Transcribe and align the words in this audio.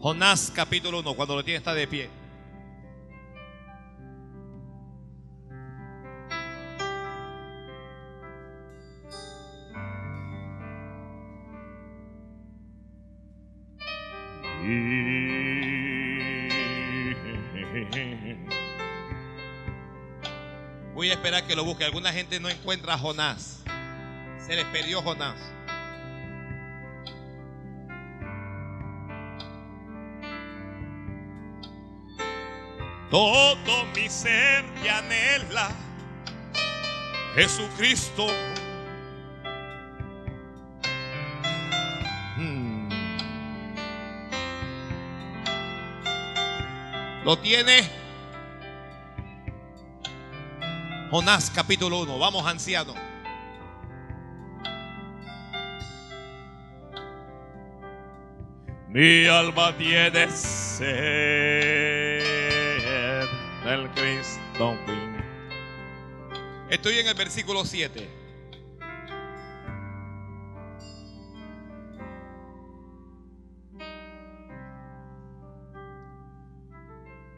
Jonás 0.00 0.52
capítulo 0.54 1.00
1, 1.00 1.14
cuando 1.14 1.34
lo 1.34 1.44
tiene 1.44 1.58
está 1.58 1.74
de 1.74 1.88
pie. 1.88 2.08
Voy 20.94 21.10
a 21.10 21.14
esperar 21.14 21.44
que 21.44 21.56
lo 21.56 21.64
busque. 21.64 21.84
Alguna 21.84 22.12
gente 22.12 22.38
no 22.38 22.48
encuentra 22.48 22.94
a 22.94 22.98
Jonás. 22.98 23.64
Se 24.46 24.54
les 24.54 24.64
perdió 24.66 25.02
Jonás. 25.02 25.57
Todo 33.10 33.86
mi 33.94 34.06
ser 34.10 34.64
te 34.82 34.90
anhela, 34.90 35.70
Jesucristo. 37.34 38.26
Hmm. 42.36 42.90
Lo 47.24 47.38
tiene 47.38 47.88
Jonás 51.10 51.50
capítulo 51.50 52.00
1. 52.00 52.18
Vamos, 52.18 52.46
anciano. 52.46 52.94
Mi 58.88 59.26
alma 59.26 59.74
tiene 59.76 60.28
del 63.68 63.90
Cristo. 63.90 64.74
Estoy 66.70 66.98
en 67.00 67.08
el 67.08 67.14
versículo 67.14 67.66
7. 67.66 68.08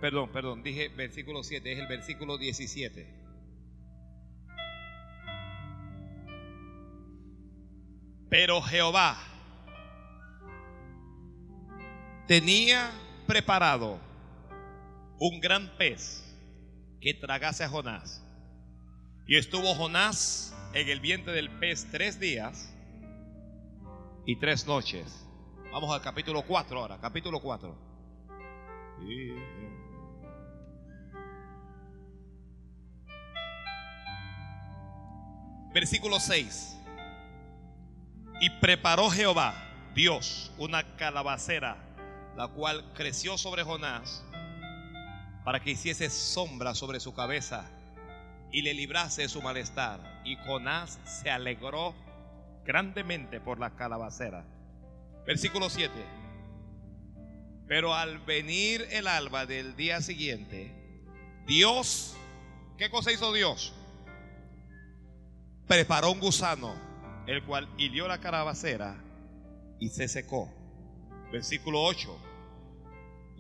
Perdón, 0.01 0.31
perdón, 0.31 0.63
dije 0.63 0.89
versículo 0.89 1.43
7, 1.43 1.73
es 1.73 1.79
el 1.81 1.89
versículo 1.89 2.39
17. 2.39 3.13
Pero 8.29 8.63
Jehová 8.63 9.19
tenía 12.29 12.93
preparado 13.27 14.10
un 15.21 15.39
gran 15.39 15.69
pez 15.77 16.25
que 17.01 17.13
tragase 17.13 17.63
a 17.63 17.69
Jonás. 17.69 18.25
Y 19.27 19.37
estuvo 19.37 19.75
Jonás 19.75 20.57
en 20.73 20.89
el 20.89 21.01
vientre 21.01 21.35
del 21.35 21.51
pez 21.51 21.87
tres 21.93 22.19
días 22.19 22.75
y 24.27 24.37
tres 24.41 24.67
noches. 24.67 25.29
Vamos 25.73 25.95
al 25.95 26.01
capítulo 26.01 26.43
4 26.43 26.79
ahora, 26.81 26.99
capítulo 26.99 27.39
4. 27.39 27.91
Versículo 35.75 36.19
6. 36.19 36.79
Y 38.41 38.51
preparó 38.59 39.11
Jehová, 39.11 39.55
Dios, 39.95 40.51
una 40.57 40.97
calabacera, 40.97 41.77
la 42.37 42.49
cual 42.49 42.91
creció 42.95 43.37
sobre 43.37 43.63
Jonás, 43.63 44.25
para 45.45 45.61
que 45.61 45.71
hiciese 45.71 46.11
sombra 46.11 46.75
sobre 46.75 47.01
su 47.01 47.15
cabeza 47.15 47.69
y 48.53 48.63
le 48.63 48.75
librase 48.75 49.23
de 49.23 49.29
su 49.29 49.43
malestar. 49.43 50.23
Y 50.25 50.37
Jonás 50.37 50.99
se 51.05 51.31
alegró 51.31 51.95
grandemente 52.65 53.41
por 53.41 53.59
la 53.59 53.75
calabacera. 53.77 54.45
Versículo 55.27 55.71
7. 55.71 55.93
Pero 57.67 57.95
al 57.95 58.19
venir 58.19 58.87
el 58.91 59.07
alba 59.07 59.47
del 59.47 59.77
día 59.77 60.01
siguiente, 60.01 60.73
Dios, 61.47 62.17
¿qué 62.77 62.91
cosa 62.91 63.13
hizo 63.13 63.33
Dios? 63.33 63.73
Preparó 65.67 66.11
un 66.11 66.21
gusano 66.21 66.75
el 67.27 67.45
cual 67.45 67.69
hirió 67.79 68.09
la 68.09 68.19
carabacera 68.19 68.97
y 69.79 69.89
se 69.89 70.09
secó. 70.09 70.53
Versículo 71.31 71.83
8. 71.85 72.30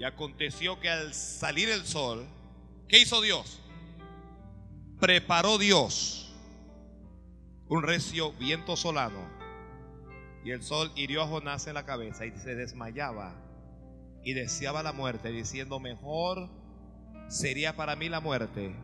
Y 0.00 0.04
aconteció 0.04 0.80
que 0.80 0.88
al 0.88 1.12
salir 1.12 1.68
el 1.68 1.84
sol, 1.84 2.26
¿qué 2.88 2.98
hizo 3.00 3.20
Dios? 3.20 3.60
Preparó 4.98 5.58
Dios 5.58 6.34
un 7.68 7.82
recio 7.82 8.32
viento 8.32 8.78
solano. 8.78 9.28
Y 10.42 10.52
el 10.52 10.62
sol 10.62 10.90
hirió 10.96 11.22
a 11.22 11.26
Jonás 11.26 11.66
en 11.66 11.74
la 11.74 11.84
cabeza 11.84 12.24
y 12.24 12.30
se 12.30 12.54
desmayaba 12.54 13.34
y 14.24 14.32
deseaba 14.32 14.82
la 14.82 14.94
muerte, 14.94 15.32
diciendo, 15.32 15.80
mejor 15.80 16.48
sería 17.28 17.76
para 17.76 17.94
mí 17.94 18.08
la 18.08 18.20
muerte 18.20 18.74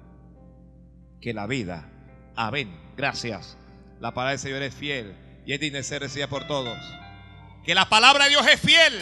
que 1.22 1.32
la 1.32 1.46
vida. 1.46 1.90
Amén. 2.36 2.78
Gracias. 2.94 3.56
La 4.00 4.12
palabra 4.12 4.32
del 4.32 4.38
Señor 4.38 4.62
es 4.62 4.74
fiel 4.74 5.16
y 5.46 5.54
es 5.54 5.60
digna 5.60 5.78
de 5.78 5.84
ser 5.84 6.02
recibida 6.02 6.28
por 6.28 6.46
todos. 6.46 6.76
Que 7.64 7.74
la 7.74 7.88
palabra 7.88 8.24
de 8.24 8.30
Dios 8.30 8.46
es 8.46 8.60
fiel. 8.60 9.00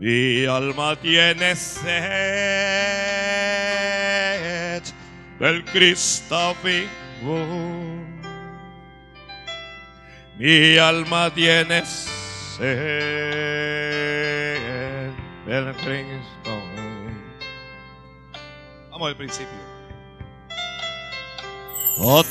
Mi 0.00 0.44
alma 0.46 0.96
tiene 0.96 1.54
sed 1.54 1.82
del 5.38 5.62
Cristo 5.64 6.56
vivo. 6.64 7.44
Mi 10.38 10.76
alma 10.78 11.30
tiene 11.30 11.84
sed 11.84 12.66
del 15.46 15.74
Cristo 15.84 16.50
al 19.06 19.16
principio. 19.16 19.48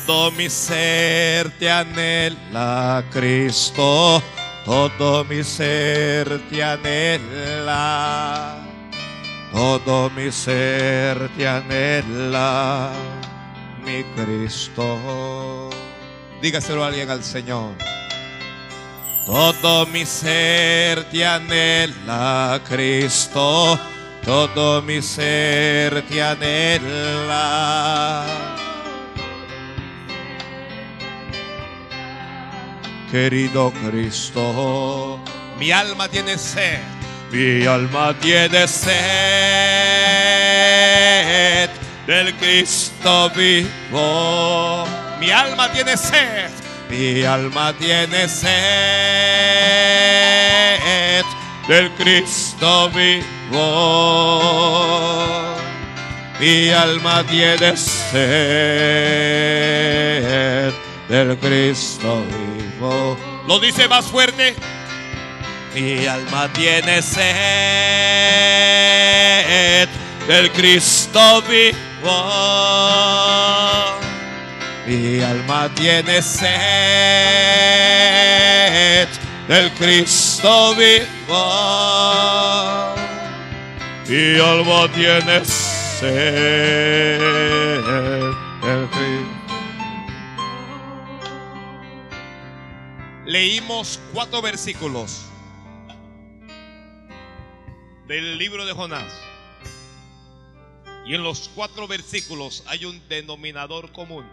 Todo 0.05 0.31
mi 0.31 0.49
ser 0.49 1.49
te 1.59 1.69
anhela, 1.69 3.03
Cristo. 3.11 4.21
Todo 4.69 5.25
mi 5.25 5.43
ser 5.43 6.39
te 6.47 6.63
anhela. 6.63 8.57
Todo 9.51 10.11
mi 10.11 10.31
ser 10.31 11.27
te 11.35 11.47
anhela, 11.47 12.91
mi 13.83 14.03
Cristo. 14.13 15.69
Dígaselo 16.39 16.83
a 16.83 16.87
alguien 16.89 17.09
al 17.09 17.23
Señor. 17.23 17.73
Todo 19.25 19.87
mi 19.87 20.05
ser 20.05 21.03
te 21.05 21.25
anhela, 21.25 22.61
Cristo 22.69 23.79
todo 24.23 24.81
mi 24.83 25.01
ser 25.01 26.03
te 26.03 26.21
anhela. 26.21 27.39
Querido 33.11 33.71
Cristo, 33.71 35.19
mi 35.57 35.71
alma 35.71 36.07
tiene 36.07 36.37
sed, 36.37 36.77
mi 37.31 37.65
alma 37.65 38.13
tiene 38.13 38.67
sed 38.67 38.89
del 42.05 42.35
Cristo 42.35 43.31
vivo. 43.35 44.85
Mi 45.19 45.31
alma 45.31 45.69
tiene 45.69 45.97
sed, 45.97 46.51
mi 46.87 47.23
alma 47.23 47.73
tiene 47.73 48.27
sed 48.27 48.49
del 51.65 51.91
Cristo 51.97 52.89
vivo. 52.89 53.57
Mi 56.37 56.69
alma 56.69 57.23
tiene 57.23 57.75
sed 57.75 58.13
del 61.07 61.37
Cristo 61.39 62.23
vivo. 62.27 62.58
Lo 62.79 63.59
dice 63.59 63.87
más 63.89 64.05
fuerte. 64.05 64.55
Mi 65.75 66.07
alma 66.07 66.47
tiene 66.53 67.01
sed 67.01 67.19
del 70.27 70.51
Cristo 70.51 71.41
vivo. 71.43 71.77
Mi 74.87 75.21
alma 75.21 75.69
tiene 75.75 76.21
sed 76.21 76.49
del 79.47 79.71
Cristo 79.73 80.75
vivo 80.75 81.05
y 84.07 84.39
alma 84.39 84.87
tiene 84.93 85.43
sed. 85.45 86.89
Leímos 93.29 93.99
cuatro 94.11 94.41
versículos 94.41 95.23
del 98.07 98.39
libro 98.39 98.65
de 98.65 98.73
Jonás. 98.73 99.13
Y 101.05 101.13
en 101.13 101.21
los 101.21 101.47
cuatro 101.49 101.87
versículos 101.87 102.63
hay 102.65 102.85
un 102.85 103.07
denominador 103.07 103.91
común. 103.91 104.25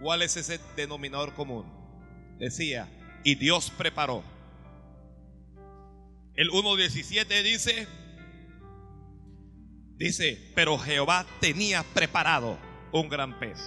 ¿Cuál 0.00 0.22
es 0.22 0.38
ese 0.38 0.58
denominador 0.76 1.34
común? 1.34 1.66
Decía, 2.38 2.88
y 3.22 3.34
Dios 3.34 3.70
preparó. 3.76 4.22
El 6.36 6.48
1.17 6.48 7.42
dice, 7.42 7.86
dice, 9.96 10.52
pero 10.54 10.78
Jehová 10.78 11.26
tenía 11.40 11.82
preparado 11.82 12.58
un 12.92 13.10
gran 13.10 13.38
pez. 13.38 13.58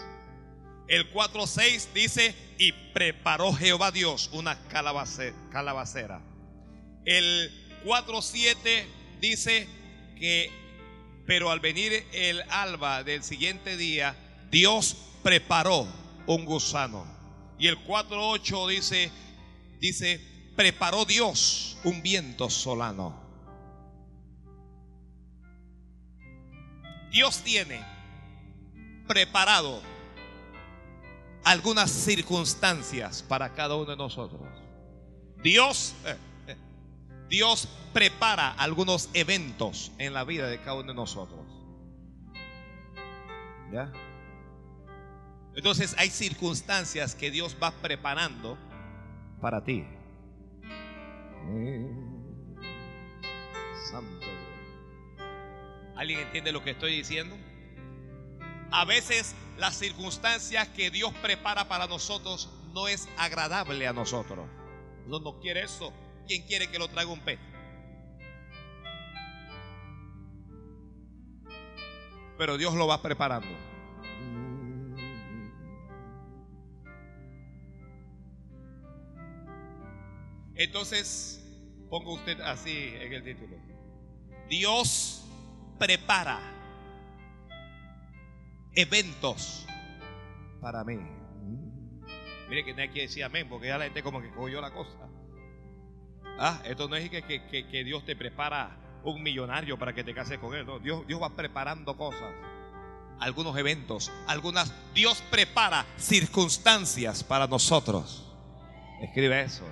El 0.88 1.12
4.6 1.14 1.94
dice, 1.94 2.36
y 2.58 2.72
preparó 2.94 3.54
Jehová 3.54 3.92
Dios 3.92 4.30
una 4.34 4.58
calabacera. 4.68 6.22
El 7.06 7.52
4.7 7.86 8.86
dice 9.20 9.68
que, 10.18 10.52
pero 11.26 11.52
al 11.52 11.60
venir 11.60 12.06
el 12.12 12.42
alba 12.50 13.04
del 13.04 13.24
siguiente 13.24 13.78
día, 13.78 14.16
Dios 14.52 14.98
preparó 15.24 15.88
un 16.28 16.46
gusano. 16.46 17.06
Y 17.58 17.68
el 17.68 17.78
4.8 17.86 18.70
dice, 18.70 19.12
dice, 19.80 20.20
preparó 20.56 21.06
Dios 21.06 21.78
un 21.84 22.02
viento 22.02 22.50
solano. 22.50 23.22
Dios 27.12 27.42
tiene 27.44 27.80
preparado 29.08 29.93
algunas 31.44 31.92
circunstancias 31.92 33.24
para 33.24 33.54
cada 33.54 33.76
uno 33.76 33.92
de 33.92 33.98
nosotros. 33.98 34.42
Dios, 35.42 35.94
eh, 36.06 36.18
eh, 36.48 36.56
Dios 37.30 37.68
prepara 37.92 38.52
algunos 38.52 39.10
eventos 39.14 39.92
en 39.98 40.14
la 40.14 40.24
vida 40.24 40.48
de 40.48 40.60
cada 40.60 40.76
uno 40.76 40.88
de 40.88 40.94
nosotros. 40.94 41.46
¿Ya? 43.72 43.92
Entonces 45.56 45.96
hay 45.98 46.10
circunstancias 46.10 47.16
que 47.16 47.30
Dios 47.30 47.56
va 47.62 47.72
preparando 47.72 48.58
para 49.42 49.64
ti. 49.64 49.86
Santo. 53.92 54.28
¿Alguien 55.96 56.22
entiende 56.22 56.52
lo 56.52 56.64
que 56.64 56.72
estoy 56.72 56.96
diciendo? 56.96 57.38
A 58.72 58.86
veces 58.86 59.36
las 59.58 59.76
circunstancias 59.76 60.68
que 60.70 60.90
Dios 60.90 61.14
prepara 61.22 61.68
para 61.68 61.88
nosotros 61.88 62.50
no 62.74 62.88
es 62.88 63.08
agradable 63.18 63.88
a 63.88 63.94
nosotros. 63.94 64.48
No, 65.08 65.20
no 65.20 65.40
quiere 65.40 65.64
eso. 65.64 65.94
¿Quién 66.28 66.44
quiere 66.44 66.70
que 66.70 66.80
lo 66.80 66.88
traiga 66.88 67.12
un 67.12 67.20
pez? 67.20 67.40
Pero 72.38 72.58
Dios 72.58 72.74
lo 72.74 72.88
va 72.88 73.02
preparando. 73.02 73.50
Entonces, 80.56 81.44
ponga 81.90 82.12
usted 82.12 82.40
así 82.42 82.94
en 82.96 83.14
el 83.14 83.24
título. 83.24 83.58
Dios 84.48 85.26
prepara 85.80 86.53
eventos 88.76 89.66
para 90.62 90.84
mí. 90.84 90.98
Mire 92.50 92.66
que 92.66 92.74
no 92.74 92.82
hay 92.82 92.90
que 92.90 93.02
decir 93.02 93.24
amén, 93.24 93.48
porque 93.50 93.68
ya 93.68 93.78
la 93.78 93.86
gente 93.86 94.04
como 94.04 94.22
que 94.22 94.30
cogió 94.32 94.62
la 94.62 94.72
cosa. 94.72 95.10
Ah, 96.40 96.62
esto 96.66 96.88
no 96.88 96.96
es 96.96 97.10
que, 97.10 97.22
que, 97.24 97.84
Dios 97.84 98.06
te 98.06 98.16
prepara 98.16 98.78
un 99.04 99.22
millonario 99.22 99.78
para 99.78 99.94
que 99.94 100.04
te 100.04 100.14
cases 100.14 100.40
con 100.40 100.56
él. 100.56 100.66
No, 100.66 100.80
Dios, 100.80 101.06
Dios 101.08 101.22
va 101.22 101.36
preparando 101.36 101.96
cosas, 101.96 102.34
algunos 103.20 103.58
eventos, 103.58 104.12
algunas. 104.28 104.74
Dios 104.94 105.24
prepara 105.30 105.86
circunstancias 105.98 107.24
para 107.24 107.48
nosotros. 107.48 108.32
Escribe 109.02 109.42
eso. 109.42 109.66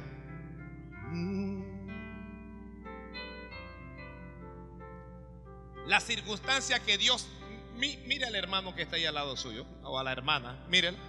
La 5.87 5.99
circunstancia 5.99 6.79
que 6.79 6.97
Dios 6.97 7.27
mire 7.81 8.25
al 8.25 8.35
hermano 8.35 8.75
que 8.75 8.83
está 8.83 8.95
ahí 8.95 9.05
al 9.05 9.15
lado 9.15 9.35
suyo, 9.35 9.65
o 9.83 9.97
a 9.97 10.03
la 10.03 10.11
hermana, 10.11 10.65
mírenla. 10.69 10.99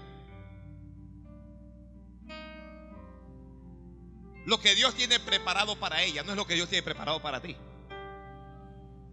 Lo 4.44 4.60
que 4.60 4.74
Dios 4.74 4.94
tiene 4.94 5.20
preparado 5.20 5.78
para 5.78 6.02
ella 6.02 6.22
no 6.24 6.32
es 6.32 6.36
lo 6.36 6.46
que 6.46 6.54
Dios 6.54 6.68
tiene 6.68 6.82
preparado 6.82 7.22
para 7.22 7.40
ti. 7.40 7.56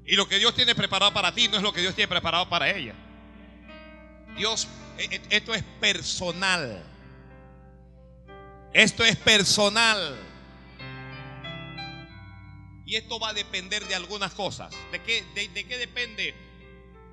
Y 0.05 0.15
lo 0.15 0.27
que 0.27 0.39
Dios 0.39 0.55
tiene 0.55 0.73
preparado 0.73 1.13
para 1.13 1.33
ti 1.35 1.47
no 1.47 1.57
es 1.57 1.63
lo 1.63 1.71
que 1.71 1.81
Dios 1.81 1.93
tiene 1.93 2.07
preparado 2.07 2.49
para 2.49 2.71
ella. 2.71 2.95
Dios, 4.35 4.67
e, 4.97 5.03
e, 5.03 5.21
esto 5.29 5.53
es 5.53 5.63
personal. 5.79 6.83
Esto 8.73 9.03
es 9.03 9.15
personal. 9.17 10.17
Y 12.87 12.95
esto 12.95 13.19
va 13.19 13.29
a 13.29 13.33
depender 13.33 13.85
de 13.87 13.93
algunas 13.93 14.33
cosas. 14.33 14.73
¿De 14.91 14.99
qué, 15.03 15.23
de 15.35 15.67
qué 15.67 15.77
depende? 15.77 16.48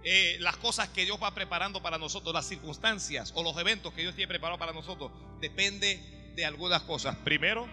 Eh, 0.08 0.36
las 0.38 0.56
cosas 0.58 0.88
que 0.90 1.04
Dios 1.04 1.18
va 1.20 1.34
preparando 1.34 1.82
para 1.82 1.98
nosotros, 1.98 2.32
las 2.32 2.46
circunstancias 2.46 3.32
o 3.34 3.42
los 3.42 3.56
eventos 3.56 3.92
que 3.92 4.02
Dios 4.02 4.14
tiene 4.14 4.28
preparado 4.28 4.56
para 4.56 4.72
nosotros, 4.72 5.10
depende 5.40 6.32
de 6.36 6.46
algunas 6.46 6.82
cosas. 6.82 7.16
Primero, 7.24 7.66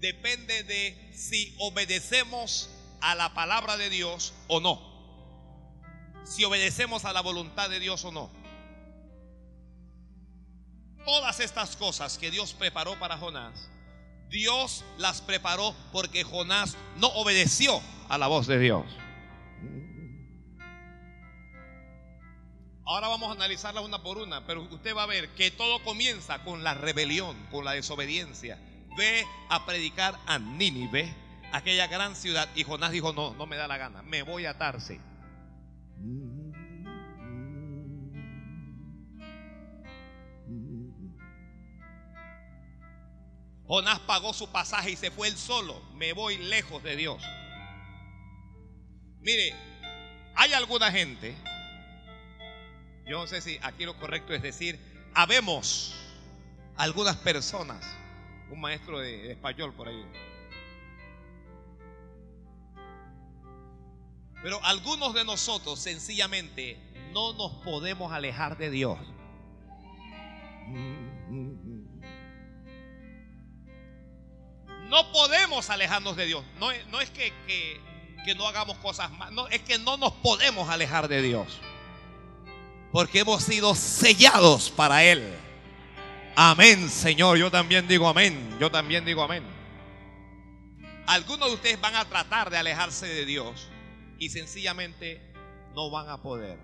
depende 0.00 0.64
de 0.64 1.12
si 1.14 1.54
obedecemos 1.60 2.70
a 3.00 3.14
la 3.14 3.34
palabra 3.34 3.76
de 3.76 3.88
Dios 3.88 4.34
o 4.48 4.58
no. 4.58 4.82
Si 6.24 6.42
obedecemos 6.42 7.04
a 7.04 7.12
la 7.12 7.20
voluntad 7.20 7.70
de 7.70 7.78
Dios 7.78 8.04
o 8.04 8.10
no. 8.10 8.28
Todas 11.04 11.38
estas 11.38 11.76
cosas 11.76 12.18
que 12.18 12.32
Dios 12.32 12.52
preparó 12.52 12.98
para 12.98 13.16
Jonás, 13.16 13.70
Dios 14.28 14.84
las 14.98 15.20
preparó 15.20 15.72
porque 15.92 16.24
Jonás 16.24 16.76
no 16.96 17.06
obedeció 17.10 17.80
a 18.08 18.18
la 18.18 18.26
voz 18.26 18.48
de 18.48 18.58
Dios. 18.58 18.86
Ahora 22.84 23.08
vamos 23.08 23.28
a 23.28 23.32
analizarla 23.32 23.80
una 23.80 24.02
por 24.02 24.18
una, 24.18 24.44
pero 24.44 24.62
usted 24.62 24.96
va 24.96 25.04
a 25.04 25.06
ver 25.06 25.28
que 25.34 25.50
todo 25.52 25.82
comienza 25.84 26.42
con 26.42 26.64
la 26.64 26.74
rebelión, 26.74 27.36
con 27.50 27.64
la 27.64 27.72
desobediencia. 27.72 28.58
Ve 28.96 29.24
a 29.48 29.64
predicar 29.64 30.18
a 30.26 30.38
Nínive, 30.38 31.14
aquella 31.52 31.86
gran 31.86 32.16
ciudad, 32.16 32.48
y 32.56 32.64
Jonás 32.64 32.90
dijo, 32.90 33.12
no, 33.12 33.34
no 33.34 33.46
me 33.46 33.56
da 33.56 33.68
la 33.68 33.78
gana, 33.78 34.02
me 34.02 34.22
voy 34.22 34.46
a 34.46 34.58
Tarse. 34.58 35.00
Jonás 43.64 44.00
pagó 44.00 44.34
su 44.34 44.50
pasaje 44.50 44.90
y 44.90 44.96
se 44.96 45.10
fue 45.10 45.28
él 45.28 45.36
solo. 45.36 45.80
Me 45.94 46.12
voy 46.12 46.36
lejos 46.36 46.82
de 46.82 46.96
Dios. 46.96 47.22
Mire, 49.20 49.54
hay 50.34 50.52
alguna 50.52 50.90
gente 50.90 51.34
yo 53.06 53.18
no 53.18 53.26
sé 53.26 53.40
si 53.40 53.58
aquí 53.62 53.84
lo 53.84 53.96
correcto 53.98 54.32
es 54.32 54.42
decir, 54.42 54.78
habemos 55.14 55.94
algunas 56.76 57.16
personas, 57.16 57.84
un 58.50 58.60
maestro 58.60 59.00
de, 59.00 59.32
español 59.32 59.72
por 59.74 59.88
ahí. 59.88 60.04
Pero 64.42 64.64
algunos 64.64 65.14
de 65.14 65.24
nosotros 65.24 65.78
sencillamente 65.78 66.76
no 67.12 67.32
nos 67.34 67.52
podemos 67.62 68.12
alejar 68.12 68.58
de 68.58 68.70
Dios. 68.70 68.98
No 74.88 75.10
podemos 75.12 75.70
alejarnos 75.70 76.16
de 76.16 76.26
Dios. 76.26 76.44
No, 76.58 76.68
no 76.90 77.00
es 77.00 77.10
que, 77.10 77.32
que, 77.46 78.34
no 78.34 78.46
hagamos 78.46 78.76
cosas 78.78 79.10
más. 79.12 79.32
No, 79.32 79.48
es 79.48 79.62
que 79.62 79.78
no 79.78 79.96
nos 79.96 80.12
podemos 80.14 80.68
alejar 80.68 81.08
de 81.08 81.22
Dios. 81.22 81.60
Porque 82.92 83.20
hemos 83.20 83.42
sido 83.42 83.74
sellados 83.74 84.70
para 84.70 85.02
Él. 85.02 85.34
Amén, 86.36 86.90
Señor. 86.90 87.38
Yo 87.38 87.50
también 87.50 87.88
digo 87.88 88.08
amén. 88.08 88.56
Yo 88.60 88.70
también 88.70 89.04
digo 89.04 89.22
amén. 89.22 89.42
Algunos 91.06 91.48
de 91.48 91.54
ustedes 91.54 91.80
van 91.80 91.96
a 91.96 92.04
tratar 92.04 92.50
de 92.50 92.58
alejarse 92.58 93.06
de 93.06 93.24
Dios 93.24 93.68
y 94.18 94.28
sencillamente 94.28 95.20
no 95.74 95.90
van 95.90 96.08
a 96.08 96.22
poder. 96.22 96.58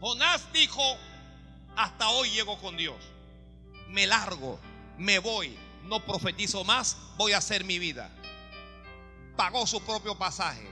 Jonás 0.00 0.52
dijo, 0.52 0.82
hasta 1.76 2.10
hoy 2.10 2.30
llego 2.30 2.58
con 2.58 2.76
Dios. 2.76 2.96
Me 3.88 4.06
largo, 4.06 4.58
me 4.98 5.20
voy, 5.20 5.56
no 5.84 6.04
profetizo 6.04 6.64
más, 6.64 6.96
voy 7.16 7.32
a 7.32 7.38
hacer 7.38 7.64
mi 7.64 7.78
vida. 7.78 8.10
Pagó 9.36 9.66
su 9.66 9.80
propio 9.82 10.18
pasaje, 10.18 10.68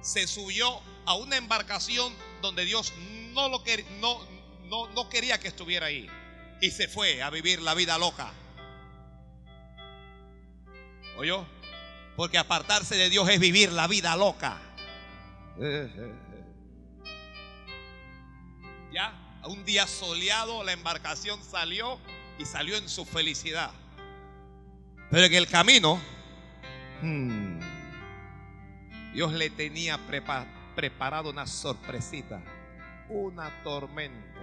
se 0.00 0.26
subió 0.26 0.80
a 1.06 1.14
una 1.14 1.36
embarcación 1.36 2.12
donde 2.42 2.64
Dios 2.64 2.92
no 3.32 3.48
lo, 3.48 3.62
no, 4.00 4.18
no, 4.64 4.88
no 4.88 5.08
quería 5.08 5.38
que 5.38 5.48
estuviera 5.48 5.86
ahí. 5.86 6.08
Y 6.60 6.70
se 6.70 6.88
fue 6.88 7.22
a 7.22 7.30
vivir 7.30 7.62
la 7.62 7.74
vida 7.74 7.98
loca. 7.98 8.32
¿Oyó? 11.16 11.46
Porque 12.16 12.38
apartarse 12.38 12.96
de 12.96 13.10
Dios 13.10 13.28
es 13.28 13.40
vivir 13.40 13.72
la 13.72 13.86
vida 13.86 14.16
loca. 14.16 14.60
Ya, 18.90 19.12
un 19.44 19.66
día 19.66 19.86
soleado 19.86 20.64
la 20.64 20.72
embarcación 20.72 21.44
salió 21.44 21.98
y 22.38 22.46
salió 22.46 22.76
en 22.76 22.88
su 22.88 23.04
felicidad. 23.04 23.70
Pero 25.10 25.26
en 25.26 25.34
el 25.34 25.46
camino, 25.46 26.00
hmm, 27.02 27.47
Dios 29.18 29.32
le 29.32 29.50
tenía 29.50 29.98
preparado 30.76 31.30
una 31.30 31.44
sorpresita, 31.44 32.40
una 33.08 33.50
tormenta. 33.64 34.38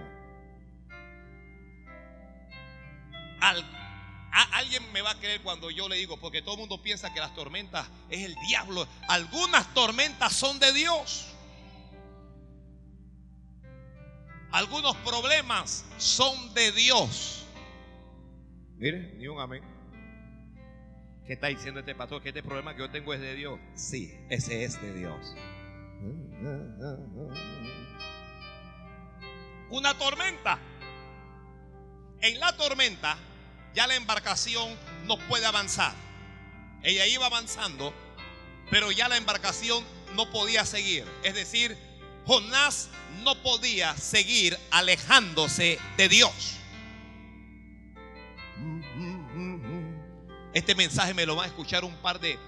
alguien 4.52 4.82
me 4.92 5.00
va 5.00 5.12
a 5.12 5.18
creer 5.18 5.40
cuando 5.40 5.70
yo 5.70 5.88
le 5.88 5.96
digo, 5.96 6.20
porque 6.20 6.42
todo 6.42 6.56
el 6.56 6.60
mundo 6.60 6.82
piensa 6.82 7.10
que 7.14 7.20
las 7.20 7.34
tormentas 7.34 7.88
es 8.10 8.26
el 8.26 8.34
diablo. 8.48 8.86
Algunas 9.08 9.72
tormentas 9.72 10.34
son 10.34 10.58
de 10.58 10.70
Dios. 10.74 11.34
Algunos 14.52 14.94
problemas 14.96 15.86
son 15.96 16.52
de 16.52 16.72
Dios. 16.72 17.46
Mire, 18.76 19.14
ni 19.14 19.26
un 19.26 19.40
amén. 19.40 19.75
¿Qué 21.26 21.32
está 21.32 21.48
diciendo 21.48 21.80
este 21.80 21.94
pastor? 21.94 22.22
Que 22.22 22.28
este 22.28 22.42
problema 22.42 22.74
que 22.74 22.80
yo 22.80 22.90
tengo 22.90 23.12
es 23.12 23.20
de 23.20 23.34
Dios. 23.34 23.58
Sí, 23.74 24.16
ese 24.28 24.62
es 24.64 24.80
de 24.80 24.94
Dios. 24.94 25.34
Una 29.70 29.98
tormenta. 29.98 30.58
En 32.20 32.38
la 32.38 32.56
tormenta 32.56 33.18
ya 33.74 33.86
la 33.86 33.96
embarcación 33.96 34.68
no 35.06 35.18
puede 35.28 35.46
avanzar. 35.46 35.92
Ella 36.82 37.06
iba 37.06 37.26
avanzando, 37.26 37.92
pero 38.70 38.92
ya 38.92 39.08
la 39.08 39.16
embarcación 39.16 39.84
no 40.14 40.30
podía 40.30 40.64
seguir. 40.64 41.04
Es 41.24 41.34
decir, 41.34 41.76
Jonás 42.24 42.88
no 43.24 43.34
podía 43.42 43.96
seguir 43.96 44.56
alejándose 44.70 45.78
de 45.96 46.08
Dios. 46.08 46.56
Este 50.56 50.74
mensaje 50.74 51.12
me 51.12 51.26
lo 51.26 51.36
van 51.36 51.44
a 51.44 51.48
escuchar 51.48 51.84
un 51.84 51.94
par 51.96 52.18
de, 52.18 52.38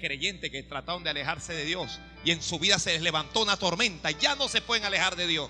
creyentes 0.00 0.50
que 0.50 0.64
trataron 0.64 1.04
de 1.04 1.10
alejarse 1.10 1.52
de 1.52 1.64
Dios 1.64 2.00
y 2.24 2.32
en 2.32 2.42
su 2.42 2.58
vida 2.58 2.80
se 2.80 2.94
les 2.94 3.00
levantó 3.00 3.42
una 3.42 3.56
tormenta. 3.56 4.10
Ya 4.10 4.34
no 4.34 4.48
se 4.48 4.60
pueden 4.60 4.84
alejar 4.84 5.14
de 5.14 5.28
Dios. 5.28 5.48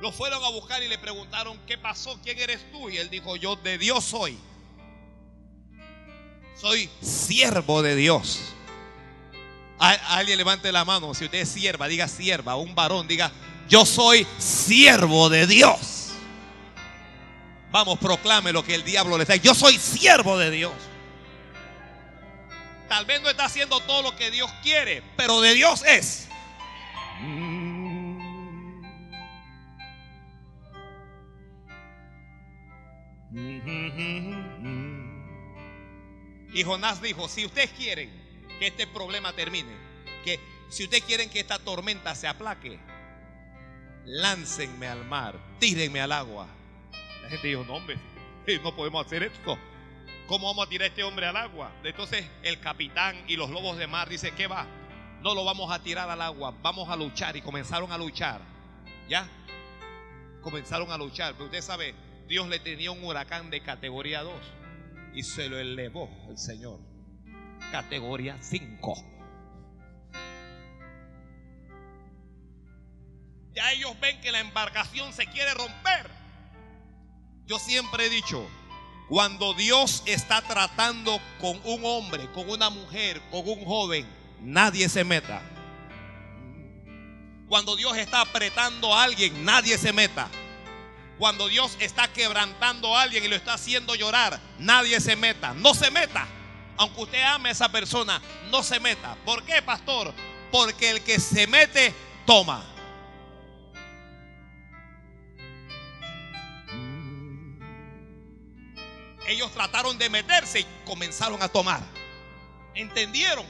Lo 0.00 0.10
fueron 0.10 0.42
a 0.42 0.48
buscar 0.48 0.82
y 0.82 0.88
le 0.88 0.98
preguntaron, 0.98 1.56
¿qué 1.68 1.78
pasó? 1.78 2.18
¿Quién 2.20 2.40
eres 2.40 2.68
tú? 2.72 2.90
Y 2.90 2.96
él 2.96 3.10
dijo, 3.10 3.36
yo 3.36 3.54
de 3.54 3.78
Dios 3.78 4.04
soy. 4.04 4.36
Soy 6.60 6.90
siervo 7.00 7.82
de 7.82 7.94
Dios. 7.94 8.40
alguien 9.78 10.36
levante 10.36 10.72
la 10.72 10.84
mano. 10.84 11.14
Si 11.14 11.26
usted 11.26 11.42
es 11.42 11.48
sierva, 11.48 11.86
diga 11.86 12.08
sierva. 12.08 12.56
Un 12.56 12.74
varón, 12.74 13.06
diga, 13.06 13.30
yo 13.68 13.86
soy 13.86 14.26
siervo 14.36 15.28
de 15.28 15.46
Dios. 15.46 15.97
Vamos, 17.70 17.98
proclame 17.98 18.52
lo 18.52 18.64
que 18.64 18.74
el 18.74 18.84
diablo 18.84 19.16
le 19.18 19.24
está. 19.24 19.36
Yo 19.36 19.54
soy 19.54 19.74
siervo 19.74 20.38
de 20.38 20.50
Dios. 20.50 20.72
Tal 22.88 23.04
vez 23.04 23.20
no 23.20 23.28
está 23.28 23.44
haciendo 23.44 23.80
todo 23.80 24.02
lo 24.02 24.16
que 24.16 24.30
Dios 24.30 24.50
quiere, 24.62 25.02
pero 25.16 25.42
de 25.42 25.52
Dios 25.52 25.84
es. 25.86 26.28
Y 36.54 36.64
Jonás 36.64 37.02
dijo, 37.02 37.28
si 37.28 37.44
ustedes 37.44 37.70
quieren 37.72 38.10
que 38.58 38.68
este 38.68 38.86
problema 38.86 39.34
termine, 39.34 39.76
que 40.24 40.40
si 40.70 40.84
ustedes 40.84 41.04
quieren 41.04 41.28
que 41.28 41.40
esta 41.40 41.58
tormenta 41.58 42.14
se 42.14 42.26
aplaque, 42.26 42.80
láncenme 44.06 44.86
al 44.86 45.04
mar, 45.04 45.38
tírenme 45.58 46.00
al 46.00 46.12
agua 46.12 46.57
gente 47.28 47.48
dijo, 47.48 47.64
no 47.64 47.74
hombre, 47.74 47.98
no 48.62 48.74
podemos 48.74 49.04
hacer 49.04 49.22
esto. 49.22 49.58
¿Cómo 50.26 50.46
vamos 50.46 50.66
a 50.66 50.68
tirar 50.68 50.84
a 50.84 50.88
este 50.88 51.02
hombre 51.04 51.26
al 51.26 51.36
agua? 51.36 51.72
Entonces 51.82 52.26
el 52.42 52.60
capitán 52.60 53.24
y 53.28 53.36
los 53.36 53.50
lobos 53.50 53.78
de 53.78 53.86
mar 53.86 54.08
dicen, 54.08 54.34
¿qué 54.34 54.46
va? 54.46 54.66
No 55.22 55.34
lo 55.34 55.44
vamos 55.44 55.72
a 55.72 55.82
tirar 55.82 56.08
al 56.10 56.20
agua, 56.20 56.54
vamos 56.62 56.88
a 56.88 56.96
luchar. 56.96 57.36
Y 57.36 57.42
comenzaron 57.42 57.90
a 57.92 57.98
luchar. 57.98 58.40
¿Ya? 59.08 59.26
Comenzaron 60.42 60.90
a 60.92 60.98
luchar. 60.98 61.32
Pero 61.32 61.46
usted 61.46 61.62
sabe, 61.62 61.94
Dios 62.28 62.46
le 62.48 62.58
tenía 62.58 62.90
un 62.90 63.02
huracán 63.02 63.50
de 63.50 63.62
categoría 63.62 64.22
2 64.22 64.34
y 65.14 65.22
se 65.22 65.48
lo 65.48 65.58
elevó 65.58 66.10
el 66.28 66.36
Señor. 66.36 66.78
Categoría 67.72 68.36
5. 68.40 68.94
Ya 73.54 73.72
ellos 73.72 73.98
ven 73.98 74.20
que 74.20 74.30
la 74.30 74.40
embarcación 74.40 75.12
se 75.12 75.26
quiere 75.26 75.52
romper. 75.54 76.17
Yo 77.48 77.58
siempre 77.58 78.04
he 78.04 78.10
dicho, 78.10 78.46
cuando 79.08 79.54
Dios 79.54 80.02
está 80.04 80.42
tratando 80.42 81.18
con 81.40 81.58
un 81.64 81.80
hombre, 81.82 82.30
con 82.32 82.50
una 82.50 82.68
mujer, 82.68 83.22
con 83.30 83.48
un 83.48 83.64
joven, 83.64 84.06
nadie 84.42 84.86
se 84.90 85.02
meta. 85.02 85.40
Cuando 87.48 87.74
Dios 87.74 87.96
está 87.96 88.20
apretando 88.20 88.94
a 88.94 89.02
alguien, 89.02 89.46
nadie 89.46 89.78
se 89.78 89.94
meta. 89.94 90.28
Cuando 91.18 91.48
Dios 91.48 91.78
está 91.80 92.12
quebrantando 92.12 92.94
a 92.94 93.00
alguien 93.00 93.24
y 93.24 93.28
lo 93.28 93.36
está 93.36 93.54
haciendo 93.54 93.94
llorar, 93.94 94.38
nadie 94.58 95.00
se 95.00 95.16
meta. 95.16 95.54
No 95.54 95.72
se 95.72 95.90
meta. 95.90 96.28
Aunque 96.76 97.00
usted 97.00 97.22
ame 97.22 97.48
a 97.48 97.52
esa 97.52 97.72
persona, 97.72 98.20
no 98.50 98.62
se 98.62 98.78
meta. 98.78 99.16
¿Por 99.24 99.42
qué, 99.44 99.62
pastor? 99.62 100.12
Porque 100.52 100.90
el 100.90 101.00
que 101.00 101.18
se 101.18 101.46
mete, 101.46 101.94
toma. 102.26 102.62
Ellos 109.28 109.52
trataron 109.52 109.98
de 109.98 110.08
meterse 110.08 110.60
y 110.60 110.66
comenzaron 110.84 111.42
a 111.42 111.48
tomar. 111.48 111.80
¿Entendieron? 112.74 113.44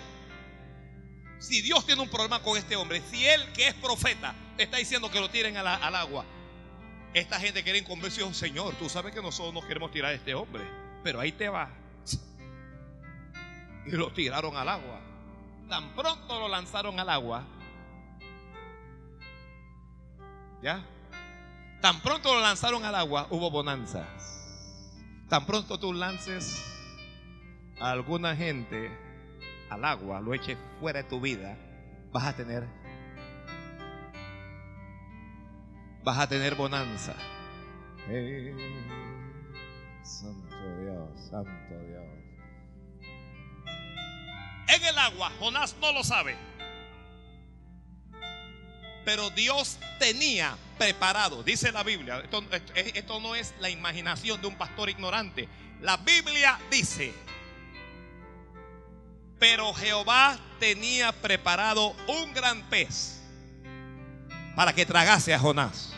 Si 1.38 1.62
Dios 1.62 1.86
tiene 1.86 2.02
un 2.02 2.08
problema 2.08 2.42
con 2.42 2.56
este 2.56 2.74
hombre, 2.74 3.00
si 3.10 3.24
él 3.24 3.52
que 3.52 3.68
es 3.68 3.74
profeta 3.74 4.34
está 4.56 4.76
diciendo 4.78 5.10
que 5.10 5.20
lo 5.20 5.30
tiren 5.30 5.56
al, 5.56 5.94
agua, 5.94 6.24
esta 7.14 7.38
gente 7.38 7.62
quiere 7.62 7.84
convención, 7.84 8.34
Señor, 8.34 8.74
tú 8.74 8.88
sabes 8.88 9.14
que 9.14 9.22
nosotros 9.22 9.54
no 9.54 9.66
queremos 9.66 9.92
tirar 9.92 10.10
a 10.10 10.14
este 10.14 10.34
hombre, 10.34 10.64
pero 11.04 11.20
ahí 11.20 11.30
te 11.32 11.48
va. 11.48 11.70
Y 13.86 13.92
lo 13.92 14.12
tiraron 14.12 14.56
al 14.56 14.68
agua. 14.68 15.00
Tan 15.68 15.94
pronto 15.94 16.40
lo 16.40 16.48
lanzaron 16.48 16.98
al 16.98 17.08
agua. 17.08 17.44
¿Ya? 20.60 20.84
Tan 21.80 22.00
pronto 22.00 22.34
lo 22.34 22.40
lanzaron 22.40 22.84
al 22.84 22.96
agua, 22.96 23.28
hubo 23.30 23.50
bonanzas. 23.50 24.37
Tan 25.28 25.44
pronto 25.44 25.78
tú 25.78 25.92
lances 25.92 26.64
a 27.78 27.90
alguna 27.90 28.34
gente 28.34 28.90
al 29.68 29.84
agua, 29.84 30.20
lo 30.20 30.32
eches 30.32 30.56
fuera 30.80 31.02
de 31.02 31.08
tu 31.08 31.20
vida, 31.20 31.56
vas 32.10 32.24
a 32.24 32.34
tener 32.34 32.66
vas 36.02 36.18
a 36.18 36.26
tener 36.26 36.54
bonanza. 36.54 37.14
santo 40.02 40.78
Dios, 40.80 41.20
santo 41.28 41.78
Dios. 41.86 42.06
En 44.68 44.84
el 44.84 44.98
agua, 44.98 45.30
Jonás 45.38 45.76
no 45.80 45.92
lo 45.92 46.02
sabe. 46.02 46.36
Pero 49.04 49.28
Dios 49.30 49.78
tenía 49.98 50.56
preparado, 50.78 51.42
dice 51.42 51.72
la 51.72 51.82
Biblia, 51.82 52.22
esto, 52.94 53.20
no 53.20 53.34
es 53.34 53.54
la 53.60 53.68
imaginación 53.68 54.40
de 54.40 54.46
un 54.46 54.56
pastor 54.56 54.88
ignorante. 54.88 55.48
La 55.80 55.96
Biblia 55.98 56.58
dice, 56.70 57.12
pero 59.38 59.74
Jehová 59.74 60.38
tenía 60.58 61.12
preparado 61.12 61.94
un 62.06 62.32
gran 62.32 62.62
pez 62.70 63.20
para 64.56 64.72
que 64.72 64.86
tragase 64.86 65.34
a 65.34 65.38
Jonás. 65.38 65.94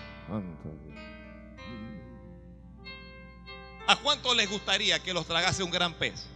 ¿A 3.86 3.96
cuánto 3.96 4.34
les 4.34 4.48
gustaría 4.48 5.02
que 5.02 5.12
los 5.12 5.26
tragase 5.26 5.62
un 5.62 5.70
gran 5.70 5.94
pez? 5.94 6.28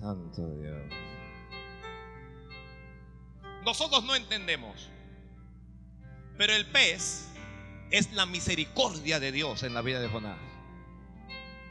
Santo 0.00 0.42
Dios. 0.60 1.03
Nosotros 3.64 4.04
no 4.04 4.14
entendemos. 4.14 4.90
Pero 6.36 6.52
el 6.52 6.66
pez 6.66 7.28
es 7.90 8.12
la 8.12 8.26
misericordia 8.26 9.20
de 9.20 9.32
Dios 9.32 9.62
en 9.62 9.74
la 9.74 9.82
vida 9.82 10.00
de 10.00 10.08
Jonás. 10.08 10.38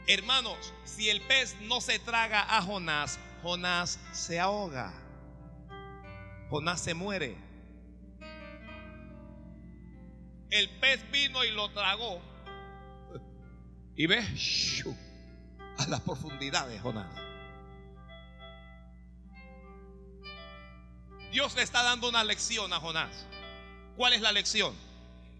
Hermanos, 0.06 0.72
si 0.84 1.08
el 1.08 1.20
pez 1.22 1.56
no 1.62 1.80
se 1.80 1.98
traga 1.98 2.56
a 2.56 2.62
Jonás, 2.62 3.18
Jonás 3.42 3.98
se 4.12 4.40
ahoga. 4.40 4.92
Jonás 6.50 6.80
se 6.80 6.94
muere. 6.94 7.36
El 10.50 10.70
pez 10.80 11.10
vino 11.10 11.44
y 11.44 11.50
lo 11.50 11.70
tragó. 11.70 12.20
Y 13.96 14.08
ves 14.08 14.84
a 15.78 15.86
las 15.86 16.00
profundidades, 16.00 16.80
Jonás. 16.82 17.33
Dios 21.34 21.56
le 21.56 21.62
está 21.62 21.82
dando 21.82 22.08
una 22.08 22.22
lección 22.22 22.72
a 22.72 22.78
Jonás. 22.78 23.10
¿Cuál 23.96 24.12
es 24.12 24.20
la 24.20 24.30
lección? 24.30 24.72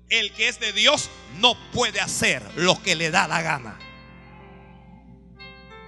El 0.08 0.32
que 0.32 0.48
es 0.48 0.58
de 0.58 0.72
Dios 0.72 1.08
no 1.38 1.54
puede 1.70 2.00
hacer 2.00 2.42
lo 2.56 2.82
que 2.82 2.96
le 2.96 3.12
da 3.12 3.28
la 3.28 3.42
gana. 3.42 3.78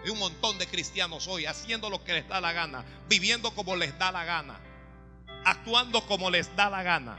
Hay 0.05 0.11
un 0.11 0.21
montón 0.21 0.59
de 0.59 0.69
cristianos 0.69 1.27
hoy 1.27 1.47
haciendo 1.47 1.91
lo 1.91 2.05
que 2.05 2.13
les 2.13 2.29
da 2.29 2.41
la 2.41 2.53
gana, 2.53 2.85
viviendo 3.09 3.51
como 3.51 3.75
les 3.75 3.99
da 3.99 4.13
la 4.13 4.25
gana, 4.25 4.61
actuando 5.45 6.07
como 6.07 6.31
les 6.31 6.55
da 6.55 6.71
la 6.71 6.85
gana. 6.85 7.19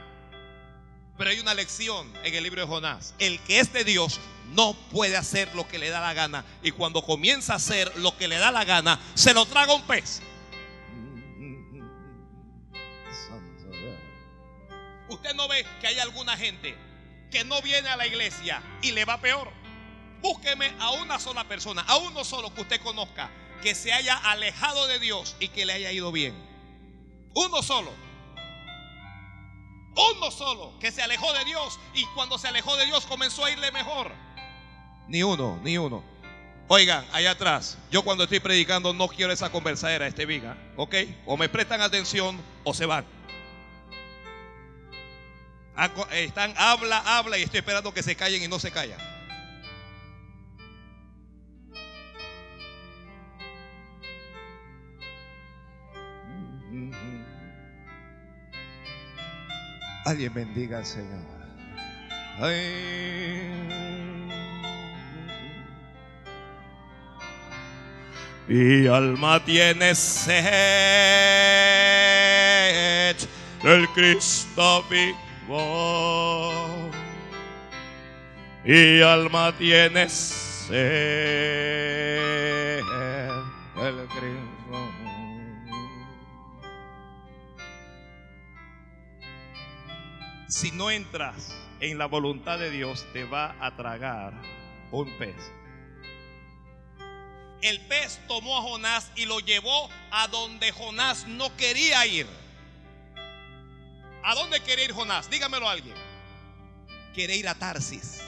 Pero 1.18 1.28
hay 1.28 1.40
una 1.40 1.52
lección 1.52 2.10
en 2.24 2.34
el 2.34 2.42
libro 2.42 2.62
de 2.62 2.68
Jonás. 2.68 3.14
El 3.18 3.38
que 3.40 3.60
es 3.60 3.70
de 3.70 3.84
Dios 3.84 4.18
no 4.54 4.72
puede 4.90 5.18
hacer 5.18 5.54
lo 5.54 5.68
que 5.68 5.78
le 5.78 5.90
da 5.90 6.00
la 6.00 6.14
gana. 6.14 6.42
Y 6.62 6.70
cuando 6.70 7.02
comienza 7.02 7.52
a 7.52 7.56
hacer 7.56 7.94
lo 7.98 8.16
que 8.16 8.28
le 8.28 8.38
da 8.38 8.50
la 8.50 8.64
gana, 8.64 8.98
se 9.12 9.34
lo 9.34 9.44
traga 9.44 9.74
un 9.74 9.82
pez. 9.82 10.22
Usted 15.08 15.34
no 15.34 15.48
ve 15.48 15.64
que 15.80 15.86
hay 15.86 15.98
alguna 15.98 16.36
gente 16.36 16.76
que 17.30 17.44
no 17.44 17.60
viene 17.62 17.88
a 17.88 17.96
la 17.96 18.06
iglesia 18.06 18.62
y 18.82 18.92
le 18.92 19.04
va 19.04 19.20
peor. 19.20 19.50
Búsqueme 20.20 20.72
a 20.80 20.90
una 20.92 21.18
sola 21.18 21.44
persona, 21.44 21.82
a 21.82 21.96
uno 21.96 22.24
solo 22.24 22.52
que 22.52 22.62
usted 22.62 22.80
conozca, 22.80 23.30
que 23.62 23.74
se 23.74 23.92
haya 23.92 24.16
alejado 24.16 24.86
de 24.86 24.98
Dios 24.98 25.36
y 25.40 25.48
que 25.48 25.64
le 25.64 25.74
haya 25.74 25.92
ido 25.92 26.10
bien. 26.12 26.34
Uno 27.34 27.62
solo. 27.62 27.92
Uno 30.16 30.30
solo 30.30 30.78
que 30.78 30.92
se 30.92 31.02
alejó 31.02 31.32
de 31.32 31.44
Dios 31.44 31.78
y 31.94 32.04
cuando 32.14 32.38
se 32.38 32.48
alejó 32.48 32.76
de 32.76 32.86
Dios 32.86 33.06
comenzó 33.06 33.44
a 33.44 33.50
irle 33.50 33.72
mejor. 33.72 34.12
Ni 35.08 35.22
uno, 35.22 35.58
ni 35.62 35.78
uno. 35.78 36.04
Oigan, 36.68 37.06
allá 37.12 37.30
atrás, 37.30 37.78
yo 37.90 38.02
cuando 38.02 38.24
estoy 38.24 38.40
predicando 38.40 38.92
no 38.92 39.08
quiero 39.08 39.32
esa 39.32 39.50
conversadera, 39.50 40.06
este 40.06 40.26
viga, 40.26 40.56
¿ok? 40.76 40.94
O 41.24 41.36
me 41.36 41.48
prestan 41.48 41.80
atención 41.80 42.38
o 42.62 42.74
se 42.74 42.84
van. 42.84 43.17
Están, 46.10 46.54
habla, 46.56 46.98
habla 47.06 47.38
y 47.38 47.42
estoy 47.42 47.58
esperando 47.58 47.94
que 47.94 48.02
se 48.02 48.16
callen 48.16 48.42
y 48.42 48.48
no 48.48 48.58
se 48.58 48.72
callan. 48.72 48.98
Alguien 60.04 60.34
bendiga 60.34 60.78
al 60.78 60.86
Señor. 60.86 61.38
Y 68.48 68.86
alma 68.88 69.44
tiene 69.44 69.94
sed 69.94 70.38
del 73.62 73.88
Cristo 73.90 74.82
vivo. 74.90 75.27
Y 78.64 79.00
alma 79.00 79.52
tiene 79.56 80.08
sed 80.08 81.38
Cristo. 83.74 84.58
si 90.48 90.72
no 90.72 90.90
entras 90.90 91.54
en 91.80 91.98
la 91.98 92.06
voluntad 92.06 92.58
de 92.58 92.70
Dios, 92.70 93.06
te 93.12 93.24
va 93.24 93.54
a 93.60 93.76
tragar 93.76 94.34
un 94.90 95.10
pez. 95.18 95.36
El 97.62 97.80
pez 97.82 98.20
tomó 98.26 98.58
a 98.58 98.62
Jonás 98.62 99.10
y 99.16 99.26
lo 99.26 99.40
llevó 99.40 99.88
a 100.10 100.28
donde 100.28 100.72
Jonás 100.72 101.26
no 101.26 101.54
quería 101.56 102.06
ir. 102.06 102.26
¿A 104.28 104.34
dónde 104.34 104.60
quería 104.60 104.84
ir 104.84 104.92
Jonás? 104.92 105.30
Dígamelo 105.30 105.66
a 105.66 105.72
alguien. 105.72 105.94
Quiere 107.14 107.34
ir 107.34 107.48
a 107.48 107.54
Tarsis. 107.54 108.20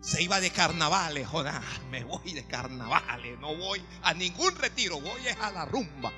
Se 0.00 0.22
iba 0.22 0.38
de 0.38 0.52
carnavales, 0.52 1.26
Jonás. 1.26 1.64
Me 1.90 2.04
voy 2.04 2.32
de 2.32 2.46
carnavales. 2.46 3.36
No 3.40 3.56
voy 3.56 3.82
a 4.04 4.14
ningún 4.14 4.54
retiro. 4.54 5.00
Voy 5.00 5.22
a 5.40 5.50
la 5.50 5.64
rumba. 5.64 6.12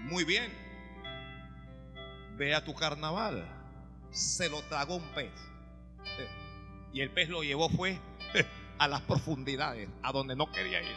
Muy 0.00 0.24
bien. 0.24 0.52
Ve 2.36 2.54
a 2.54 2.62
tu 2.62 2.74
carnaval. 2.74 3.48
Se 4.10 4.50
lo 4.50 4.60
tragó 4.64 4.96
un 4.96 5.08
pez. 5.14 5.32
Y 6.92 7.00
el 7.00 7.10
pez 7.10 7.30
lo 7.30 7.42
llevó 7.42 7.70
fue 7.70 7.98
a 8.78 8.88
las 8.88 9.00
profundidades, 9.00 9.88
a 10.02 10.12
donde 10.12 10.36
no 10.36 10.52
quería 10.52 10.82
ir. 10.82 10.96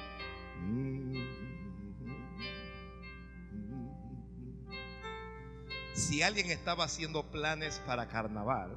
Si 5.95 6.21
alguien 6.21 6.51
estaba 6.51 6.83
haciendo 6.83 7.23
planes 7.23 7.81
para 7.85 8.09
carnaval, 8.09 8.75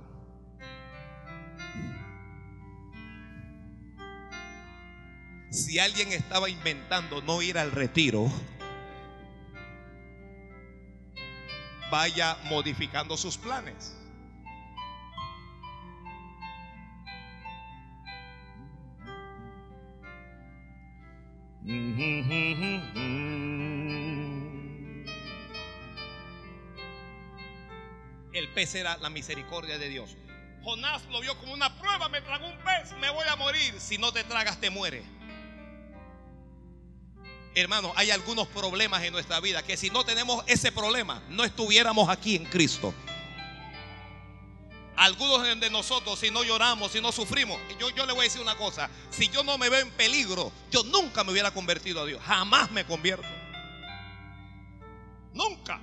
si 5.50 5.80
alguien 5.80 6.12
estaba 6.12 6.48
inventando 6.48 7.20
no 7.20 7.42
ir 7.42 7.58
al 7.58 7.72
retiro, 7.72 8.30
vaya 11.90 12.36
modificando 12.44 13.16
sus 13.16 13.36
planes. 13.36 13.96
El 28.38 28.48
pez 28.48 28.76
era 28.76 28.96
la 28.98 29.10
misericordia 29.10 29.78
de 29.78 29.88
Dios. 29.88 30.16
Jonás 30.62 31.04
lo 31.06 31.20
vio 31.20 31.36
como 31.38 31.52
una 31.52 31.76
prueba, 31.76 32.08
me 32.08 32.20
tragó 32.20 32.46
un 32.46 32.56
pez, 32.58 32.92
me 33.00 33.10
voy 33.10 33.26
a 33.28 33.34
morir. 33.34 33.74
Si 33.80 33.98
no 33.98 34.12
te 34.12 34.22
tragas, 34.22 34.60
te 34.60 34.70
muere. 34.70 35.02
Hermano, 37.56 37.92
hay 37.96 38.12
algunos 38.12 38.46
problemas 38.46 39.02
en 39.02 39.12
nuestra 39.12 39.40
vida 39.40 39.64
que 39.64 39.76
si 39.76 39.90
no 39.90 40.04
tenemos 40.04 40.44
ese 40.46 40.70
problema, 40.70 41.20
no 41.30 41.42
estuviéramos 41.42 42.08
aquí 42.08 42.36
en 42.36 42.44
Cristo. 42.44 42.94
Algunos 44.94 45.42
de 45.58 45.70
nosotros, 45.70 46.20
si 46.20 46.30
no 46.30 46.44
lloramos, 46.44 46.92
si 46.92 47.00
no 47.00 47.10
sufrimos, 47.10 47.60
yo, 47.80 47.90
yo 47.90 48.06
le 48.06 48.12
voy 48.12 48.20
a 48.20 48.24
decir 48.24 48.40
una 48.40 48.56
cosa, 48.56 48.88
si 49.10 49.28
yo 49.28 49.42
no 49.42 49.58
me 49.58 49.68
veo 49.68 49.80
en 49.80 49.90
peligro, 49.92 50.52
yo 50.70 50.84
nunca 50.84 51.24
me 51.24 51.32
hubiera 51.32 51.52
convertido 51.52 52.02
a 52.02 52.06
Dios, 52.06 52.22
jamás 52.24 52.70
me 52.70 52.84
convierto. 52.84 53.26
Nunca. 55.32 55.80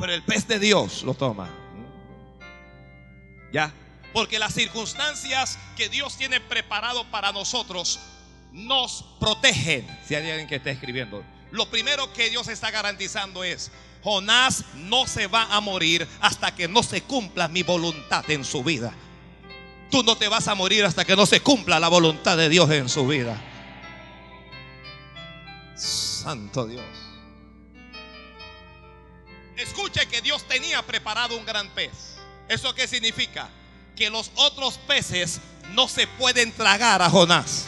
Pero 0.00 0.14
el 0.14 0.22
pez 0.22 0.48
de 0.48 0.58
Dios 0.58 1.02
lo 1.02 1.12
toma. 1.12 1.48
Ya. 3.52 3.72
Porque 4.14 4.38
las 4.38 4.54
circunstancias 4.54 5.58
que 5.76 5.88
Dios 5.88 6.16
tiene 6.16 6.40
preparado 6.40 7.04
para 7.10 7.32
nosotros 7.32 8.00
nos 8.52 9.04
protegen. 9.20 9.86
Si 10.06 10.14
hay 10.14 10.28
alguien 10.30 10.48
que 10.48 10.56
está 10.56 10.70
escribiendo. 10.70 11.22
Lo 11.50 11.70
primero 11.70 12.12
que 12.12 12.30
Dios 12.30 12.48
está 12.48 12.70
garantizando 12.70 13.44
es, 13.44 13.70
Jonás 14.02 14.64
no 14.74 15.06
se 15.06 15.26
va 15.26 15.44
a 15.54 15.60
morir 15.60 16.08
hasta 16.20 16.54
que 16.54 16.66
no 16.66 16.82
se 16.82 17.02
cumpla 17.02 17.48
mi 17.48 17.62
voluntad 17.62 18.28
en 18.30 18.44
su 18.44 18.64
vida. 18.64 18.92
Tú 19.90 20.02
no 20.02 20.16
te 20.16 20.28
vas 20.28 20.48
a 20.48 20.54
morir 20.54 20.84
hasta 20.84 21.04
que 21.04 21.16
no 21.16 21.26
se 21.26 21.40
cumpla 21.40 21.78
la 21.78 21.88
voluntad 21.88 22.36
de 22.36 22.48
Dios 22.48 22.70
en 22.70 22.88
su 22.88 23.06
vida. 23.06 23.40
Santo 25.76 26.66
Dios. 26.66 27.09
Escuche 29.60 30.06
que 30.06 30.22
Dios 30.22 30.46
tenía 30.48 30.80
preparado 30.82 31.36
un 31.36 31.44
gran 31.44 31.68
pez. 31.70 32.16
¿Eso 32.48 32.74
qué 32.74 32.88
significa? 32.88 33.48
Que 33.94 34.08
los 34.08 34.30
otros 34.36 34.78
peces 34.86 35.40
no 35.74 35.86
se 35.86 36.06
pueden 36.06 36.50
tragar 36.52 37.02
a 37.02 37.10
Jonás. 37.10 37.66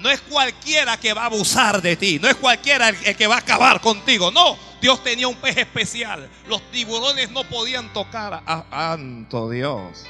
No 0.00 0.10
es 0.10 0.20
cualquiera 0.20 0.98
que 0.98 1.14
va 1.14 1.22
a 1.22 1.26
abusar 1.26 1.80
de 1.80 1.96
ti. 1.96 2.18
No 2.20 2.28
es 2.28 2.36
cualquiera 2.36 2.90
el 2.90 3.16
que 3.16 3.26
va 3.26 3.36
a 3.36 3.38
acabar 3.38 3.80
contigo. 3.80 4.30
No, 4.30 4.58
Dios 4.80 5.02
tenía 5.02 5.26
un 5.26 5.36
pez 5.36 5.56
especial. 5.56 6.28
Los 6.48 6.60
tiburones 6.70 7.30
no 7.30 7.44
podían 7.44 7.90
tocar 7.94 8.42
a 8.46 8.64
Santo 8.70 9.48
Dios. 9.48 10.04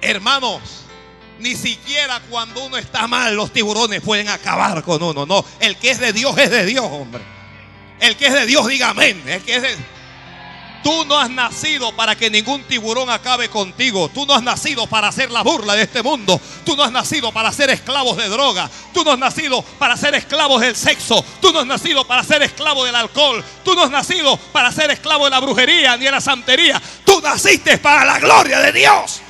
Hermanos, 0.00 0.60
ni 1.40 1.56
siquiera 1.56 2.20
cuando 2.30 2.64
uno 2.64 2.76
está 2.76 3.08
mal 3.08 3.34
los 3.34 3.52
tiburones 3.52 4.02
pueden 4.02 4.28
acabar 4.28 4.84
con 4.84 5.02
uno. 5.02 5.26
No, 5.26 5.44
el 5.58 5.76
que 5.78 5.90
es 5.90 5.98
de 5.98 6.12
Dios 6.12 6.38
es 6.38 6.50
de 6.50 6.64
Dios, 6.64 6.86
hombre. 6.88 7.22
El 8.00 8.16
que 8.16 8.28
es 8.28 8.32
de 8.32 8.46
Dios 8.46 8.68
diga 8.68 8.90
amén. 8.90 9.20
El 9.26 9.42
que 9.42 9.56
es 9.56 9.62
de... 9.62 9.97
Tú 10.82 11.04
no 11.04 11.18
has 11.18 11.28
nacido 11.28 11.94
para 11.94 12.16
que 12.16 12.30
ningún 12.30 12.62
tiburón 12.64 13.10
acabe 13.10 13.48
contigo. 13.48 14.08
Tú 14.08 14.24
no 14.26 14.34
has 14.34 14.42
nacido 14.42 14.86
para 14.86 15.10
ser 15.12 15.30
la 15.30 15.42
burla 15.42 15.74
de 15.74 15.82
este 15.82 16.02
mundo. 16.02 16.40
Tú 16.64 16.76
no 16.76 16.82
has 16.82 16.92
nacido 16.92 17.32
para 17.32 17.52
ser 17.52 17.70
esclavos 17.70 18.16
de 18.16 18.28
droga. 18.28 18.70
Tú 18.94 19.04
no 19.04 19.12
has 19.12 19.18
nacido 19.18 19.62
para 19.78 19.96
ser 19.96 20.14
esclavos 20.14 20.60
del 20.60 20.76
sexo. 20.76 21.24
Tú 21.40 21.52
no 21.52 21.60
has 21.60 21.66
nacido 21.66 22.06
para 22.06 22.22
ser 22.22 22.42
esclavo 22.42 22.84
del 22.84 22.94
alcohol. 22.94 23.44
Tú 23.64 23.74
no 23.74 23.84
has 23.84 23.90
nacido 23.90 24.36
para 24.52 24.72
ser 24.72 24.90
esclavo 24.90 25.24
de 25.24 25.30
la 25.30 25.40
brujería 25.40 25.96
ni 25.96 26.04
de 26.04 26.10
la 26.10 26.20
santería. 26.20 26.80
Tú 27.04 27.20
naciste 27.20 27.78
para 27.78 28.04
la 28.04 28.18
gloria 28.18 28.60
de 28.60 28.72
Dios. 28.72 29.20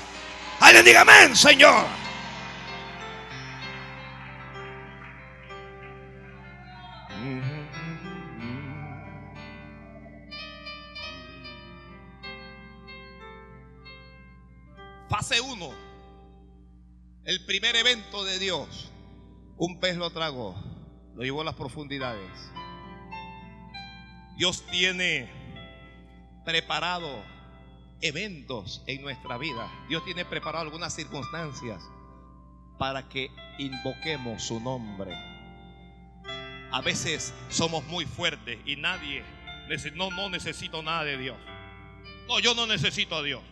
Alguien 0.61 0.85
diga 0.85 1.01
amén, 1.03 1.35
Señor. 1.35 1.98
Fase 15.19 15.41
1. 15.41 15.71
El 17.25 17.45
primer 17.45 17.75
evento 17.75 18.25
de 18.25 18.39
Dios. 18.39 18.89
Un 19.57 19.81
pez 19.81 19.97
lo 19.97 20.11
tragó. 20.11 20.55
Lo 21.17 21.25
llevó 21.25 21.41
a 21.41 21.45
las 21.45 21.57
profundidades. 21.57 22.31
Dios 24.37 24.65
tiene 24.71 25.29
preparado 26.45 27.09
eventos 28.01 28.85
en 28.87 29.03
nuestra 29.03 29.39
vida. 29.39 29.69
Dios 29.89 30.05
tiene 30.05 30.25
preparado 30.25 30.63
algunas 30.63 30.95
circunstancias 30.95 31.83
para 32.79 33.09
que 33.09 33.29
invoquemos 33.59 34.45
su 34.45 34.61
nombre. 34.61 35.13
A 36.71 36.81
veces 36.81 37.35
somos 37.49 37.83
muy 37.87 38.07
fuertes 38.07 38.61
y 38.65 38.77
nadie, 38.77 39.25
no, 39.97 40.13
no 40.13 40.31
necesito 40.31 40.81
nada 40.81 41.03
de 41.03 41.19
Dios. 41.19 41.39
No, 42.29 42.39
yo 42.39 42.55
no 42.55 42.69
necesito 42.69 43.17
a 43.17 43.23
Dios. 43.25 43.43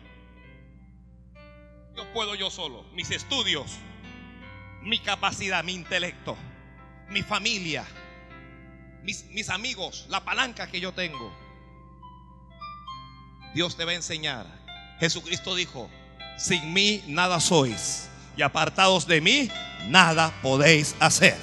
Yo 1.96 2.12
puedo 2.12 2.35
yo 2.35 2.50
solo. 2.50 2.85
Mis 2.92 3.11
estudios, 3.11 3.78
mi 4.82 4.98
capacidad, 4.98 5.64
mi 5.64 5.72
intelecto, 5.72 6.37
mi 7.09 7.22
familia, 7.22 7.87
mis, 9.02 9.24
mis 9.26 9.48
amigos, 9.48 10.06
la 10.09 10.24
palanca 10.24 10.70
que 10.70 10.80
yo 10.80 10.92
tengo. 10.92 11.35
Dios 13.54 13.76
te 13.76 13.85
va 13.85 13.92
a 13.92 13.94
enseñar. 13.94 14.46
Jesucristo 15.00 15.54
dijo, 15.54 15.90
sin 16.37 16.72
mí 16.74 17.02
nada 17.06 17.40
sois 17.40 18.11
y 18.37 18.42
apartados 18.42 19.06
de 19.06 19.20
mí 19.22 19.50
nada 19.88 20.32
podéis 20.42 20.94
hacer. 21.00 21.37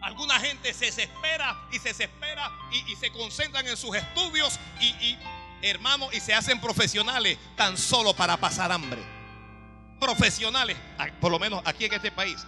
Alguna 0.00 0.38
gente 0.38 0.72
se 0.72 0.86
desespera 0.86 1.56
y 1.72 1.78
se 1.78 1.88
desespera 1.88 2.50
y, 2.70 2.94
se 2.96 3.10
concentran 3.10 3.66
en 3.66 3.76
sus 3.76 3.96
estudios 3.96 4.58
y, 4.80 4.86
y 4.86 5.18
hermanos, 5.62 6.12
y 6.12 6.20
se 6.20 6.34
hacen 6.34 6.60
profesionales 6.60 7.38
tan 7.56 7.76
solo 7.76 8.14
para 8.14 8.36
pasar 8.36 8.72
hambre. 8.72 9.00
Profesionales, 10.00 10.76
por 11.20 11.30
lo 11.30 11.38
menos 11.38 11.62
aquí 11.64 11.86
en 11.86 11.94
este 11.94 12.10
país. 12.10 12.38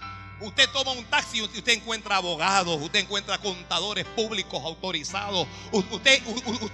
Usted 0.40 0.70
toma 0.70 0.92
un 0.92 1.04
taxi 1.04 1.38
y 1.38 1.42
usted 1.42 1.72
encuentra 1.72 2.16
abogados, 2.16 2.80
usted 2.80 3.00
encuentra 3.00 3.36
contadores 3.36 4.06
públicos 4.06 4.62
autorizados, 4.64 5.46
usted, 5.70 6.22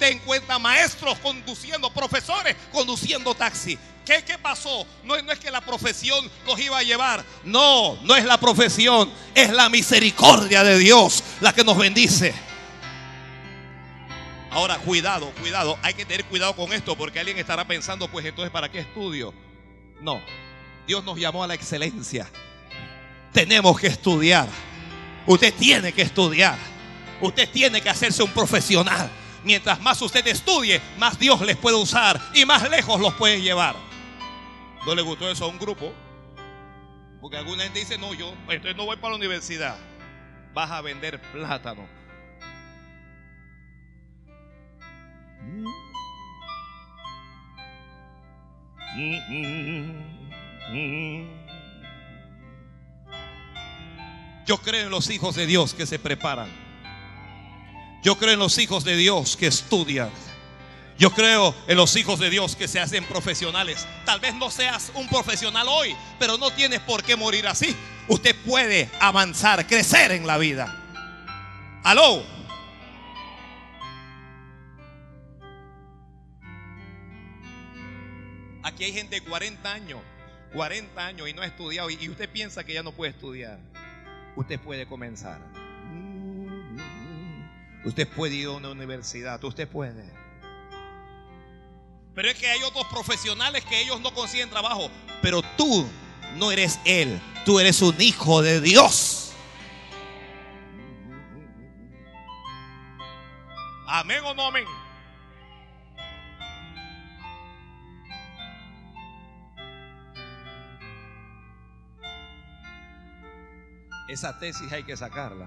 encuentra 0.02 0.58
maestros 0.60 1.18
conduciendo, 1.18 1.90
profesores 1.92 2.54
conduciendo 2.70 3.34
taxi. 3.34 3.76
¿Qué, 4.04 4.22
¿Qué, 4.22 4.38
pasó? 4.38 4.86
No, 5.02 5.20
no 5.20 5.32
es 5.32 5.40
que 5.40 5.50
la 5.50 5.60
profesión 5.60 6.30
los 6.46 6.60
iba 6.60 6.78
a 6.78 6.84
llevar. 6.84 7.24
No, 7.42 7.98
no 8.02 8.14
es 8.14 8.24
la 8.24 8.38
profesión, 8.38 9.10
es 9.34 9.50
la 9.50 9.68
misericordia 9.68 10.62
de 10.62 10.78
Dios 10.78 11.24
la 11.40 11.52
que 11.52 11.64
nos 11.64 11.76
bendice. 11.76 12.32
Ahora, 14.50 14.78
cuidado, 14.78 15.30
cuidado. 15.40 15.78
Hay 15.82 15.94
que 15.94 16.04
tener 16.04 16.24
cuidado 16.24 16.54
con 16.54 16.72
esto 16.72 16.96
porque 16.96 17.18
alguien 17.18 17.38
estará 17.38 17.66
pensando, 17.66 18.08
pues 18.08 18.24
entonces, 18.24 18.50
¿para 18.50 18.70
qué 18.70 18.80
estudio? 18.80 19.34
No, 20.00 20.20
Dios 20.86 21.04
nos 21.04 21.18
llamó 21.18 21.42
a 21.44 21.46
la 21.46 21.54
excelencia. 21.54 22.30
Tenemos 23.32 23.78
que 23.78 23.88
estudiar. 23.88 24.48
Usted 25.26 25.52
tiene 25.54 25.92
que 25.92 26.02
estudiar. 26.02 26.56
Usted 27.20 27.48
tiene 27.50 27.80
que 27.80 27.90
hacerse 27.90 28.22
un 28.22 28.30
profesional. 28.30 29.10
Mientras 29.44 29.80
más 29.80 30.00
usted 30.02 30.26
estudie, 30.26 30.80
más 30.98 31.18
Dios 31.18 31.40
les 31.42 31.56
puede 31.56 31.76
usar 31.76 32.20
y 32.34 32.44
más 32.44 32.68
lejos 32.68 33.00
los 33.00 33.14
puede 33.14 33.40
llevar. 33.40 33.76
¿No 34.84 34.94
le 34.94 35.02
gustó 35.02 35.30
eso 35.30 35.44
a 35.44 35.48
un 35.48 35.58
grupo? 35.58 35.92
Porque 37.20 37.36
alguna 37.36 37.64
gente 37.64 37.80
dice, 37.80 37.98
no, 37.98 38.14
yo 38.14 38.32
entonces 38.48 38.76
no 38.76 38.84
voy 38.84 38.96
para 38.96 39.10
la 39.10 39.16
universidad. 39.16 39.76
Vas 40.52 40.70
a 40.70 40.80
vender 40.80 41.20
plátano. 41.32 41.95
Yo 54.46 54.58
creo 54.58 54.84
en 54.84 54.90
los 54.90 55.10
hijos 55.10 55.34
de 55.34 55.46
Dios 55.46 55.74
que 55.74 55.86
se 55.86 55.98
preparan. 55.98 56.48
Yo 58.02 58.16
creo 58.16 58.32
en 58.32 58.38
los 58.38 58.56
hijos 58.58 58.84
de 58.84 58.96
Dios 58.96 59.36
que 59.36 59.48
estudian. 59.48 60.10
Yo 60.98 61.10
creo 61.10 61.54
en 61.66 61.76
los 61.76 61.94
hijos 61.96 62.18
de 62.18 62.30
Dios 62.30 62.56
que 62.56 62.68
se 62.68 62.80
hacen 62.80 63.04
profesionales. 63.04 63.86
Tal 64.04 64.20
vez 64.20 64.34
no 64.34 64.50
seas 64.50 64.92
un 64.94 65.08
profesional 65.08 65.66
hoy, 65.68 65.94
pero 66.18 66.38
no 66.38 66.50
tienes 66.50 66.80
por 66.80 67.02
qué 67.02 67.16
morir 67.16 67.46
así. 67.46 67.74
Usted 68.08 68.34
puede 68.46 68.88
avanzar, 69.00 69.66
crecer 69.66 70.12
en 70.12 70.26
la 70.26 70.38
vida. 70.38 70.74
Aló. 71.82 72.35
Hay 78.86 78.92
gente 78.92 79.16
de 79.16 79.22
40 79.22 79.72
años, 79.72 80.00
40 80.52 81.06
años 81.06 81.28
y 81.28 81.32
no 81.32 81.42
ha 81.42 81.46
estudiado 81.46 81.90
y 81.90 82.08
usted 82.08 82.28
piensa 82.30 82.64
que 82.64 82.72
ya 82.72 82.82
no 82.82 82.92
puede 82.92 83.10
estudiar. 83.10 83.58
Usted 84.36 84.60
puede 84.60 84.86
comenzar. 84.86 85.40
Usted 87.84 88.08
puede 88.08 88.34
ir 88.34 88.46
a 88.46 88.52
una 88.52 88.70
universidad, 88.70 89.42
usted 89.44 89.68
puede. 89.68 90.04
Pero 92.14 92.28
es 92.28 92.38
que 92.38 92.46
hay 92.48 92.62
otros 92.62 92.86
profesionales 92.86 93.64
que 93.64 93.80
ellos 93.80 94.00
no 94.00 94.14
consiguen 94.14 94.50
trabajo. 94.50 94.90
Pero 95.20 95.42
tú 95.56 95.86
no 96.36 96.50
eres 96.50 96.78
él, 96.84 97.20
tú 97.44 97.58
eres 97.60 97.82
un 97.82 98.00
hijo 98.00 98.42
de 98.42 98.60
Dios. 98.60 99.25
Esa 114.16 114.38
tesis 114.38 114.72
hay 114.72 114.82
que 114.82 114.96
sacarla. 114.96 115.46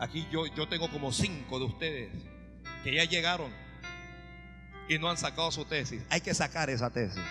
Aquí 0.00 0.26
yo, 0.32 0.46
yo 0.46 0.66
tengo 0.66 0.90
como 0.90 1.12
cinco 1.12 1.60
de 1.60 1.64
ustedes 1.66 2.12
que 2.82 2.92
ya 2.92 3.04
llegaron 3.04 3.52
y 4.88 4.98
no 4.98 5.08
han 5.08 5.16
sacado 5.16 5.52
su 5.52 5.64
tesis. 5.64 6.02
Hay 6.10 6.22
que 6.22 6.34
sacar 6.34 6.70
esa 6.70 6.90
tesis. 6.90 7.22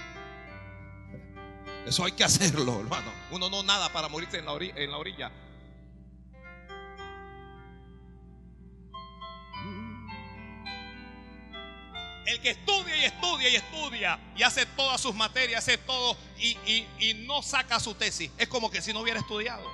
Eso 1.86 2.06
hay 2.06 2.14
que 2.14 2.24
hacerlo, 2.24 2.80
hermano. 2.80 3.12
Uno 3.32 3.50
no 3.50 3.62
nada 3.62 3.92
para 3.92 4.08
morirse 4.08 4.38
en 4.38 4.46
la 4.46 4.54
En 4.54 4.90
la 4.90 4.98
orilla. 4.98 5.34
El 12.32 12.40
que 12.40 12.52
estudia 12.52 12.96
y 12.96 13.04
estudia 13.04 13.50
y 13.50 13.56
estudia 13.58 14.20
y 14.38 14.44
hace 14.44 14.66
todas 14.66 15.02
sus 15.02 15.14
materias, 15.14 15.68
hace 15.68 15.78
todo 15.78 16.16
y, 16.38 17.14
no 17.26 17.42
saca 17.42 17.78
su 17.78 17.94
tesis, 17.94 18.32
es 18.38 18.48
como 18.48 18.72
que 18.72 18.82
si 18.82 18.94
no 18.94 19.02
hubiera 19.02 19.20
estudiado. 19.20 19.70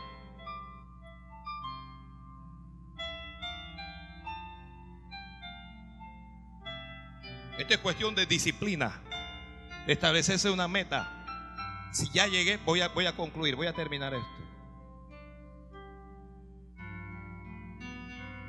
Esto 7.60 7.76
es 7.76 7.80
cuestión 7.80 8.16
de 8.16 8.26
disciplina, 8.26 9.04
establecerse 9.86 10.50
una 10.50 10.68
meta. 10.68 11.14
Si 11.94 12.10
ya 12.10 12.26
llegué, 12.26 12.58
voy 12.58 12.82
a, 12.82 12.88
voy 12.88 13.06
a 13.06 13.16
concluir, 13.16 13.56
voy 13.56 13.68
a 13.68 13.74
terminar 13.74 14.16
esto. 14.16 14.28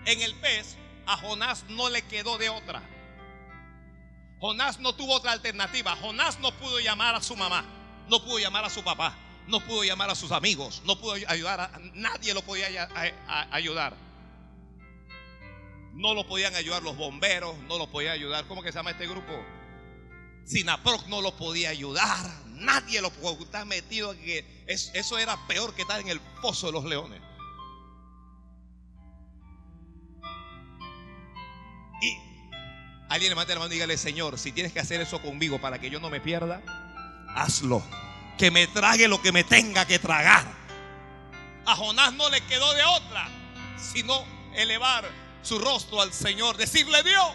En 0.07 0.23
el 0.23 0.35
pez, 0.37 0.79
a 1.05 1.19
Jonás 1.19 1.67
no 1.69 1.91
le 1.91 2.01
quedó 2.01 2.39
de 2.39 2.49
otra. 2.49 2.83
Jonás 4.41 4.79
no 4.79 4.95
tuvo 4.95 5.15
otra 5.15 5.33
alternativa. 5.33 5.97
Jonás 5.97 6.39
no 6.39 6.53
pudo 6.53 6.79
llamar 6.81 7.15
a 7.15 7.23
su 7.23 7.37
mamá, 7.37 7.65
no 8.09 8.23
pudo 8.23 8.39
llamar 8.39 8.65
a 8.65 8.71
su 8.71 8.85
papá, 8.85 9.17
no 9.49 9.61
pudo 9.61 9.83
llamar 9.83 10.11
a 10.11 10.15
sus 10.15 10.31
amigos, 10.31 10.83
no 10.85 10.99
pudo 10.99 11.15
ayudar 11.27 11.61
a 11.61 11.71
nadie, 11.95 12.35
lo 12.35 12.43
podía 12.43 12.89
ayudar. 13.51 13.97
No 15.95 16.15
lo 16.15 16.27
podían 16.29 16.55
ayudar 16.55 16.83
los 16.83 16.97
bomberos, 16.97 17.59
no 17.67 17.77
lo 17.79 17.91
podía 17.91 18.13
ayudar. 18.13 18.47
¿Cómo 18.47 18.63
que 18.63 18.71
se 18.71 18.79
llama 18.79 18.93
este 18.93 19.09
grupo? 19.09 19.33
Sinaproc 20.45 21.07
no 21.09 21.21
lo 21.21 21.37
podía 21.37 21.71
ayudar, 21.71 22.25
nadie 22.47 23.03
lo 23.03 23.11
podía 23.11 23.45
estar 23.45 23.67
metido. 23.67 24.13
En 24.13 24.19
que 24.21 24.65
eso 24.67 25.19
era 25.19 25.37
peor 25.49 25.75
que 25.75 25.83
estar 25.83 26.01
en 26.01 26.09
el 26.09 26.21
pozo 26.41 26.69
de 26.69 26.73
los 26.73 26.85
leones. 26.85 27.21
Y 32.01 32.28
alguien 33.09 33.31
levanta 33.31 33.55
la 33.55 33.61
mano 33.61 33.73
y 33.73 33.77
dígale, 33.77 33.97
Señor, 33.97 34.39
si 34.39 34.53
tienes 34.53 34.73
que 34.73 34.81
hacer 34.81 35.01
eso 35.01 35.21
conmigo 35.21 35.61
para 35.61 35.79
que 35.79 35.91
yo 35.91 36.01
no 36.01 36.11
me 36.11 36.21
pierda, 36.21 36.63
hazlo. 37.35 37.83
Que 38.37 38.51
me 38.51 38.67
trague 38.69 39.09
lo 39.09 39.21
que 39.21 39.33
me 39.33 39.45
tenga 39.45 39.85
que 39.87 39.99
tragar. 39.99 40.47
A 41.67 41.75
Jonás 41.75 42.15
no 42.15 42.31
le 42.31 42.41
quedó 42.43 42.73
de 42.75 42.85
otra, 42.85 43.29
sino 43.77 44.25
elevar 44.55 45.05
su 45.43 45.59
rostro 45.59 46.01
al 46.01 46.13
Señor, 46.13 46.57
decirle 46.57 47.03
Dios. 47.03 47.35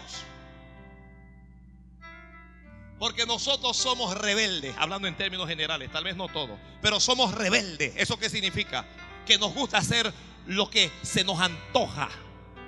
Porque 2.98 3.26
nosotros 3.26 3.76
somos 3.76 4.16
rebeldes, 4.16 4.74
hablando 4.78 5.08
en 5.08 5.16
términos 5.16 5.48
generales, 5.48 5.90
tal 5.92 6.04
vez 6.04 6.16
no 6.16 6.28
todos, 6.28 6.58
pero 6.80 7.00
somos 7.00 7.34
rebeldes. 7.34 7.92
¿Eso 7.96 8.18
qué 8.18 8.30
significa? 8.30 8.86
Que 9.26 9.36
nos 9.36 9.52
gusta 9.52 9.78
hacer 9.78 10.12
lo 10.46 10.70
que 10.70 10.90
se 11.02 11.24
nos 11.24 11.40
antoja, 11.40 12.08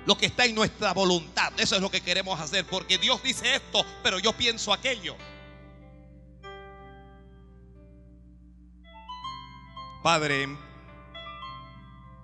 lo 0.07 0.17
que 0.17 0.25
está 0.25 0.45
en 0.45 0.55
nuestra 0.55 0.93
voluntad. 0.93 1.51
Eso 1.57 1.75
es 1.75 1.81
lo 1.81 1.91
que 1.91 1.99
queremos 1.99 2.39
hacer, 2.39 2.65
porque 2.65 2.97
Dios 2.97 3.21
dice 3.21 3.55
esto, 3.55 3.85
pero 4.01 4.19
yo 4.19 4.31
pienso 4.31 4.71
aquello. 4.71 5.17
Padre, 10.01 10.47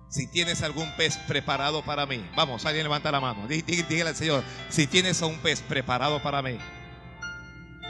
si 0.10 0.28
tienes 0.28 0.62
algún 0.62 0.96
pez 0.96 1.18
preparado 1.28 1.84
para 1.84 2.06
mí, 2.06 2.26
vamos, 2.38 2.66
alguien 2.66 2.86
levanta 2.86 3.12
la 3.12 3.20
mano. 3.20 3.48
Dígale 3.48 4.10
al 4.10 4.16
Señor, 4.16 4.46
si 4.70 4.88
tienes 4.88 5.22
un 5.22 5.38
pez 5.40 5.62
preparado 5.62 6.24
para 6.24 6.42
mí, 6.42 6.58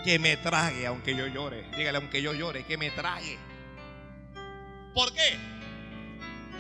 que 0.03 0.17
me 0.17 0.37
trague 0.37 0.87
aunque 0.87 1.15
yo 1.15 1.27
llore. 1.27 1.69
Dígale, 1.77 1.99
aunque 1.99 2.23
yo 2.23 2.33
llore, 2.33 2.65
que 2.65 2.77
me 2.79 2.89
trague. 2.89 3.37
¿Por 4.95 5.13
qué? 5.13 5.37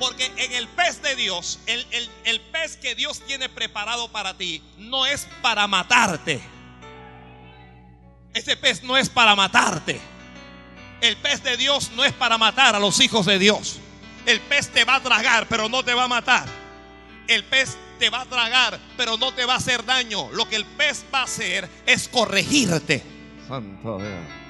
Porque 0.03 0.29
en 0.35 0.51
el 0.51 0.67
pez 0.67 1.01
de 1.01 1.15
Dios, 1.15 1.59
el, 1.65 1.87
el, 2.25 2.41
pez 2.41 2.75
que 2.75 2.93
Dios 2.93 3.21
tiene 3.25 3.47
preparado 3.47 4.11
para 4.11 4.35
ti, 4.35 4.61
no 4.77 5.05
es 5.05 5.29
para 5.41 5.65
matarte. 5.65 6.41
Ese 8.33 8.57
pez 8.57 8.83
no 8.83 8.97
es 8.97 9.07
para 9.07 9.33
matarte. 9.33 10.01
El 10.99 11.15
pez 11.15 11.41
de 11.41 11.55
Dios 11.55 11.91
no 11.95 12.03
es 12.03 12.11
para 12.11 12.37
matar 12.37 12.75
a 12.75 12.79
los 12.79 12.99
hijos 12.99 13.25
de 13.25 13.39
Dios. 13.39 13.79
El 14.25 14.41
pez 14.41 14.71
te 14.71 14.83
va 14.83 14.95
a 14.95 15.01
tragar, 15.01 15.47
pero 15.47 15.69
no 15.69 15.83
te 15.83 15.93
va 15.93 16.03
a 16.03 16.09
matar. 16.09 16.49
El 17.29 17.45
pez 17.45 17.77
te 17.97 18.09
va 18.09 18.21
a 18.21 18.25
tragar, 18.25 18.77
pero 18.97 19.15
no 19.15 19.33
te 19.33 19.45
va 19.45 19.53
a 19.53 19.57
hacer 19.57 19.85
daño. 19.85 20.29
Lo 20.33 20.49
que 20.49 20.57
el 20.57 20.65
pez 20.65 21.05
va 21.13 21.21
a 21.21 21.23
hacer 21.23 21.69
es 21.85 22.09
corregirte. 22.09 23.01
Santo 23.47 23.99
Dios. 23.99 24.43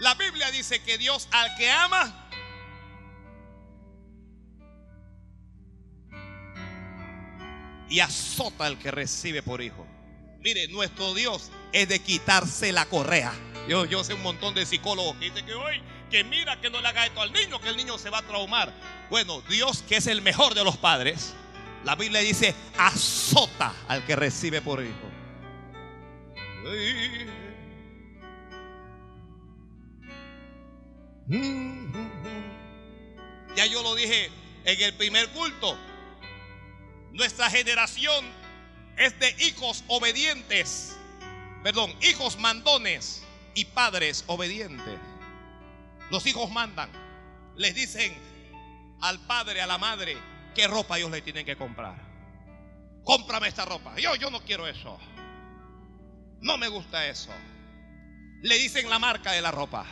La 0.00 0.14
Biblia 0.14 0.50
dice 0.50 0.82
que 0.82 0.98
Dios 0.98 1.26
al 1.30 1.56
que 1.56 1.70
ama, 1.70 2.25
y 7.88 8.00
azota 8.00 8.66
al 8.66 8.78
que 8.78 8.90
recibe 8.90 9.42
por 9.42 9.62
hijo. 9.62 9.86
Mire, 10.40 10.68
nuestro 10.68 11.14
Dios 11.14 11.50
es 11.72 11.88
de 11.88 11.98
quitarse 12.00 12.72
la 12.72 12.86
correa. 12.86 13.32
Yo, 13.68 13.84
yo 13.84 14.04
sé 14.04 14.14
un 14.14 14.22
montón 14.22 14.54
de 14.54 14.64
psicólogos 14.64 15.16
que 15.16 15.26
dicen 15.26 15.44
que 15.44 15.54
hoy, 15.54 15.82
que 16.10 16.22
mira 16.22 16.60
que 16.60 16.70
no 16.70 16.80
le 16.80 16.88
haga 16.88 17.06
esto 17.06 17.20
al 17.20 17.32
niño, 17.32 17.60
que 17.60 17.68
el 17.68 17.76
niño 17.76 17.98
se 17.98 18.10
va 18.10 18.18
a 18.18 18.22
traumar. 18.22 18.72
Bueno, 19.10 19.40
Dios, 19.42 19.82
que 19.88 19.96
es 19.96 20.06
el 20.06 20.22
mejor 20.22 20.54
de 20.54 20.62
los 20.62 20.76
padres, 20.76 21.34
la 21.84 21.94
Biblia 21.96 22.20
dice, 22.20 22.54
azota 22.78 23.74
al 23.88 24.04
que 24.04 24.16
recibe 24.16 24.60
por 24.60 24.82
hijo. 24.82 25.10
Ya 33.56 33.66
yo 33.66 33.82
lo 33.82 33.94
dije 33.94 34.30
en 34.64 34.80
el 34.80 34.94
primer 34.94 35.28
culto. 35.30 35.76
Nuestra 37.16 37.48
generación 37.48 38.26
es 38.98 39.18
de 39.18 39.34
hijos 39.46 39.84
obedientes, 39.88 40.98
perdón, 41.62 41.90
hijos 42.02 42.38
mandones 42.38 43.22
y 43.54 43.64
padres 43.64 44.24
obedientes. 44.26 44.98
Los 46.10 46.26
hijos 46.26 46.50
mandan, 46.50 46.90
les 47.56 47.74
dicen 47.74 48.14
al 49.00 49.18
padre, 49.20 49.62
a 49.62 49.66
la 49.66 49.78
madre, 49.78 50.14
qué 50.54 50.68
ropa 50.68 50.98
ellos 50.98 51.10
le 51.10 51.22
tienen 51.22 51.46
que 51.46 51.56
comprar. 51.56 51.96
Cómprame 53.02 53.48
esta 53.48 53.64
ropa. 53.64 53.98
Yo, 53.98 54.14
yo 54.16 54.30
no 54.30 54.42
quiero 54.42 54.66
eso. 54.66 54.98
No 56.42 56.58
me 56.58 56.68
gusta 56.68 57.06
eso. 57.06 57.30
Le 58.42 58.58
dicen 58.58 58.90
la 58.90 58.98
marca 58.98 59.32
de 59.32 59.40
la 59.40 59.52
ropa. 59.52 59.86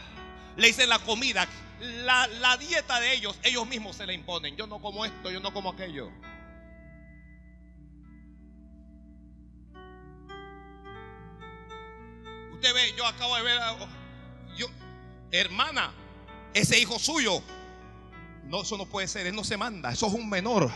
Le 0.58 0.66
dicen 0.66 0.90
la 0.90 0.98
comida. 0.98 1.48
La, 1.80 2.26
la 2.26 2.58
dieta 2.58 3.00
de 3.00 3.14
ellos, 3.14 3.38
ellos 3.42 3.66
mismos 3.66 3.96
se 3.96 4.04
la 4.04 4.12
imponen. 4.12 4.56
Yo 4.56 4.66
no 4.66 4.78
como 4.78 5.06
esto, 5.06 5.30
yo 5.30 5.40
no 5.40 5.54
como 5.54 5.70
aquello. 5.70 6.10
Yo 12.96 13.06
acabo 13.06 13.36
de 13.36 13.42
ver, 13.42 13.60
yo, 14.56 14.66
hermana, 15.30 15.92
ese 16.52 16.78
hijo 16.78 16.98
suyo, 16.98 17.42
no, 18.44 18.62
eso 18.62 18.76
no 18.76 18.86
puede 18.86 19.08
ser, 19.08 19.26
él 19.26 19.34
no 19.34 19.44
se 19.44 19.56
manda, 19.56 19.92
eso 19.92 20.06
es 20.06 20.12
un 20.12 20.28
menor. 20.28 20.70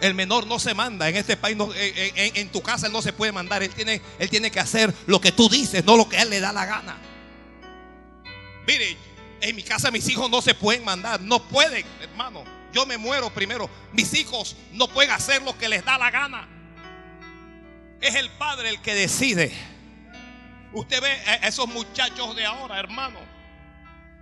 El 0.00 0.14
menor 0.14 0.46
no 0.46 0.60
se 0.60 0.74
manda. 0.74 1.08
En 1.08 1.16
este 1.16 1.36
país, 1.36 1.56
en, 1.74 2.48
tu 2.50 2.62
casa, 2.62 2.86
él 2.86 2.92
no 2.92 3.02
se 3.02 3.12
puede 3.12 3.32
mandar. 3.32 3.64
Él 3.64 3.70
tiene, 3.70 4.00
él 4.20 4.30
tiene 4.30 4.48
que 4.48 4.60
hacer 4.60 4.94
lo 5.06 5.20
que 5.20 5.32
tú 5.32 5.48
dices, 5.48 5.84
no 5.84 5.96
lo 5.96 6.08
que 6.08 6.18
él 6.18 6.30
le 6.30 6.38
da 6.38 6.52
la 6.52 6.66
gana. 6.66 6.96
Mire, 8.64 8.96
en 9.40 9.56
mi 9.56 9.62
casa 9.62 9.90
mis 9.90 10.08
hijos 10.08 10.30
no 10.30 10.40
se 10.40 10.54
pueden 10.54 10.84
mandar. 10.84 11.20
No 11.20 11.42
pueden, 11.42 11.84
hermano. 12.00 12.44
Yo 12.72 12.86
me 12.86 12.96
muero 12.96 13.30
primero. 13.30 13.68
Mis 13.92 14.14
hijos 14.14 14.56
no 14.72 14.88
pueden 14.88 15.10
hacer 15.10 15.42
lo 15.42 15.56
que 15.58 15.68
les 15.68 15.84
da 15.84 15.98
la 15.98 16.10
gana. 16.10 16.48
Es 18.00 18.14
el 18.14 18.30
padre 18.30 18.68
el 18.68 18.80
que 18.80 18.94
decide. 18.94 19.52
Usted 20.72 21.00
ve 21.00 21.10
a 21.10 21.34
esos 21.48 21.66
muchachos 21.66 22.36
de 22.36 22.44
ahora, 22.44 22.78
hermano. 22.78 23.18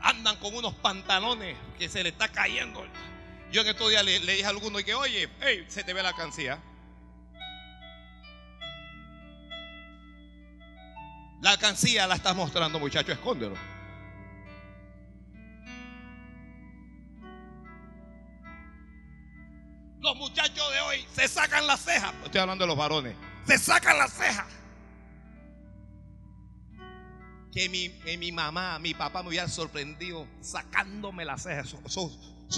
Andan 0.00 0.37
con 0.37 0.54
unos 0.54 0.74
pantalones 0.74 1.56
que 1.78 1.88
se 1.88 2.02
le 2.02 2.11
está 2.11 2.28
cayendo. 2.28 2.87
Yo 3.50 3.62
en 3.62 3.68
estos 3.68 3.90
días 3.90 4.04
le, 4.04 4.20
dije 4.20 4.44
a 4.44 4.50
alguno 4.50 4.78
y 4.78 4.85
que, 4.85 4.94
oye, 4.94 5.28
hey, 5.40 5.64
se 5.68 5.82
te 5.82 5.92
ve 5.92 6.02
la 6.02 6.11
alcancía. 6.11 6.59
La 11.42 11.50
alcancía 11.50 12.06
la 12.06 12.14
estás 12.14 12.37
mostrando, 12.37 12.78
muchacho, 12.78 13.12
escóndelo. 13.12 13.56
Los 20.00 20.16
muchachos 20.16 20.72
de 20.72 20.80
hoy 20.80 21.06
se 21.12 21.26
sacan 21.26 21.66
las 21.66 21.80
cejas. 21.80 22.14
Estoy 22.24 22.40
hablando 22.40 22.62
de 22.62 22.68
los 22.68 22.76
varones. 22.76 23.16
Se 23.46 23.59
sacan 23.59 23.98
las 23.98 24.12
cejas 24.12 24.46
que 27.57 27.69
mi, 27.71 27.88
mi 28.19 28.33
mamá, 28.33 28.79
mi 28.79 28.92
papá 28.92 29.23
me 29.23 29.31
hubiera 29.31 29.49
sorprendido 29.49 30.29
sacándome 30.42 31.25
las 31.25 31.45
cejas. 31.45 31.75
Eso, 31.87 32.12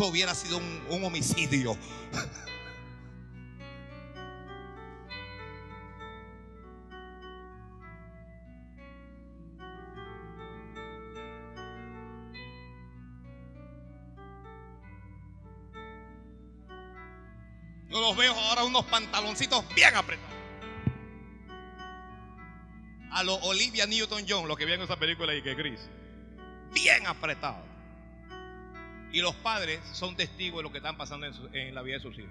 hubiera 0.09 0.35
sido 0.35 0.59
un, 0.59 1.05
homicidio. 1.05 1.79
Yo 17.89 18.01
los 18.01 18.17
veo 18.17 18.35
ahora 18.35 18.65
unos 18.65 18.85
pantaloncitos 18.87 19.65
bien 19.77 19.95
apretados 19.95 20.38
a 23.11 23.23
lo 23.23 23.35
Olivia 23.37 23.87
Newton-John, 23.87 24.49
lo 24.49 24.57
que 24.57 24.65
vi 24.65 24.73
en 24.73 24.83
esa 24.83 24.97
película 24.97 25.35
y 25.35 25.43
que 25.43 25.55
gris. 25.55 25.81
Bien 26.73 27.07
apretado. 27.07 27.65
Y 29.13 29.21
los 29.21 29.35
padres 29.37 29.81
son 29.93 30.17
testigos 30.17 30.59
de 30.59 30.63
lo 30.65 30.73
que 30.73 30.79
están 30.79 30.97
pasando 30.97 31.27
en, 31.53 31.75
la 31.75 31.83
vida 31.83 31.97
de 31.97 32.03
sus 32.03 32.19
hijos. 32.19 32.31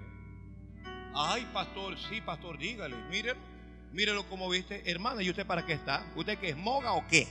Ay, 1.14 1.46
pastor, 1.52 1.96
sí, 2.08 2.20
pastor, 2.20 2.58
dígale. 2.58 2.96
Miren, 3.10 3.36
mírenlo 3.92 4.28
como 4.28 4.48
viste. 4.48 4.88
Hermana, 4.88 5.22
¿y 5.22 5.30
usted 5.30 5.46
para 5.46 5.66
qué 5.66 5.72
está? 5.72 6.06
¿Usted 6.14 6.38
qué 6.38 6.50
es 6.50 6.56
moga 6.56 6.92
o 6.92 7.06
qué? 7.08 7.26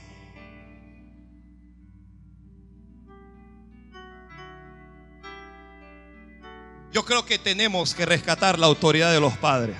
Yo 6.92 7.04
creo 7.04 7.24
que 7.24 7.38
tenemos 7.38 7.94
que 7.94 8.04
rescatar 8.04 8.58
la 8.58 8.66
autoridad 8.66 9.12
de 9.12 9.20
los 9.20 9.36
padres. 9.36 9.76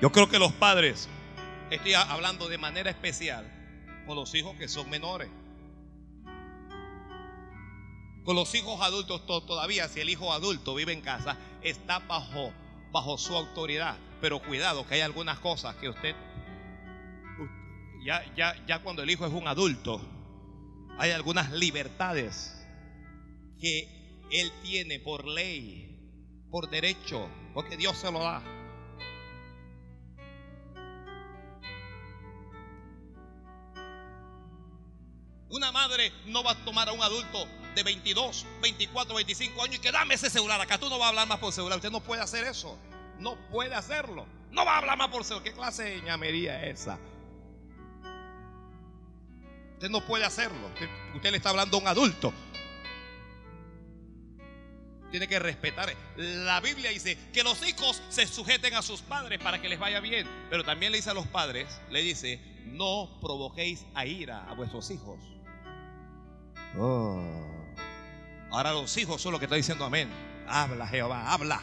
Yo 0.00 0.10
creo 0.12 0.28
que 0.28 0.38
los 0.38 0.52
padres 0.52 1.08
Estoy 1.70 1.94
hablando 1.94 2.48
de 2.48 2.58
manera 2.58 2.90
especial 2.90 3.48
con 4.04 4.16
los 4.16 4.34
hijos 4.34 4.56
que 4.56 4.66
son 4.66 4.90
menores. 4.90 5.30
Con 8.24 8.34
los 8.34 8.52
hijos 8.56 8.80
adultos 8.80 9.24
todavía, 9.24 9.88
si 9.88 10.00
el 10.00 10.10
hijo 10.10 10.32
adulto 10.32 10.74
vive 10.74 10.92
en 10.92 11.00
casa, 11.00 11.38
está 11.62 12.00
bajo, 12.00 12.52
bajo 12.90 13.16
su 13.18 13.36
autoridad. 13.36 13.96
Pero 14.20 14.42
cuidado, 14.42 14.84
que 14.86 14.94
hay 14.94 15.00
algunas 15.02 15.38
cosas 15.38 15.76
que 15.76 15.88
usted, 15.88 16.16
ya, 18.04 18.24
ya, 18.34 18.54
ya 18.66 18.82
cuando 18.82 19.04
el 19.04 19.10
hijo 19.10 19.24
es 19.24 19.32
un 19.32 19.46
adulto, 19.46 20.00
hay 20.98 21.12
algunas 21.12 21.52
libertades 21.52 22.52
que 23.60 24.26
él 24.32 24.50
tiene 24.62 24.98
por 24.98 25.24
ley, 25.24 25.98
por 26.50 26.68
derecho, 26.68 27.28
porque 27.54 27.76
Dios 27.76 27.96
se 27.96 28.10
lo 28.10 28.18
da. 28.18 28.42
Una 35.50 35.72
madre 35.72 36.12
no 36.26 36.44
va 36.44 36.52
a 36.52 36.64
tomar 36.64 36.88
a 36.88 36.92
un 36.92 37.02
adulto 37.02 37.46
de 37.74 37.82
22, 37.82 38.46
24, 38.62 39.14
25 39.14 39.62
años 39.62 39.76
y 39.76 39.78
que 39.80 39.90
dame 39.92 40.14
ese 40.14 40.30
celular 40.30 40.60
acá. 40.60 40.78
Tú 40.78 40.88
no 40.88 40.98
vas 40.98 41.06
a 41.06 41.08
hablar 41.08 41.26
más 41.28 41.38
por 41.38 41.52
celular. 41.52 41.78
Usted 41.78 41.90
no 41.90 42.00
puede 42.00 42.22
hacer 42.22 42.46
eso. 42.46 42.78
No 43.18 43.36
puede 43.50 43.74
hacerlo. 43.74 44.26
No 44.52 44.64
va 44.64 44.74
a 44.74 44.78
hablar 44.78 44.96
más 44.96 45.08
por 45.08 45.24
celular. 45.24 45.44
¿Qué 45.44 45.52
clase 45.52 45.84
de 45.84 46.02
ñamería 46.02 46.64
es 46.64 46.80
esa? 46.80 46.98
Usted 49.74 49.90
no 49.90 50.04
puede 50.06 50.24
hacerlo. 50.24 50.70
Usted, 51.14 51.30
le 51.30 51.36
está 51.38 51.50
hablando 51.50 51.78
a 51.78 51.80
un 51.80 51.88
adulto. 51.88 52.32
Tiene 55.10 55.26
que 55.26 55.38
respetar. 55.40 55.92
La 56.16 56.60
Biblia 56.60 56.90
dice 56.90 57.18
que 57.32 57.42
los 57.42 57.66
hijos 57.66 58.00
se 58.08 58.26
sujeten 58.26 58.74
a 58.74 58.82
sus 58.82 59.00
padres 59.00 59.40
para 59.42 59.60
que 59.60 59.68
les 59.68 59.80
vaya 59.80 59.98
bien. 60.00 60.28
Pero 60.48 60.64
también 60.64 60.92
le 60.92 60.98
dice 60.98 61.10
a 61.10 61.14
los 61.14 61.26
padres, 61.26 61.66
le 61.90 62.02
dice, 62.02 62.40
no 62.66 63.18
provoquéis 63.20 63.86
a 63.94 64.06
ira 64.06 64.48
a 64.48 64.54
vuestros 64.54 64.90
hijos. 64.90 65.18
Oh. 66.78 67.22
Ahora 68.50 68.72
los 68.72 68.96
hijos 68.96 69.20
son 69.20 69.32
los 69.32 69.38
que 69.38 69.46
están 69.46 69.58
diciendo 69.58 69.84
amén. 69.84 70.08
Habla 70.46 70.86
Jehová, 70.86 71.32
habla. 71.32 71.62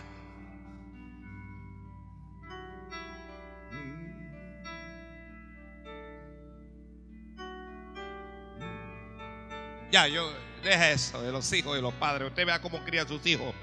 Ya, 9.91 10.07
yo, 10.07 10.29
deja 10.63 10.91
eso 10.91 11.21
de 11.21 11.31
los 11.31 11.51
hijos 11.53 11.77
y 11.77 11.81
los 11.81 11.93
padres. 11.93 12.29
Usted 12.29 12.45
vea 12.45 12.61
cómo 12.61 12.83
cría 12.83 13.03
a 13.03 13.07
sus 13.07 13.25
hijos. 13.25 13.53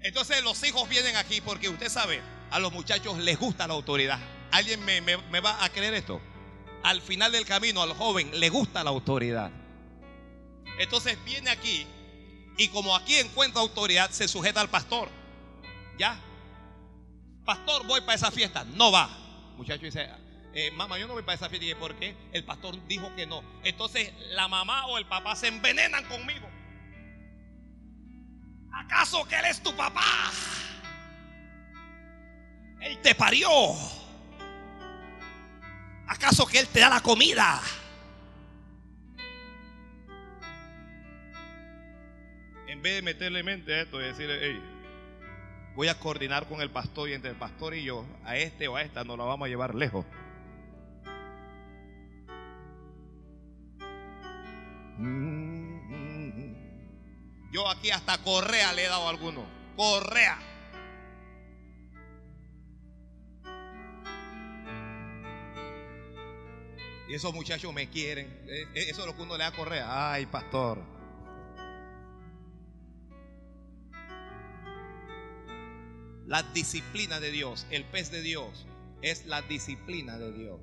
Entonces 0.00 0.42
los 0.42 0.62
hijos 0.64 0.88
vienen 0.88 1.16
aquí 1.16 1.40
porque 1.40 1.68
usted 1.68 1.88
sabe, 1.88 2.20
a 2.50 2.58
los 2.58 2.72
muchachos 2.72 3.18
les 3.18 3.38
gusta 3.38 3.66
la 3.66 3.74
autoridad. 3.74 4.18
¿Alguien 4.50 4.84
me, 4.84 5.00
me 5.00 5.40
va 5.40 5.62
a 5.62 5.68
creer 5.70 5.94
esto? 5.94 6.20
Al 6.82 7.00
final 7.00 7.32
del 7.32 7.44
camino 7.44 7.82
al 7.82 7.92
joven 7.94 8.38
le 8.38 8.48
gusta 8.48 8.84
la 8.84 8.90
autoridad. 8.90 9.50
Entonces 10.78 11.18
viene 11.24 11.50
aquí 11.50 11.86
y 12.60 12.68
como 12.68 12.94
aquí 12.94 13.16
encuentra 13.16 13.62
autoridad, 13.62 14.10
se 14.10 14.28
sujeta 14.28 14.60
al 14.60 14.68
pastor. 14.68 15.08
¿Ya? 15.98 16.20
Pastor, 17.44 17.86
voy 17.86 18.00
para 18.02 18.14
esa 18.14 18.30
fiesta. 18.30 18.64
No 18.64 18.92
va. 18.92 19.08
Muchacho 19.56 19.84
dice, 19.84 20.10
eh, 20.52 20.70
mamá, 20.72 20.98
yo 20.98 21.06
no 21.06 21.14
voy 21.14 21.22
para 21.22 21.36
esa 21.36 21.48
fiesta. 21.48 21.66
Y 21.66 21.74
¿por 21.74 21.94
qué? 21.96 22.14
El 22.32 22.44
pastor 22.44 22.76
dijo 22.86 23.14
que 23.14 23.26
no. 23.26 23.42
Entonces 23.64 24.12
la 24.32 24.46
mamá 24.46 24.86
o 24.88 24.98
el 24.98 25.06
papá 25.06 25.36
se 25.36 25.48
envenenan 25.48 26.04
conmigo. 26.04 26.48
¿Acaso 28.72 29.24
que 29.26 29.36
él 29.36 29.46
es 29.46 29.62
tu 29.62 29.74
papá? 29.74 30.04
Él 32.80 32.98
te 33.00 33.14
parió. 33.14 33.48
¿Acaso 36.10 36.44
que 36.44 36.58
Él 36.58 36.66
te 36.66 36.80
da 36.80 36.90
la 36.90 37.00
comida? 37.00 37.60
En 42.66 42.82
vez 42.82 42.96
de 42.96 43.02
meterle 43.02 43.44
mente 43.44 43.72
a 43.72 43.82
esto 43.82 44.00
y 44.00 44.04
decirle, 44.06 44.38
hey, 44.42 44.60
voy 45.76 45.86
a 45.86 46.00
coordinar 46.00 46.48
con 46.48 46.60
el 46.62 46.70
pastor 46.70 47.08
y 47.08 47.12
entre 47.12 47.30
el 47.30 47.36
pastor 47.36 47.76
y 47.76 47.84
yo, 47.84 48.04
a 48.24 48.36
este 48.36 48.66
o 48.66 48.74
a 48.74 48.82
esta 48.82 49.04
nos 49.04 49.18
la 49.18 49.24
vamos 49.24 49.46
a 49.46 49.48
llevar 49.48 49.76
lejos. 49.76 50.04
Yo 57.52 57.68
aquí 57.68 57.92
hasta 57.92 58.18
correa 58.18 58.72
le 58.72 58.84
he 58.84 58.88
dado 58.88 59.06
a 59.06 59.10
alguno. 59.10 59.46
Correa. 59.76 60.49
Y 67.10 67.14
esos 67.14 67.34
muchachos 67.34 67.74
me 67.74 67.90
quieren. 67.90 68.28
E, 68.46 68.68
e, 68.72 68.90
eso 68.90 69.00
es 69.00 69.06
lo 69.08 69.16
que 69.16 69.22
uno 69.22 69.36
le 69.36 69.42
da 69.42 69.50
correa. 69.50 70.12
Ay, 70.12 70.26
pastor. 70.26 70.80
La 76.28 76.44
disciplina 76.54 77.18
de 77.18 77.32
Dios, 77.32 77.66
el 77.70 77.84
pez 77.84 78.12
de 78.12 78.22
Dios, 78.22 78.64
es 79.02 79.26
la 79.26 79.42
disciplina 79.42 80.18
de 80.18 80.30
Dios. 80.30 80.60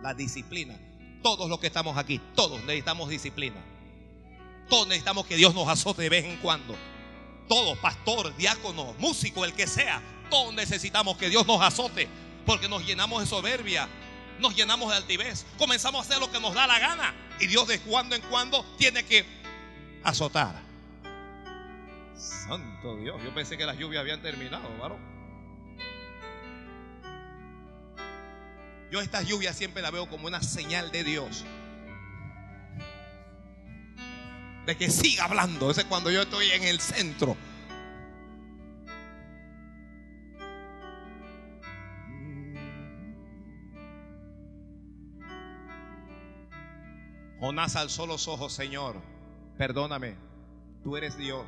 La 0.00 0.14
disciplina. 0.14 0.80
Todos 1.22 1.50
los 1.50 1.60
que 1.60 1.66
estamos 1.66 1.98
aquí, 1.98 2.18
todos 2.34 2.62
necesitamos 2.64 3.10
disciplina. 3.10 3.62
Todos 4.70 4.88
necesitamos 4.88 5.26
que 5.26 5.36
Dios 5.36 5.54
nos 5.54 5.68
azote 5.68 6.00
de 6.00 6.08
vez 6.08 6.24
en 6.24 6.38
cuando. 6.38 6.74
Todos, 7.46 7.76
pastor, 7.76 8.34
diácono, 8.38 8.94
músico, 8.98 9.44
el 9.44 9.52
que 9.52 9.66
sea, 9.66 10.00
todos 10.30 10.54
necesitamos 10.54 11.18
que 11.18 11.28
Dios 11.28 11.46
nos 11.46 11.60
azote 11.60 12.08
porque 12.46 12.70
nos 12.70 12.86
llenamos 12.86 13.20
de 13.20 13.26
soberbia, 13.26 13.86
nos 14.38 14.54
llenamos 14.54 14.90
de 14.90 14.96
altivez, 14.96 15.44
comenzamos 15.58 16.00
a 16.00 16.08
hacer 16.08 16.20
lo 16.20 16.30
que 16.30 16.40
nos 16.40 16.54
da 16.54 16.66
la 16.66 16.78
gana 16.78 17.14
y 17.40 17.46
Dios 17.46 17.68
de 17.68 17.80
cuando 17.80 18.14
en 18.14 18.22
cuando 18.22 18.64
tiene 18.78 19.04
que 19.04 19.24
azotar. 20.02 20.62
Santo 22.16 22.96
Dios, 22.96 23.20
yo 23.22 23.34
pensé 23.34 23.56
que 23.56 23.66
las 23.66 23.78
lluvias 23.78 24.00
habían 24.00 24.22
terminado, 24.22 24.68
varón. 24.78 25.16
Yo 28.90 29.00
estas 29.00 29.26
lluvias 29.26 29.56
siempre 29.56 29.82
la 29.82 29.90
veo 29.90 30.08
como 30.08 30.26
una 30.26 30.42
señal 30.42 30.92
de 30.92 31.04
Dios. 31.04 31.44
De 34.64 34.76
que 34.76 34.90
siga 34.90 35.24
hablando. 35.24 35.70
Ese 35.70 35.82
es 35.82 35.86
cuando 35.86 36.10
yo 36.10 36.22
estoy 36.22 36.50
en 36.52 36.64
el 36.64 36.80
centro. 36.80 37.36
Jonás 47.46 47.76
alzó 47.76 48.08
los 48.08 48.26
ojos, 48.26 48.52
Señor, 48.52 49.00
perdóname, 49.56 50.16
tú 50.82 50.96
eres 50.96 51.16
Dios, 51.16 51.46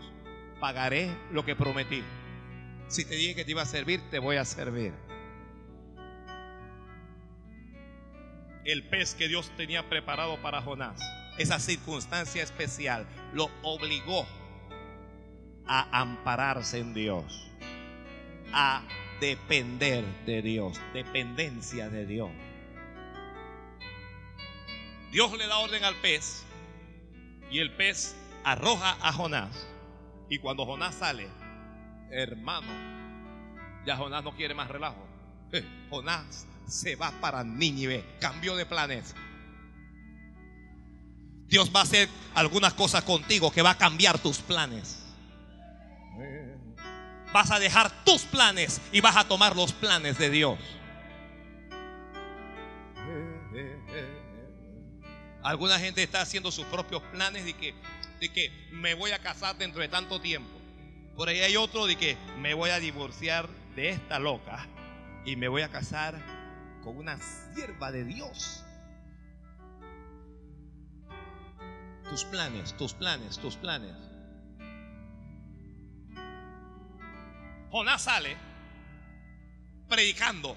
pagaré 0.61 1.11
lo 1.33 1.45
que 1.45 1.57
prometí. 1.57 2.05
Si 2.87 3.05
te 3.05 3.17
dije 3.17 3.35
que 3.35 3.45
te 3.45 3.51
iba 3.51 3.63
a 3.63 3.67
servir, 3.67 4.01
te 4.09 4.21
voy 4.21 4.37
a 4.37 4.45
servir. 4.45 4.93
El 8.65 8.89
pez 8.89 9.17
que 9.17 9.27
Dios 9.27 9.51
tenía 9.57 9.89
preparado 9.89 10.41
para 10.41 10.63
Jonás, 10.63 11.01
esa 11.37 11.59
circunstancia 11.59 12.45
especial, 12.45 13.05
lo 13.35 13.51
obligó 13.65 14.25
a 15.67 16.01
ampararse 16.01 16.79
en 16.79 16.95
Dios, 16.95 17.51
a 18.53 18.87
depender 19.21 20.05
de 20.27 20.43
Dios, 20.43 20.81
dependencia 20.95 21.89
de 21.91 22.07
Dios. 22.07 22.31
Dios 25.11 25.33
le 25.39 25.47
da 25.47 25.59
orden 25.59 25.85
al 25.85 25.95
pez 25.97 26.45
y 27.51 27.61
el 27.61 27.73
pez 27.73 28.15
arroja 28.45 28.97
a 29.01 29.13
Jonás. 29.13 29.67
Y 30.29 30.39
cuando 30.39 30.67
Jonás 30.67 30.97
sale, 30.97 31.29
hermano, 32.11 32.69
ya 33.87 33.97
Jonás 33.97 34.23
no 34.23 34.37
quiere 34.37 34.55
más 34.55 34.69
relajo. 34.69 35.07
Eh, 35.53 35.65
Jonás 35.89 36.47
se 36.67 36.97
va 36.97 37.11
para 37.21 37.43
Nínive, 37.43 38.05
cambió 38.21 38.55
de 38.57 38.67
planes. 38.67 39.15
Dios 41.47 41.73
va 41.75 41.81
a 41.81 41.85
hacer 41.85 42.11
algunas 42.35 42.75
cosas 42.75 43.03
contigo 43.05 43.51
que 43.51 43.63
va 43.63 43.71
a 43.71 43.79
cambiar 43.79 44.19
tus 44.19 44.39
planes. 44.39 45.07
Vas 47.33 47.51
a 47.51 47.59
dejar 47.59 47.91
tus 48.05 48.23
planes 48.23 48.81
y 48.93 49.01
vas 49.01 49.17
a 49.17 49.27
tomar 49.27 49.57
los 49.57 49.73
planes 49.73 50.19
de 50.19 50.29
Dios. 50.29 50.59
Alguna 55.43 55.79
gente 55.79 56.03
está 56.03 56.21
haciendo 56.21 56.51
sus 56.51 56.67
propios 56.67 57.03
planes 57.13 57.45
de 57.45 57.55
que, 57.55 57.75
de 58.21 58.33
que 58.33 58.51
me 58.73 58.95
voy 58.95 59.13
a 59.13 59.21
casar 59.21 59.57
dentro 59.57 59.81
de 59.81 59.89
tanto 59.89 60.21
tiempo. 60.21 60.51
Por 61.17 61.29
ahí 61.29 61.41
hay 61.41 61.57
otro 61.57 61.87
de 61.87 61.97
que 61.97 62.17
me 62.39 62.55
voy 62.55 62.71
a 62.71 62.81
divorciar 62.81 63.49
de 63.77 63.91
esta 63.91 64.19
loca 64.19 64.67
y 65.25 65.37
me 65.37 65.49
voy 65.49 65.63
a 65.63 65.69
casar 65.69 66.21
con 66.83 66.97
una 66.97 67.19
sierva 67.55 67.93
de 67.93 68.05
Dios. 68.05 68.65
Tus 72.09 72.25
planes, 72.25 72.77
tus 72.77 72.95
planes, 72.95 73.39
tus 73.39 73.57
planes. 73.57 73.95
Jonás 77.71 78.03
sale 78.03 78.37
predicando. 79.89 80.57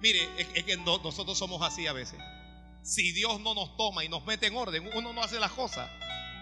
Mire, 0.00 0.28
es, 0.38 0.64
que 0.64 0.76
nosotros 0.78 1.36
somos 1.38 1.62
así 1.62 1.86
a 1.86 1.92
veces 1.92 2.18
si 2.82 3.12
Dios 3.12 3.40
no 3.40 3.54
nos 3.54 3.76
toma 3.76 4.04
y 4.04 4.08
nos 4.08 4.24
mete 4.24 4.46
en 4.46 4.56
orden, 4.56 4.90
uno 4.94 5.12
no 5.12 5.22
hace 5.22 5.38
las 5.38 5.52
cosas. 5.52 5.90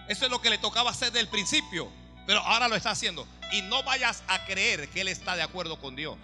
Eso 0.07 0.25
es 0.25 0.31
lo 0.31 0.41
que 0.41 0.49
le 0.49 0.57
tocaba 0.57 0.91
hacer 0.91 1.11
del 1.11 1.27
principio, 1.27 1.91
pero 2.25 2.39
ahora 2.39 2.67
lo 2.67 2.75
está 2.75 2.91
haciendo. 2.91 3.27
Y 3.51 3.61
no 3.63 3.83
vayas 3.83 4.23
a 4.27 4.45
creer 4.45 4.89
que 4.89 5.01
Él 5.01 5.07
está 5.07 5.35
de 5.35 5.41
acuerdo 5.41 5.79
con 5.79 5.95
Dios. 5.95 6.17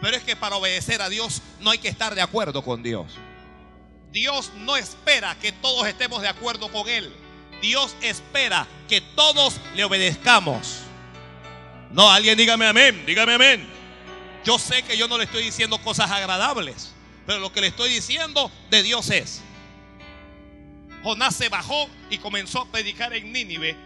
Pero 0.00 0.16
es 0.16 0.22
que 0.22 0.36
para 0.36 0.56
obedecer 0.56 1.00
a 1.00 1.08
Dios 1.08 1.42
no 1.60 1.70
hay 1.70 1.78
que 1.78 1.88
estar 1.88 2.14
de 2.14 2.22
acuerdo 2.22 2.62
con 2.62 2.82
Dios. 2.82 3.12
Dios 4.10 4.52
no 4.56 4.76
espera 4.76 5.36
que 5.40 5.52
todos 5.52 5.86
estemos 5.86 6.22
de 6.22 6.28
acuerdo 6.28 6.70
con 6.70 6.88
Él. 6.88 7.12
Dios 7.62 7.94
espera 8.02 8.66
que 8.88 9.00
todos 9.00 9.54
le 9.74 9.84
obedezcamos. 9.84 10.80
No, 11.92 12.10
alguien 12.10 12.36
dígame 12.36 12.66
amén, 12.66 13.04
dígame 13.06 13.34
amén. 13.34 13.68
Yo 14.44 14.58
sé 14.58 14.82
que 14.82 14.96
yo 14.96 15.06
no 15.08 15.18
le 15.18 15.24
estoy 15.24 15.44
diciendo 15.44 15.78
cosas 15.78 16.10
agradables, 16.10 16.92
pero 17.26 17.38
lo 17.38 17.52
que 17.52 17.60
le 17.60 17.68
estoy 17.68 17.90
diciendo 17.90 18.50
de 18.70 18.82
Dios 18.82 19.10
es. 19.10 19.42
Jonás 21.02 21.34
se 21.34 21.48
bajó 21.48 21.88
y 22.10 22.18
comenzó 22.18 22.62
a 22.62 22.70
predicar 22.70 23.12
en 23.14 23.32
Nínive 23.32 23.76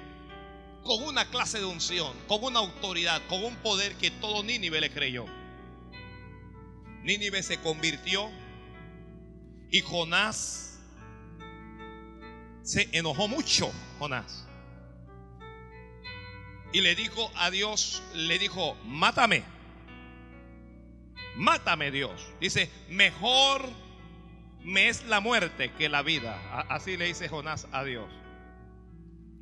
con 0.82 1.02
una 1.02 1.28
clase 1.28 1.58
de 1.58 1.64
unción, 1.64 2.14
con 2.28 2.44
una 2.44 2.60
autoridad, 2.60 3.20
con 3.28 3.42
un 3.42 3.56
poder 3.56 3.94
que 3.96 4.10
todo 4.10 4.42
Nínive 4.42 4.80
le 4.80 4.90
creyó. 4.90 5.26
Nínive 7.02 7.42
se 7.42 7.60
convirtió 7.60 8.30
y 9.70 9.80
Jonás 9.80 10.78
se 12.62 12.88
enojó 12.92 13.28
mucho, 13.28 13.72
Jonás. 13.98 14.46
Y 16.72 16.80
le 16.80 16.94
dijo 16.94 17.30
a 17.36 17.50
Dios, 17.50 18.02
le 18.14 18.38
dijo, 18.38 18.76
mátame. 18.84 19.55
Mátame 21.36 21.90
Dios. 21.90 22.28
Dice, 22.40 22.70
mejor 22.88 23.62
me 24.64 24.88
es 24.88 25.04
la 25.04 25.20
muerte 25.20 25.70
que 25.72 25.88
la 25.88 26.02
vida. 26.02 26.36
Así 26.68 26.96
le 26.96 27.06
dice 27.06 27.28
Jonás 27.28 27.68
a 27.72 27.84
Dios. 27.84 28.10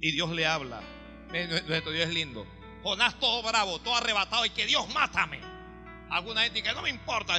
Y 0.01 0.13
Dios 0.13 0.31
le 0.31 0.47
habla. 0.47 0.83
Nuestro 1.31 1.93
Dios 1.93 2.09
es 2.09 2.15
lindo. 2.15 2.47
Jonás 2.83 3.19
todo 3.19 3.43
bravo, 3.43 3.79
todo 3.81 3.97
arrebatado 3.97 4.45
y 4.45 4.51
que 4.51 4.67
Dios 4.67 4.93
mátame. 4.93 5.41
Alguna 6.11 6.43
gente 6.43 6.63
que 6.63 6.73
no 6.73 6.83
me 6.83 6.91
importa. 6.91 7.35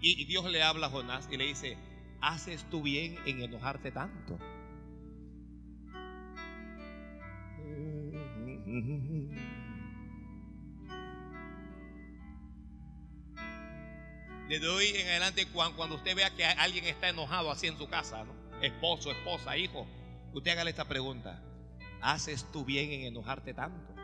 Y 0.00 0.24
Dios 0.26 0.44
le 0.50 0.62
habla 0.62 0.86
a 0.86 0.90
Jonás 0.90 1.28
y 1.30 1.36
le 1.36 1.46
dice, 1.46 1.76
haces 2.20 2.64
tú 2.70 2.82
bien 2.82 3.18
en 3.26 3.42
enojarte 3.42 3.90
tanto. 3.90 4.38
Desde 14.50 14.66
hoy 14.66 14.88
en 14.96 15.06
adelante, 15.06 15.46
cuando 15.46 15.94
usted 15.94 16.16
vea 16.16 16.28
que 16.34 16.44
alguien 16.44 16.84
está 16.84 17.08
enojado 17.08 17.52
así 17.52 17.68
en 17.68 17.78
su 17.78 17.88
casa, 17.88 18.24
esposo, 18.60 19.12
esposa, 19.12 19.56
hijo, 19.56 19.86
usted 20.32 20.50
hágale 20.50 20.70
esta 20.70 20.88
pregunta. 20.88 21.40
¿Haces 22.00 22.44
tú 22.50 22.64
bien 22.64 22.90
en 22.90 23.02
enojarte 23.02 23.54
tanto? 23.54 23.94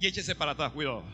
Y 0.00 0.06
échese 0.06 0.34
para 0.34 0.52
atrás, 0.52 0.72
cuidado. 0.72 1.04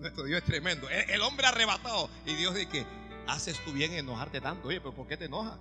Nuestro 0.00 0.24
Dios 0.24 0.38
es 0.38 0.44
tremendo. 0.46 0.88
El, 0.88 1.20
hombre 1.20 1.46
arrebatado. 1.46 2.08
Y 2.24 2.32
Dios 2.36 2.54
dice 2.54 2.86
haces 3.28 3.62
tú 3.66 3.72
bien 3.74 3.92
en 3.92 3.98
enojarte 3.98 4.40
tanto. 4.40 4.68
Oye, 4.68 4.80
pero 4.80 4.94
¿por 4.94 5.06
qué 5.06 5.18
te 5.18 5.26
enojas? 5.26 5.58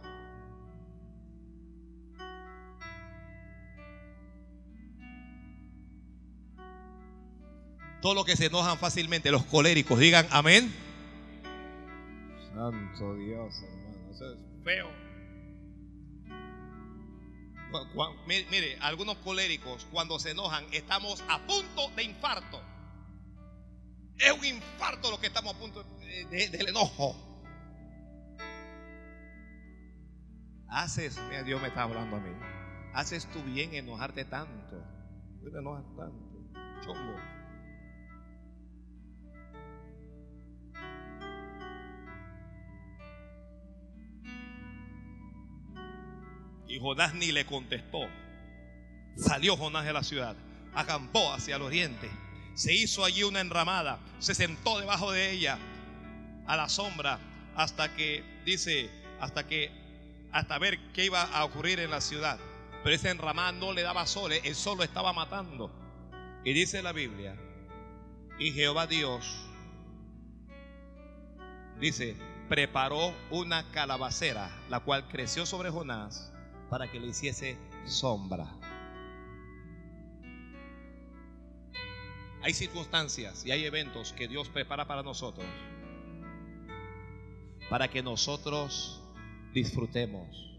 Todos 8.02 8.16
los 8.16 8.26
que 8.26 8.36
se 8.36 8.48
enojan 8.48 8.78
fácilmente, 8.80 9.32
los 9.32 9.44
coléricos, 9.44 10.00
digan 10.00 10.28
amén. 10.32 10.74
Santo 12.54 13.16
Dios, 13.16 13.62
hermano. 13.62 14.12
Eso 14.12 14.34
es 14.34 14.40
feo. 14.64 15.02
Mire, 18.28 18.78
algunos 18.82 19.18
coléricos 19.18 19.88
cuando 19.92 20.20
se 20.20 20.32
enojan 20.32 20.66
estamos 20.72 21.24
a 21.30 21.40
punto 21.46 21.90
de 21.96 22.04
infarto. 22.04 22.60
Es 24.18 24.32
un 24.32 24.46
infarto 24.46 25.10
lo 25.10 25.20
que 25.20 25.28
estamos 25.28 25.56
a 25.56 25.58
punto 25.58 25.84
del 26.30 26.68
enojo. 26.68 27.16
Haces, 30.68 31.20
mira, 31.30 31.44
Dios 31.44 31.62
me 31.62 31.68
está 31.68 31.84
hablando 31.84 32.18
a 32.18 32.20
mí. 32.20 32.30
Haces 32.94 33.26
tú 33.28 33.42
bien 33.44 33.74
enojarte 33.74 34.26
tanto. 34.26 34.84
te 35.42 35.58
enojas 35.58 35.86
tanto. 35.96 36.32
Chongo. 36.84 37.41
Y 46.72 46.80
Jonás 46.80 47.14
ni 47.14 47.34
le 47.34 47.46
contestó. 47.46 48.08
Salió 49.18 49.58
Jonás 49.58 49.84
de 49.84 49.92
la 49.92 50.04
ciudad, 50.04 50.38
acampó 50.74 51.34
hacia 51.34 51.58
el 51.58 51.64
oriente, 51.64 52.10
se 52.54 52.74
hizo 52.74 53.04
allí 53.04 53.24
una 53.24 53.42
enramada, 53.42 54.00
se 54.20 54.34
sentó 54.34 54.80
debajo 54.80 55.12
de 55.12 55.32
ella 55.32 55.60
a 56.48 56.56
la 56.56 56.70
sombra 56.70 57.20
hasta 57.58 57.94
que, 57.94 58.24
dice, 58.46 58.90
hasta 59.20 59.46
que, 59.46 59.70
hasta 60.32 60.58
ver 60.60 60.80
qué 60.94 61.04
iba 61.04 61.24
a 61.24 61.44
ocurrir 61.44 61.82
en 61.82 61.92
la 61.92 62.00
ciudad. 62.00 62.40
Pero 62.86 62.96
esa 62.96 63.12
enramada 63.12 63.52
no 63.52 63.74
le 63.74 63.82
daba 63.82 64.06
sol, 64.06 64.32
el 64.32 64.56
sol 64.56 64.78
lo 64.78 64.86
estaba 64.86 65.12
matando. 65.12 65.70
Y 66.46 66.54
dice 66.54 66.82
la 66.82 66.94
Biblia, 66.94 67.36
y 68.40 68.54
Jehová 68.54 68.88
Dios, 68.88 69.26
dice, 71.82 72.16
preparó 72.48 73.14
una 73.30 73.70
calabacera, 73.72 74.50
la 74.70 74.80
cual 74.80 75.10
creció 75.10 75.46
sobre 75.46 75.70
Jonás 75.70 76.31
para 76.72 76.90
que 76.90 77.02
le 77.02 77.08
hiciese 77.08 77.58
sombra. 77.84 78.48
Hay 82.42 82.54
circunstancias 82.54 83.46
y 83.46 83.52
hay 83.52 83.66
eventos 83.66 84.14
que 84.14 84.30
Dios 84.30 84.48
prepara 84.48 84.88
para 84.88 85.04
nosotros, 85.04 85.46
para 87.70 87.90
que 87.90 88.02
nosotros 88.02 89.04
disfrutemos, 89.54 90.58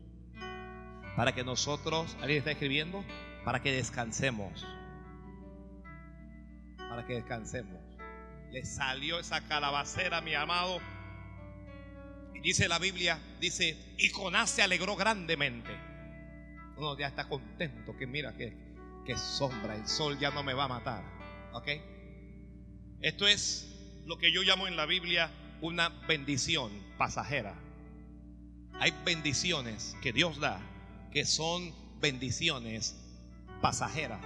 para 1.16 1.34
que 1.34 1.44
nosotros, 1.44 2.14
¿alguien 2.20 2.40
está 2.40 2.50
escribiendo? 2.50 3.02
Para 3.46 3.62
que 3.62 3.72
descansemos, 3.72 4.66
para 6.76 7.06
que 7.06 7.14
descansemos. 7.14 7.80
Le 8.50 8.66
salió 8.66 9.18
esa 9.18 9.48
calabacera, 9.48 10.20
mi 10.20 10.34
amado. 10.34 10.78
Y 12.34 12.40
dice 12.40 12.68
la 12.68 12.78
Biblia, 12.78 13.18
dice, 13.40 13.94
y 13.96 14.10
Jonás 14.10 14.50
se 14.50 14.60
alegró 14.60 14.94
grandemente 14.94 15.91
uno 16.83 16.99
ya 16.99 17.07
está 17.07 17.28
contento 17.28 17.97
que 17.97 18.07
mira 18.07 18.37
que, 18.37 18.53
que 19.07 19.16
sombra, 19.16 19.76
el 19.76 19.87
sol 19.87 20.18
ya 20.18 20.30
no 20.30 20.43
me 20.43 20.53
va 20.53 20.64
a 20.64 20.68
matar. 20.68 21.05
¿Ok? 21.53 21.68
Esto 23.01 23.26
es 23.26 24.03
lo 24.05 24.18
que 24.18 24.33
yo 24.33 24.43
llamo 24.43 24.66
en 24.66 24.76
la 24.76 24.87
Biblia 24.87 25.30
una 25.61 25.89
bendición 26.09 26.72
pasajera. 26.99 27.55
Hay 28.80 28.93
bendiciones 29.05 29.97
que 30.03 30.12
Dios 30.12 30.41
da 30.41 30.61
que 31.12 31.24
son 31.24 31.72
bendiciones 32.01 32.97
pasajeras. 33.61 34.20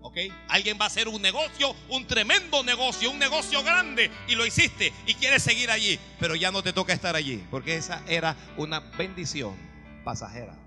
¿Ok? 0.00 0.16
Alguien 0.48 0.78
va 0.80 0.84
a 0.84 0.86
hacer 0.86 1.06
un 1.06 1.20
negocio, 1.20 1.76
un 1.90 2.06
tremendo 2.06 2.64
negocio, 2.64 3.10
un 3.10 3.18
negocio 3.18 3.62
grande 3.62 4.10
y 4.26 4.34
lo 4.36 4.46
hiciste 4.46 4.92
y 5.06 5.14
quieres 5.14 5.42
seguir 5.42 5.70
allí, 5.70 5.98
pero 6.18 6.34
ya 6.34 6.50
no 6.50 6.62
te 6.62 6.72
toca 6.72 6.92
estar 6.92 7.14
allí, 7.14 7.44
porque 7.50 7.76
esa 7.76 8.02
era 8.08 8.36
una 8.56 8.80
bendición 8.80 9.54
pasajera. 10.02 10.61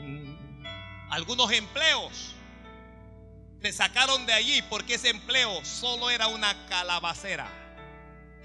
Mm. 0.00 0.64
Algunos 1.10 1.50
empleos 1.52 2.34
te 3.60 3.72
sacaron 3.72 4.24
de 4.26 4.32
allí 4.32 4.62
porque 4.68 4.94
ese 4.94 5.10
empleo 5.10 5.64
solo 5.64 6.10
era 6.10 6.28
una 6.28 6.54
calabacera. 6.68 7.48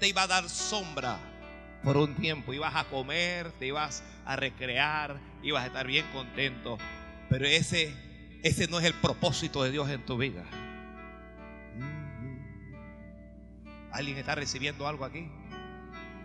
Te 0.00 0.08
iba 0.08 0.22
a 0.22 0.26
dar 0.26 0.48
sombra 0.48 1.18
por 1.82 1.96
un 1.96 2.14
tiempo. 2.16 2.52
Ibas 2.52 2.74
a 2.74 2.84
comer, 2.84 3.52
te 3.52 3.66
ibas 3.66 4.02
a 4.24 4.36
recrear, 4.36 5.20
ibas 5.42 5.62
a 5.62 5.66
estar 5.66 5.86
bien 5.86 6.06
contento. 6.12 6.78
Pero 7.28 7.46
ese, 7.46 7.94
ese 8.42 8.66
no 8.66 8.78
es 8.78 8.84
el 8.86 8.94
propósito 8.94 9.62
de 9.62 9.70
Dios 9.70 9.88
en 9.90 10.04
tu 10.04 10.16
vida. 10.16 10.44
¿Alguien 13.92 14.18
está 14.18 14.34
recibiendo 14.34 14.88
algo 14.88 15.04
aquí? 15.04 15.30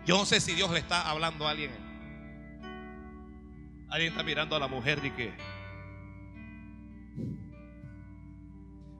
Yo 0.04 0.18
no 0.18 0.26
sé 0.26 0.40
si 0.40 0.54
Dios 0.54 0.70
le 0.72 0.80
está 0.80 1.08
hablando 1.08 1.46
a 1.46 1.52
alguien. 1.52 1.89
Alguien 3.90 4.12
está 4.12 4.22
mirando 4.22 4.54
a 4.54 4.60
la 4.60 4.68
mujer 4.68 5.00
de 5.00 5.12
que 5.12 5.32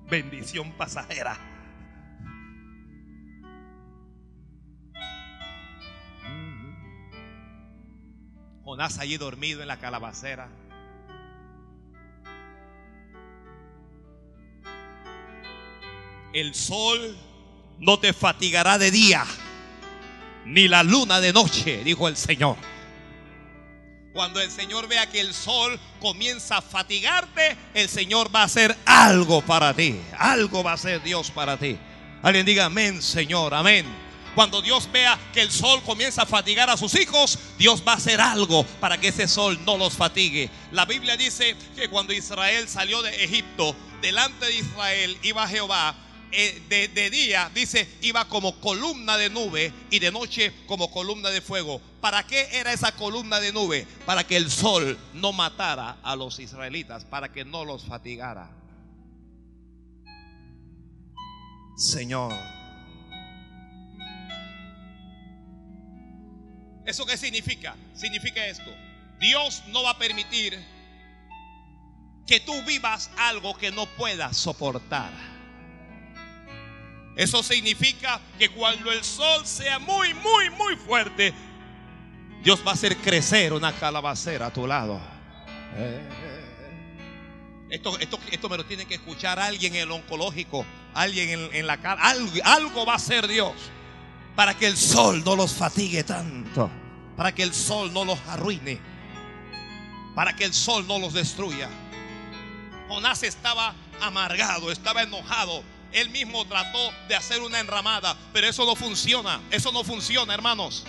bendición 0.09 0.73
pasajera. 0.73 1.39
Jonás 8.65 8.99
allí 8.99 9.17
dormido 9.17 9.63
en 9.63 9.69
la 9.69 9.79
calabacera. 9.79 10.49
El 16.33 16.55
sol 16.55 17.17
no 17.79 17.99
te 18.01 18.13
fatigará 18.13 18.79
de 18.79 18.91
día, 18.91 19.25
ni 20.45 20.69
la 20.69 20.83
luna 20.83 21.21
de 21.21 21.33
noche, 21.33 21.83
dijo 21.85 22.09
el 22.09 22.17
Señor. 22.17 22.57
Cuando 24.13 24.41
el 24.41 24.51
Señor 24.51 24.89
vea 24.89 25.09
que 25.09 25.21
el 25.21 25.33
sol 25.33 25.79
comienza 26.01 26.57
a 26.57 26.63
fatigarte, 26.63 27.57
el 27.75 27.89
Señor 27.89 28.35
va 28.35 28.41
a 28.41 28.45
hacer 28.45 28.77
algo 28.85 29.41
para 29.41 29.73
ti. 29.73 30.01
Algo 30.19 30.65
va 30.65 30.73
a 30.73 30.75
hacer 30.75 31.01
Dios 31.03 31.31
para 31.31 31.57
ti. 31.57 31.79
Alguien 32.21 32.45
diga 32.45 32.65
amén, 32.65 33.01
Señor, 33.03 33.55
amén. 33.55 33.87
Cuando 34.35 34.63
Dios 34.63 34.91
vea 34.91 35.17
que 35.33 35.43
el 35.43 35.51
sol 35.53 35.81
comienza 35.83 36.23
a 36.23 36.27
fatigar 36.27 36.69
a 36.71 36.77
sus 36.77 36.95
hijos, 36.97 37.39
Dios 37.57 37.85
va 37.87 37.93
a 37.93 37.97
hacer 37.97 38.21
algo 38.21 38.65
para 38.81 38.99
que 38.99 39.09
ese 39.09 39.29
sol 39.29 39.59
no 39.65 39.77
los 39.77 39.95
fatigue. 39.95 40.51
La 40.73 40.87
Biblia 40.87 41.17
dice 41.17 41.55
que 41.77 41.89
cuando 41.89 42.13
Israel 42.13 42.69
salió 42.69 43.03
de 43.03 43.25
Egipto, 43.25 43.77
delante 44.03 44.47
de 44.47 44.57
Israel 44.57 45.19
iba 45.23 45.47
Jehová 45.47 45.95
eh, 46.33 46.89
de, 46.95 47.11
día, 47.11 47.51
dice, 47.55 47.89
iba 48.03 48.29
como 48.29 48.61
columna 48.61 49.17
de 49.17 49.31
nube 49.31 49.73
y 49.91 49.99
de 49.99 50.13
noche 50.13 50.53
como 50.67 50.91
columna 50.91 51.31
de 51.31 51.41
fuego. 51.41 51.81
¿Para 52.01 52.27
qué 52.27 52.49
era 52.53 52.73
esa 52.73 52.93
columna 52.93 53.41
de 53.41 53.53
nube? 53.53 53.87
Para 54.07 54.25
que 54.25 54.37
el 54.37 54.51
sol 54.51 54.99
no 55.15 55.33
matara 55.33 55.99
a 56.03 56.17
los 56.17 56.39
israelitas, 56.39 57.05
para 57.05 57.33
que 57.33 57.45
no 57.45 57.65
los 57.65 57.85
fatigara. 57.85 58.51
Señor. 61.77 62.33
¿Eso 66.87 67.07
qué 67.07 67.17
significa? 67.17 67.77
Significa 67.95 68.47
esto. 68.47 68.71
Dios 69.19 69.63
no 69.69 69.83
va 69.83 69.91
a 69.91 69.99
permitir 69.99 70.59
que 72.27 72.41
tú 72.41 72.63
vivas 72.63 73.11
algo 73.17 73.57
que 73.57 73.71
no 73.71 73.87
puedas 73.87 74.37
soportar. 74.37 75.30
Eso 77.21 77.43
significa 77.43 78.19
que 78.39 78.49
cuando 78.49 78.91
el 78.91 79.05
sol 79.05 79.45
sea 79.45 79.79
muy, 79.79 80.15
muy, 80.15 80.49
muy 80.49 80.75
fuerte, 80.75 81.35
Dios 82.43 82.63
va 82.67 82.71
a 82.71 82.73
hacer 82.73 82.97
crecer 82.97 83.53
una 83.53 83.75
calabacera 83.75 84.47
a 84.47 84.51
tu 84.51 84.67
lado. 84.67 84.99
Esto, 87.69 87.99
esto, 87.99 88.19
esto 88.31 88.49
me 88.49 88.57
lo 88.57 88.65
tiene 88.65 88.87
que 88.87 88.95
escuchar 88.95 89.39
alguien 89.39 89.75
en 89.75 89.83
el 89.83 89.91
oncológico, 89.91 90.65
alguien 90.95 91.51
en, 91.53 91.67
la 91.67 91.77
cara. 91.77 92.01
Algo, 92.05 92.33
algo 92.43 92.87
va 92.87 92.95
a 92.95 92.97
hacer 92.97 93.29
Dios 93.29 93.53
para 94.35 94.55
que 94.57 94.67
el 94.67 94.79
sol 94.79 95.23
no 95.23 95.37
los 95.37 95.53
fatigue 95.53 96.03
tanto, 96.05 96.71
para 97.19 97.35
que 97.35 97.43
el 97.43 97.53
sol 97.53 97.93
no 97.93 98.07
los 98.07 98.19
arruine, 98.29 98.81
para 100.15 100.35
que 100.35 100.45
el 100.45 100.55
sol 100.55 100.87
no 100.89 100.99
los 100.99 101.13
destruya. 101.13 101.69
Jonás 102.89 103.23
estaba 103.25 103.75
amargado, 104.01 104.73
estaba 104.73 105.03
enojado, 105.03 105.63
él 105.93 106.11
mismo 106.11 106.45
trató 106.47 106.93
de 107.09 107.17
hacer 107.17 107.41
una 107.43 107.61
enramada, 107.61 108.17
pero 108.33 108.47
eso 108.47 108.65
no 108.65 108.77
funciona. 108.77 109.41
Eso 109.51 109.73
no 109.73 109.85
funciona, 109.85 110.35
hermanos. 110.35 110.85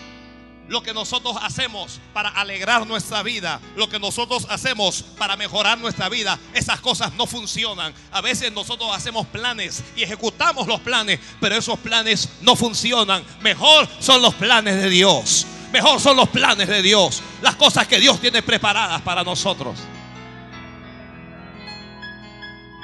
Lo 0.67 0.81
que 0.81 0.93
nosotros 0.93 1.35
hacemos 1.41 1.99
para 2.13 2.29
alegrar 2.29 2.87
nuestra 2.87 3.23
vida, 3.23 3.59
lo 3.75 3.89
que 3.89 3.99
nosotros 3.99 4.47
hacemos 4.49 5.03
para 5.17 5.35
mejorar 5.35 5.77
nuestra 5.77 6.07
vida, 6.07 6.39
esas 6.53 6.79
cosas 6.79 7.11
no 7.13 7.27
funcionan. 7.27 7.93
A 8.11 8.21
veces 8.21 8.53
nosotros 8.53 8.89
hacemos 8.93 9.27
planes 9.27 9.83
y 9.97 10.03
ejecutamos 10.03 10.67
los 10.67 10.79
planes, 10.79 11.19
pero 11.41 11.55
esos 11.55 11.77
planes 11.79 12.29
no 12.41 12.55
funcionan. 12.55 13.23
Mejor 13.41 13.87
son 13.99 14.21
los 14.21 14.33
planes 14.35 14.81
de 14.81 14.89
Dios. 14.89 15.45
Mejor 15.73 15.99
son 15.99 16.15
los 16.15 16.29
planes 16.29 16.67
de 16.67 16.81
Dios. 16.81 17.21
Las 17.41 17.55
cosas 17.55 17.87
que 17.87 17.99
Dios 17.99 18.21
tiene 18.21 18.41
preparadas 18.41 19.01
para 19.01 19.23
nosotros. 19.23 19.77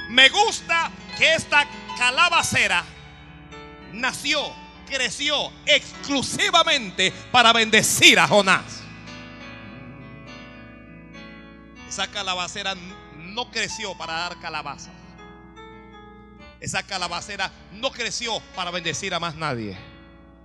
Me 0.09 0.29
gusta 0.29 0.91
que 1.17 1.33
esta 1.33 1.65
calabacera 1.97 2.83
nació, 3.93 4.41
creció 4.87 5.51
exclusivamente 5.65 7.11
para 7.31 7.51
bendecir 7.51 8.19
a 8.19 8.27
Jonás. 8.27 8.83
Esa 11.89 12.07
calabacera 12.07 12.75
no 13.15 13.49
creció 13.51 13.97
para 13.97 14.13
dar 14.13 14.39
calabazas. 14.39 14.93
Esa 16.59 16.83
calabacera 16.83 17.51
no 17.73 17.91
creció 17.91 18.39
para 18.55 18.71
bendecir 18.71 19.13
a 19.13 19.19
más 19.19 19.35
nadie. 19.35 19.77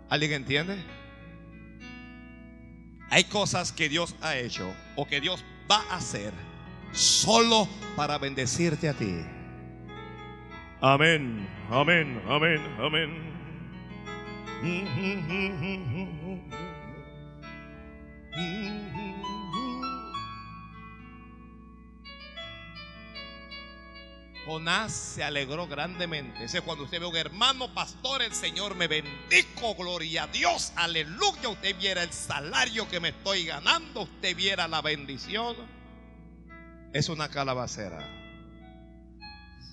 ¿Alguien 0.09 0.33
entiende? 0.33 0.85
Hay 3.11 3.25
cosas 3.25 3.73
que 3.73 3.89
Dios 3.89 4.15
ha 4.23 4.37
hecho 4.37 4.75
o 4.97 5.07
que 5.07 5.21
Dios 5.21 5.45
va 5.71 5.83
a 5.91 5.97
hacer 5.97 6.33
solo 6.93 7.69
para 7.97 8.19
bendecirte 8.19 8.89
a 8.89 8.95
ti. 8.95 9.23
Amén, 10.85 11.49
amén, 11.71 12.21
amén, 12.29 12.61
amén. 12.81 13.33
Jonás 24.45 24.93
se 24.93 25.23
alegró 25.23 25.69
grandemente. 25.69 26.43
Ese 26.43 26.59
es 26.59 26.65
cuando 26.65 26.83
usted 26.83 26.99
ve 26.99 27.07
un 27.07 27.17
hermano 27.17 27.73
pastor, 27.73 28.21
el 28.21 28.33
Señor 28.35 28.75
me 28.75 28.89
bendijo, 28.89 29.77
gloria 29.77 30.25
a 30.25 30.27
Dios, 30.27 30.73
aleluya. 30.75 31.49
Usted 31.49 31.79
viera 31.79 32.03
el 32.03 32.13
salario 32.13 32.89
que 32.89 32.99
me 32.99 33.11
estoy 33.11 33.45
ganando, 33.45 34.03
usted 34.03 34.35
viera 34.35 34.67
la 34.67 34.83
bendición. 34.83 35.55
Es 36.93 37.09
una 37.09 37.29
calabacera. 37.29 38.22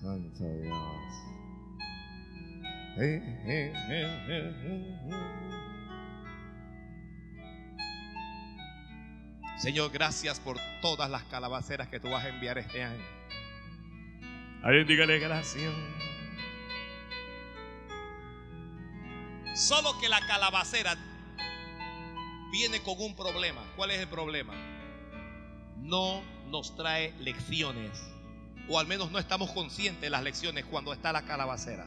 Santo 0.01 0.43
Dios. 0.61 0.77
Señor, 9.57 9.91
gracias 9.91 10.39
por 10.39 10.57
todas 10.81 11.09
las 11.09 11.23
calabaceras 11.23 11.89
que 11.89 11.99
tú 11.99 12.09
vas 12.09 12.23
a 12.23 12.29
enviar 12.29 12.57
este 12.57 12.81
año. 12.81 13.03
Alguien 14.63 14.87
dígale 14.87 15.19
gracias. 15.19 15.73
Solo 19.53 19.99
que 19.99 20.07
la 20.07 20.25
calabacera 20.27 20.95
viene 22.53 22.81
con 22.83 23.01
un 23.01 23.15
problema. 23.15 23.61
¿Cuál 23.75 23.91
es 23.91 23.99
el 23.99 24.07
problema? 24.07 24.53
No 25.75 26.21
nos 26.47 26.73
trae 26.77 27.13
lecciones 27.19 28.18
o 28.69 28.79
al 28.79 28.87
menos 28.87 29.11
no 29.11 29.19
estamos 29.19 29.51
conscientes 29.51 30.01
de 30.01 30.09
las 30.09 30.23
lecciones 30.23 30.65
cuando 30.65 30.93
está 30.93 31.11
la 31.11 31.23
calabacera. 31.23 31.85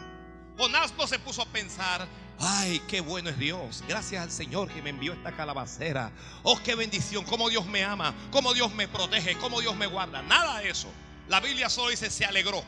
Jonás 0.59 0.93
no 0.99 1.07
se 1.07 1.19
puso 1.19 1.43
a 1.43 1.47
pensar, 1.47 2.07
ay, 2.39 2.83
qué 2.89 3.01
bueno 3.01 3.31
es 3.31 3.39
Dios, 3.39 3.83
gracias 3.89 4.23
al 4.23 4.31
Señor 4.31 4.69
que 4.69 4.83
me 4.83 4.91
envió 4.91 5.13
esta 5.13 5.33
calabacera. 5.33 6.11
Oh, 6.43 6.59
qué 6.63 6.75
bendición, 6.75 7.25
cómo 7.25 7.49
Dios 7.49 7.65
me 7.67 7.85
ama, 7.85 8.15
cómo 8.31 8.53
Dios 8.53 8.75
me 8.75 8.89
protege, 8.89 9.37
cómo 9.39 9.61
Dios 9.61 9.77
me 9.77 9.87
guarda. 9.87 10.23
Nada 10.23 10.59
de 10.59 10.71
eso. 10.71 10.89
La 11.29 11.41
Biblia 11.41 11.71
solo 11.71 11.91
dice, 11.91 12.11
se 12.11 12.25
alegró, 12.25 12.63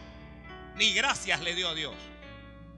ni 0.76 0.94
gracias 0.94 1.40
le 1.40 1.54
dio 1.54 1.68
a 1.68 1.74
Dios. 1.74 1.94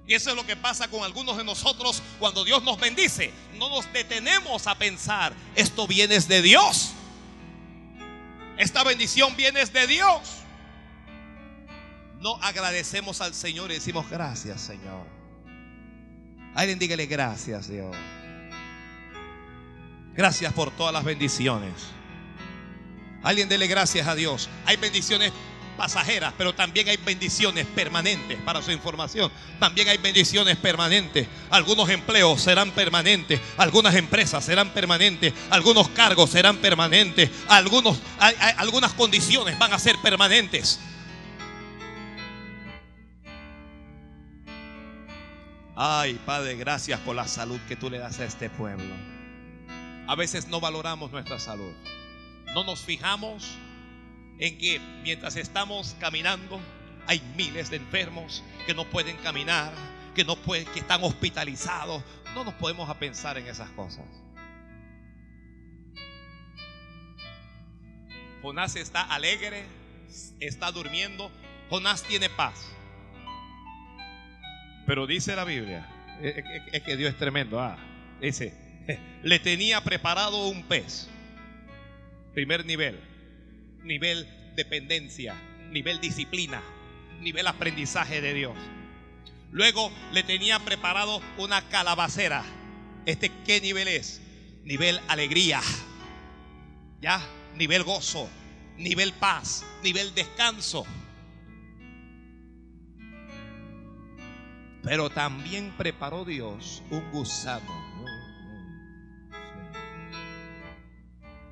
Y 0.09 0.15
eso 0.15 0.31
es 0.31 0.37
lo 0.37 0.47
que 0.47 0.57
pasa 0.57 0.89
con 0.89 1.03
algunos 1.03 1.37
de 1.37 1.45
nosotros 1.45 2.03
cuando 2.19 2.45
Dios 2.45 2.63
nos 2.63 2.79
bendice. 2.79 3.33
No 3.59 3.69
nos 3.69 3.93
detenemos 3.93 4.67
a 4.67 4.77
pensar, 4.77 5.35
esto 5.55 5.87
viene 5.87 6.19
de 6.19 6.43
Dios. 6.43 6.93
Esta 8.57 8.85
bendición 8.85 9.37
viene 9.37 9.65
de 9.65 9.87
Dios 9.87 10.46
no 12.27 12.41
agradecemos 12.43 13.21
al 13.21 13.35
Señor 13.35 13.71
y 13.71 13.75
decimos 13.75 14.11
gracias, 14.11 14.61
Señor. 14.61 15.07
Alguien 16.57 16.77
dígale 16.77 17.07
gracias, 17.07 17.69
Dios. 17.69 17.95
Gracias 20.13 20.53
por 20.53 20.73
todas 20.73 20.93
las 20.93 21.05
bendiciones. 21.05 21.71
Alguien 23.23 23.49
dele 23.49 23.69
gracias 23.69 24.09
a 24.09 24.17
Dios. 24.17 24.49
Hay 24.65 24.77
bendiciones 24.77 25.31
pasajeras, 25.77 26.35
pero 26.37 26.53
también 26.53 26.89
hay 26.89 26.97
bendiciones 26.97 27.65
permanentes. 27.65 28.37
Para 28.41 28.61
su 28.61 28.73
información, 28.73 29.31
también 29.61 29.89
hay 29.89 29.99
bendiciones 29.99 30.57
permanentes. 30.57 31.29
Algunos 31.49 31.89
empleos 31.91 32.43
serán 32.43 32.73
permanentes, 32.73 33.41
algunas 33.57 33.95
empresas 33.95 34.45
serán 34.45 34.71
permanentes, 34.71 35.33
algunos 35.49 35.91
cargos 35.91 36.31
serán 36.31 36.57
permanentes, 36.57 37.31
algunos, 37.47 38.01
algunas 38.57 38.95
condiciones 38.95 39.57
van 39.61 39.73
a 39.73 39.79
ser 39.79 39.95
permanentes. 40.03 40.81
Ay, 45.79 46.19
Padre, 46.25 46.57
gracias 46.57 46.99
por 47.01 47.15
la 47.15 47.29
salud 47.29 47.61
que 47.69 47.77
tú 47.77 47.91
le 47.91 47.99
das 47.99 48.19
a 48.19 48.25
este 48.25 48.49
pueblo. 48.49 48.95
A 50.07 50.15
veces 50.15 50.49
no 50.49 50.59
valoramos 50.59 51.13
nuestra 51.13 51.39
salud. 51.39 51.73
No 52.55 52.65
nos 52.65 52.81
fijamos 52.81 53.59
en 54.39 54.57
que 54.57 54.81
mientras 55.03 55.37
estamos 55.37 55.95
caminando 56.01 56.59
hay 57.07 57.21
miles 57.37 57.69
de 57.69 57.77
enfermos 57.77 58.43
que 58.65 58.73
no 58.73 58.89
pueden 58.89 59.19
caminar, 59.19 59.71
que 60.15 60.25
no 60.25 60.37
pueden, 60.37 60.67
que 60.69 60.81
están 60.81 61.05
hospitalizados. 61.05 62.03
No 62.35 62.43
nos 62.43 62.55
podemos 62.55 62.89
a 62.89 62.99
pensar 62.99 63.37
en 63.37 63.47
esas 63.47 63.69
cosas. 63.73 64.07
Jonás 68.41 68.77
está 68.77 69.03
alegre, 69.03 69.67
está 70.41 70.73
durmiendo. 70.73 71.31
Jonás 71.69 72.03
tiene 72.03 72.31
paz. 72.31 72.76
Pero 74.87 75.07
dice 75.07 75.35
la 75.35 75.45
Biblia, 75.45 75.87
es, 76.23 76.83
que 76.83 76.97
Dios 76.97 77.11
es 77.11 77.19
tremendo. 77.19 77.61
Ah, 77.61 77.77
dice, 78.21 78.55
le 79.23 79.39
tenía 79.39 79.81
preparado 79.83 80.47
un 80.49 80.63
pez. 80.63 81.09
Primer 82.35 82.65
nivel, 82.65 83.01
nivel 83.83 84.29
dependencia, 84.55 85.35
nivel 85.71 86.01
disciplina, 86.01 86.63
nivel 87.21 87.47
aprendizaje 87.47 88.21
de 88.21 88.35
Dios. 88.35 88.57
Luego 89.51 89.91
le 90.13 90.23
tenía 90.23 90.59
preparado 90.61 91.21
una 91.39 91.67
calabacera. 91.69 92.45
¿Este 93.07 93.31
qué 93.47 93.61
nivel 93.61 93.89
es? 93.89 94.21
Nivel 94.65 95.01
alegría. 95.09 95.61
¿Ya? 97.01 97.21
Nivel 97.57 97.85
gozo, 97.85 98.29
nivel 98.77 99.13
paz, 99.15 99.65
nivel 99.83 100.15
descanso. 100.15 100.85
Pero 104.87 105.11
también 105.11 105.75
preparó 105.77 106.25
Dios 106.25 106.81
un 106.91 107.11
gusano. 107.11 107.85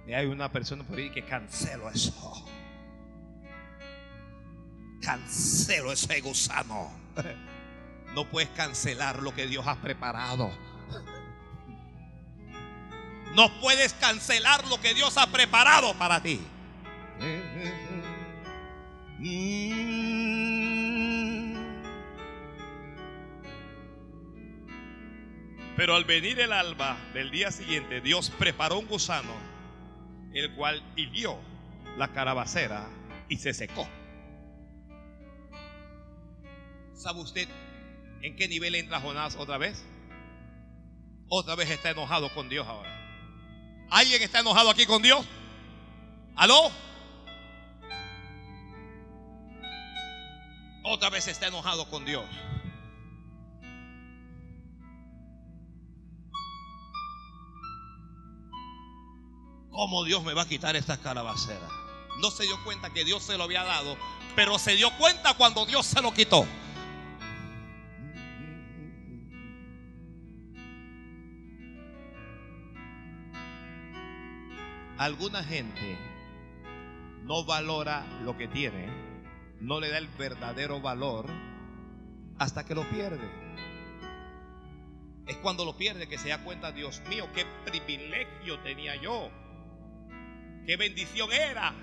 Y 0.06 0.12
hay 0.12 0.26
una 0.26 0.52
persona 0.52 0.84
por 0.84 0.96
ahí 0.96 1.10
que 1.10 1.24
cancelo 1.24 1.90
eso. 1.90 2.46
Cancelo 5.02 5.90
ese 5.90 6.20
gusano. 6.20 6.92
No 8.14 8.24
puedes 8.30 8.50
cancelar 8.50 9.20
lo 9.20 9.34
que 9.34 9.48
Dios 9.48 9.66
ha 9.66 9.80
preparado. 9.80 10.52
No 13.34 13.50
puedes 13.60 13.94
cancelar 13.94 14.64
lo 14.68 14.80
que 14.80 14.94
Dios 14.94 15.18
ha 15.18 15.26
preparado 15.26 15.92
para 15.94 16.22
ti. 16.22 16.40
Pero 25.76 25.96
al 25.96 26.04
venir 26.04 26.38
el 26.38 26.52
alba 26.52 26.96
del 27.14 27.30
día 27.30 27.50
siguiente, 27.50 28.00
Dios 28.00 28.30
preparó 28.30 28.78
un 28.78 28.86
gusano, 28.86 29.34
el 30.32 30.54
cual 30.54 30.82
hirió 30.94 31.38
la 31.96 32.12
carabacera 32.12 32.88
y 33.28 33.38
se 33.38 33.52
secó. 33.52 33.88
¿Sabe 36.94 37.20
usted 37.20 37.48
en 38.22 38.36
qué 38.36 38.46
nivel 38.46 38.76
entra 38.76 39.00
Jonás 39.00 39.34
otra 39.36 39.58
vez? 39.58 39.84
Otra 41.28 41.56
vez 41.56 41.70
está 41.70 41.90
enojado 41.90 42.32
con 42.34 42.48
Dios 42.48 42.66
ahora. 42.66 42.90
¿Alguien 43.90 44.22
está 44.22 44.40
enojado 44.40 44.70
aquí 44.70 44.86
con 44.86 45.02
Dios? 45.02 45.26
¿Aló? 46.36 46.70
Otra 50.84 51.10
vez 51.10 51.26
está 51.26 51.48
enojado 51.48 51.88
con 51.88 52.04
Dios. 52.04 52.24
¿Cómo 59.74 60.04
Dios 60.04 60.22
me 60.22 60.34
va 60.34 60.42
a 60.42 60.48
quitar 60.48 60.76
esta 60.76 60.98
calabacera? 60.98 61.68
No 62.20 62.30
se 62.30 62.44
dio 62.44 62.62
cuenta 62.62 62.90
que 62.90 63.04
Dios 63.04 63.24
se 63.24 63.36
lo 63.36 63.42
había 63.42 63.64
dado, 63.64 63.96
pero 64.36 64.56
se 64.56 64.76
dio 64.76 64.88
cuenta 64.98 65.34
cuando 65.34 65.66
Dios 65.66 65.84
se 65.84 66.00
lo 66.00 66.14
quitó. 66.14 66.46
Alguna 74.96 75.42
gente 75.42 75.98
no 77.24 77.44
valora 77.44 78.06
lo 78.22 78.36
que 78.36 78.46
tiene, 78.46 78.86
no 79.60 79.80
le 79.80 79.90
da 79.90 79.98
el 79.98 80.06
verdadero 80.06 80.80
valor 80.80 81.26
hasta 82.38 82.64
que 82.64 82.76
lo 82.76 82.88
pierde. 82.90 83.28
Es 85.26 85.36
cuando 85.38 85.64
lo 85.64 85.76
pierde 85.76 86.06
que 86.06 86.16
se 86.16 86.28
da 86.28 86.44
cuenta, 86.44 86.70
Dios 86.70 87.02
mío, 87.08 87.28
qué 87.34 87.44
privilegio 87.64 88.60
tenía 88.60 88.94
yo, 88.94 89.32
qué 90.66 90.76
bendición 90.76 91.32
era, 91.32 91.74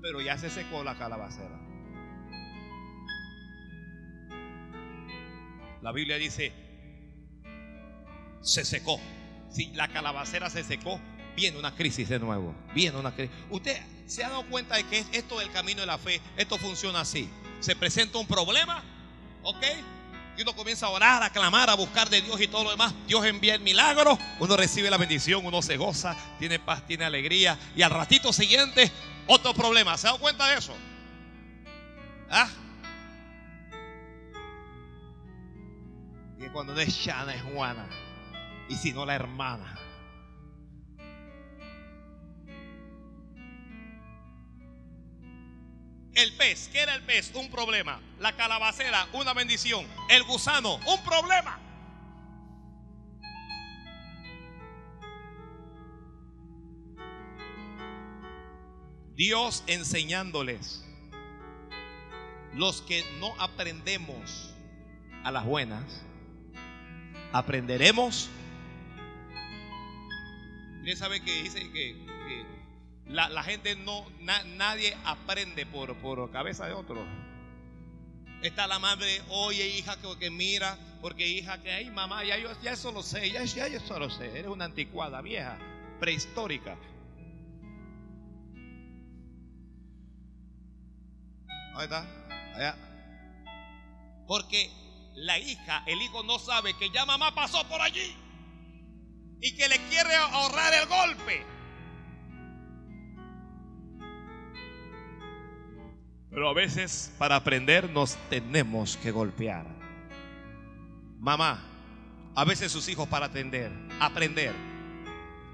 pero 0.00 0.20
ya 0.20 0.38
se 0.38 0.50
secó 0.50 0.84
la 0.84 0.96
calabacera. 0.96 1.60
La 5.82 5.92
Biblia 5.92 6.16
dice, 6.16 6.52
se 8.40 8.64
secó. 8.64 8.98
Si 9.50 9.66
la 9.74 9.88
calabacera 9.88 10.50
se 10.50 10.64
secó, 10.64 11.00
viene 11.36 11.58
una 11.58 11.74
crisis 11.74 12.08
de 12.08 12.18
nuevo. 12.18 12.54
Viene 12.74 12.98
una 12.98 13.14
crisis. 13.14 13.34
Usted 13.50 13.80
se 14.06 14.24
ha 14.24 14.30
dado 14.30 14.44
cuenta 14.48 14.76
de 14.76 14.84
que 14.84 15.04
esto 15.12 15.38
del 15.38 15.50
camino 15.52 15.80
de 15.80 15.86
la 15.86 15.98
fe, 15.98 16.20
esto 16.36 16.58
funciona 16.58 17.00
así. 17.00 17.28
Se 17.60 17.76
presenta 17.76 18.18
un 18.18 18.26
problema, 18.26 18.82
¿ok? 19.42 19.64
Y 20.36 20.42
uno 20.42 20.54
comienza 20.54 20.86
a 20.86 20.90
orar, 20.90 21.22
a 21.22 21.30
clamar, 21.30 21.70
a 21.70 21.74
buscar 21.74 22.10
de 22.10 22.20
Dios 22.20 22.40
y 22.40 22.48
todo 22.48 22.64
lo 22.64 22.70
demás. 22.70 22.92
Dios 23.06 23.24
envía 23.24 23.54
el 23.54 23.60
milagro, 23.60 24.18
uno 24.40 24.56
recibe 24.56 24.90
la 24.90 24.96
bendición, 24.96 25.46
uno 25.46 25.62
se 25.62 25.76
goza, 25.76 26.16
tiene 26.38 26.58
paz, 26.58 26.86
tiene 26.86 27.04
alegría. 27.04 27.58
Y 27.76 27.82
al 27.82 27.90
ratito 27.90 28.32
siguiente, 28.32 28.90
otro 29.26 29.54
problema. 29.54 29.96
¿Se 29.96 30.08
ha 30.08 30.10
dado 30.10 30.20
cuenta 30.20 30.48
de 30.48 30.58
eso? 30.58 30.74
¿Ah? 32.30 32.48
Y 36.38 36.48
cuando 36.48 36.74
no 36.74 36.80
es 36.80 36.88
Shana, 36.88 37.34
es 37.34 37.42
Juana. 37.42 37.86
Y 38.68 38.74
si 38.74 38.92
no, 38.92 39.06
la 39.06 39.14
hermana. 39.14 39.78
Pez, 46.54 46.68
¿qué 46.72 46.82
era 46.82 46.94
el 46.94 47.02
pez? 47.02 47.32
Un 47.34 47.50
problema. 47.50 48.00
La 48.20 48.36
calabacera, 48.36 49.08
una 49.12 49.34
bendición. 49.34 49.86
El 50.08 50.22
gusano, 50.24 50.76
un 50.86 51.02
problema. 51.04 51.58
Dios 59.16 59.64
enseñándoles. 59.66 60.84
Los 62.52 62.82
que 62.82 63.04
no 63.18 63.34
aprendemos 63.40 64.54
a 65.24 65.32
las 65.32 65.44
buenas, 65.44 66.02
aprenderemos. 67.32 68.30
Usted 70.78 70.96
sabe 70.96 71.20
que 71.20 71.42
dice 71.42 71.72
que 71.72 72.13
la, 73.06 73.28
la, 73.28 73.42
gente 73.42 73.76
no, 73.76 74.06
na, 74.20 74.42
nadie 74.44 74.96
aprende 75.04 75.66
por, 75.66 75.94
por 75.96 76.30
cabeza 76.30 76.66
de 76.66 76.72
otro. 76.72 77.04
Está 78.42 78.66
la 78.66 78.78
madre, 78.78 79.22
oye 79.28 79.66
hija, 79.68 79.96
que, 80.18 80.30
mira, 80.30 80.78
porque 81.00 81.26
hija, 81.26 81.62
que 81.62 81.72
ay 81.72 81.90
mamá, 81.90 82.24
ya, 82.24 82.36
yo, 82.36 82.50
ya 82.62 82.72
eso 82.72 82.92
lo 82.92 83.02
sé, 83.02 83.30
ya, 83.30 83.44
ya 83.44 83.66
eso 83.66 83.98
lo 83.98 84.10
sé. 84.10 84.38
Eres 84.38 84.48
una 84.48 84.66
anticuada, 84.66 85.20
vieja, 85.22 85.58
prehistórica. 85.98 86.76
Ahí 91.74 91.84
está, 91.84 92.06
allá. 92.54 92.76
Porque 94.26 94.70
la 95.14 95.38
hija, 95.38 95.82
el 95.86 96.00
hijo 96.02 96.22
no 96.22 96.38
sabe 96.38 96.74
que 96.76 96.90
ya 96.90 97.04
mamá 97.04 97.34
pasó 97.34 97.66
por 97.68 97.80
allí 97.80 98.14
y 99.40 99.54
que 99.56 99.68
le 99.68 99.78
quiere 99.88 100.14
ahorrar 100.14 100.72
el 100.74 100.86
golpe. 100.86 101.53
Pero 106.34 106.48
a 106.48 106.52
veces 106.52 107.12
para 107.16 107.36
aprender 107.36 107.88
nos 107.88 108.16
tenemos 108.28 108.96
que 108.96 109.12
golpear. 109.12 109.64
Mamá, 111.20 111.62
a 112.34 112.44
veces 112.44 112.72
sus 112.72 112.88
hijos 112.88 113.08
para 113.08 113.26
atender, 113.26 113.70
aprender, 114.00 114.52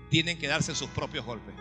tienen 0.09 0.39
que 0.39 0.49
darse 0.49 0.75
sus 0.75 0.89
propios 0.89 1.27
golpes. 1.27 1.55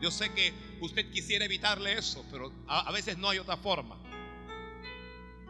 Yo 0.00 0.10
sé 0.10 0.32
que 0.32 0.52
usted 0.80 1.08
quisiera 1.12 1.44
evitarle 1.44 1.96
eso, 1.96 2.26
pero 2.28 2.52
a, 2.66 2.90
veces 2.90 3.16
no 3.16 3.28
hay 3.30 3.38
otra 3.38 3.56
forma. 3.56 3.96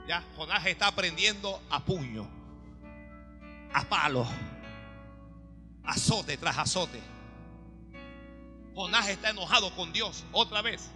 Ya 0.06 0.22
Jonás 0.36 0.66
está 0.66 0.88
aprendiendo 0.88 1.62
a 1.70 1.82
puño, 1.82 2.28
a 3.72 3.82
palo, 3.84 4.26
azote 5.84 6.36
tras 6.36 6.58
azote. 6.58 7.00
Jonás 8.74 9.08
está 9.08 9.30
enojado 9.30 9.74
con 9.74 9.90
Dios 9.94 10.22
otra 10.32 10.60
vez. 10.60 10.90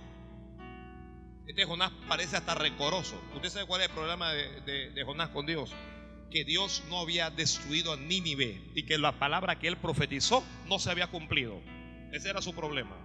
Este 1.47 1.65
Jonás 1.65 1.93
parece 2.09 2.37
hasta 2.37 2.55
rencoroso. 2.55 3.21
¿Usted 3.35 3.51
sabe 3.51 3.67
cuál 3.67 3.81
es 3.81 3.89
el 3.89 3.95
problema 3.95 4.33
de, 4.33 4.91
de, 4.91 5.05
Jonás 5.05 5.29
con 5.29 5.47
Dios? 5.47 5.71
Que 6.31 6.45
Dios 6.45 6.83
no 6.89 6.99
había 6.99 7.31
destruido 7.31 7.93
a 7.93 7.97
Nínive 7.97 8.61
y 8.75 8.83
que 8.85 8.99
la 8.99 9.13
palabra 9.19 9.59
que 9.59 9.69
él 9.69 9.77
profetizó 9.77 10.43
no 10.67 10.81
se 10.81 10.91
había 10.91 11.07
cumplido. 11.07 11.61
Ese 12.13 12.31
era 12.31 12.43
su 12.43 12.53
problema. 12.53 12.97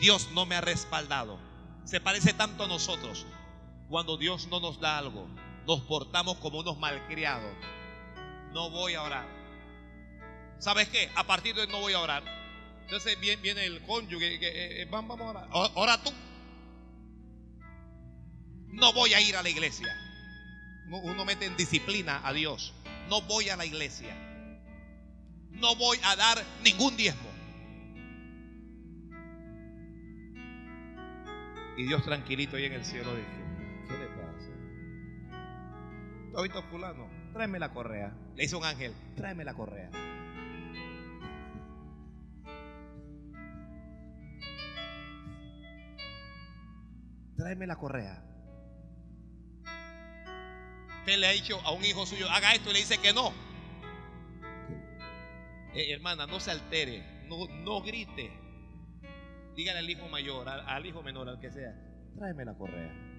Dios 0.00 0.30
no 0.32 0.44
me 0.44 0.56
ha 0.56 0.60
respaldado. 0.60 1.38
Se 1.84 2.00
parece 2.00 2.32
tanto 2.32 2.64
a 2.64 2.68
nosotros. 2.68 3.26
Cuando 3.88 4.16
Dios 4.16 4.48
no 4.48 4.58
nos 4.58 4.80
da 4.80 4.98
algo, 4.98 5.28
nos 5.66 5.80
portamos 5.82 6.36
como 6.38 6.60
unos 6.60 6.78
malcriados. 6.78 7.54
No 8.52 8.70
voy 8.70 8.94
a 8.94 9.02
orar. 9.02 9.26
¿Sabes 10.58 10.88
qué? 10.88 11.10
A 11.14 11.24
partir 11.24 11.54
de 11.54 11.62
hoy 11.62 11.68
no 11.68 11.78
voy 11.78 11.92
a 11.92 12.00
orar. 12.00 12.24
Entonces 12.82 13.18
viene, 13.20 13.64
el 13.64 13.82
cónyuge. 13.82 14.40
Que, 14.40 14.82
eh, 14.82 14.84
vamos 14.86 15.20
a 15.20 15.22
orar. 15.22 15.48
Ora 15.52 16.02
tú. 16.02 16.12
No 18.72 18.92
voy 18.92 19.14
a 19.14 19.20
ir 19.20 19.36
a 19.36 19.42
la 19.42 19.48
iglesia. 19.48 19.96
Uno 20.88 21.24
mete 21.24 21.46
en 21.46 21.56
disciplina 21.56 22.20
a 22.24 22.32
Dios. 22.32 22.74
No 23.08 23.22
voy 23.22 23.48
a 23.48 23.56
la 23.56 23.64
iglesia. 23.64 24.14
No 25.50 25.74
voy 25.76 25.98
a 26.04 26.16
dar 26.16 26.38
ningún 26.64 26.96
diezmo. 26.96 27.28
Y 31.76 31.84
Dios 31.84 32.04
tranquilito 32.04 32.56
ahí 32.56 32.64
en 32.64 32.74
el 32.74 32.84
cielo 32.84 33.14
dijo, 33.14 33.28
¿qué 33.88 33.96
le 33.96 34.06
pasa? 34.08 34.50
¿Tú 36.34 36.42
visto 36.42 36.62
fulano? 36.64 37.08
Tráeme 37.32 37.58
la 37.58 37.72
correa. 37.72 38.12
Le 38.34 38.42
dice 38.42 38.56
un 38.56 38.64
ángel, 38.64 38.94
tráeme 39.16 39.44
la 39.44 39.54
correa. 39.54 39.90
Tráeme 47.36 47.66
la 47.66 47.76
correa. 47.76 48.29
Usted 51.00 51.18
le 51.18 51.26
ha 51.26 51.30
dicho 51.32 51.58
a 51.64 51.72
un 51.72 51.84
hijo 51.84 52.04
suyo, 52.04 52.28
haga 52.28 52.54
esto 52.54 52.70
y 52.70 52.74
le 52.74 52.78
dice 52.80 52.98
que 52.98 53.12
no. 53.12 53.32
Eh, 55.74 55.92
hermana, 55.92 56.26
no 56.26 56.40
se 56.40 56.50
altere, 56.50 57.02
no, 57.26 57.46
no 57.64 57.80
grite. 57.80 58.30
Dígale 59.56 59.78
al 59.78 59.90
hijo 59.90 60.08
mayor, 60.08 60.48
al, 60.48 60.60
al 60.60 60.86
hijo 60.86 61.02
menor, 61.02 61.28
al 61.28 61.40
que 61.40 61.50
sea, 61.50 61.74
tráeme 62.16 62.44
la 62.44 62.54
correa. 62.54 63.10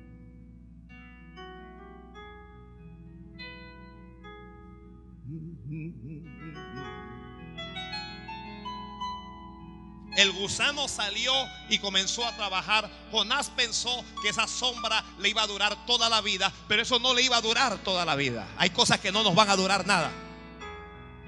El 10.15 10.31
gusano 10.33 10.87
salió 10.89 11.33
y 11.69 11.79
comenzó 11.79 12.25
a 12.25 12.35
trabajar. 12.35 12.89
Jonás 13.11 13.49
pensó 13.49 14.03
que 14.21 14.29
esa 14.29 14.45
sombra 14.45 15.03
le 15.19 15.29
iba 15.29 15.41
a 15.41 15.47
durar 15.47 15.85
toda 15.85 16.09
la 16.09 16.19
vida, 16.21 16.51
pero 16.67 16.81
eso 16.81 16.99
no 16.99 17.13
le 17.13 17.21
iba 17.21 17.37
a 17.37 17.41
durar 17.41 17.77
toda 17.79 18.03
la 18.03 18.15
vida. 18.15 18.47
Hay 18.57 18.71
cosas 18.71 18.99
que 18.99 19.11
no 19.11 19.23
nos 19.23 19.35
van 19.35 19.49
a 19.49 19.55
durar 19.55 19.87
nada. 19.87 20.11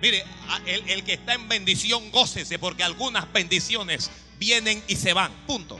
Mire, 0.02 0.26
el, 0.66 1.06
que 1.06 1.14
está 1.14 1.34
en 1.34 1.48
bendición, 1.48 2.12
gócese, 2.12 2.60
porque 2.60 2.84
algunas 2.84 3.32
bendiciones 3.32 4.12
vienen 4.38 4.84
y 4.90 4.98
se 4.98 5.14
van. 5.14 5.32
Punto. 5.48 5.80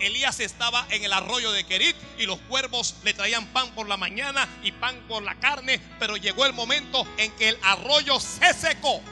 Elías 0.00 0.40
estaba 0.40 0.86
en 0.88 1.04
el 1.04 1.12
arroyo 1.12 1.52
de 1.52 1.64
Kerit 1.64 1.94
y 2.18 2.24
los 2.24 2.38
cuervos 2.48 2.94
le 3.04 3.12
traían 3.12 3.46
pan 3.48 3.70
por 3.74 3.86
la 3.86 3.98
mañana 3.98 4.48
y 4.62 4.72
pan 4.72 4.98
por 5.06 5.22
la 5.22 5.34
carne, 5.34 5.78
pero 5.98 6.16
llegó 6.16 6.46
el 6.46 6.54
momento 6.54 7.06
en 7.18 7.30
que 7.32 7.50
el 7.50 7.58
arroyo 7.62 8.18
se 8.18 8.54
secó. 8.54 9.02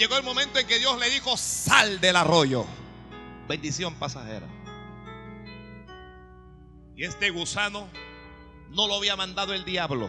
Llegó 0.00 0.16
el 0.16 0.22
momento 0.22 0.58
en 0.58 0.66
que 0.66 0.78
Dios 0.78 0.98
le 0.98 1.10
dijo, 1.10 1.36
sal 1.36 2.00
del 2.00 2.16
arroyo. 2.16 2.64
Bendición 3.46 3.94
pasajera. 3.96 4.48
Y 6.96 7.04
este 7.04 7.28
gusano 7.28 7.86
no 8.70 8.86
lo 8.86 8.94
había 8.94 9.14
mandado 9.14 9.52
el 9.52 9.62
diablo. 9.62 10.08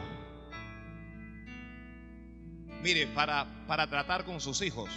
Mire, 2.82 3.06
para, 3.08 3.66
para 3.68 3.90
tratar 3.90 4.24
con 4.24 4.40
sus 4.40 4.62
hijos, 4.62 4.90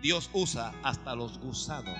Dios 0.00 0.30
usa 0.32 0.72
hasta 0.82 1.14
los 1.14 1.38
gusanos. 1.38 1.98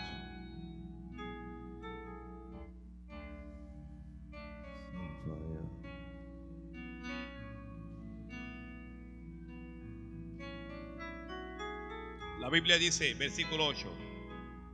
La 12.41 12.49
Biblia 12.49 12.79
dice, 12.79 13.13
versículo 13.15 13.67
8, 13.67 13.87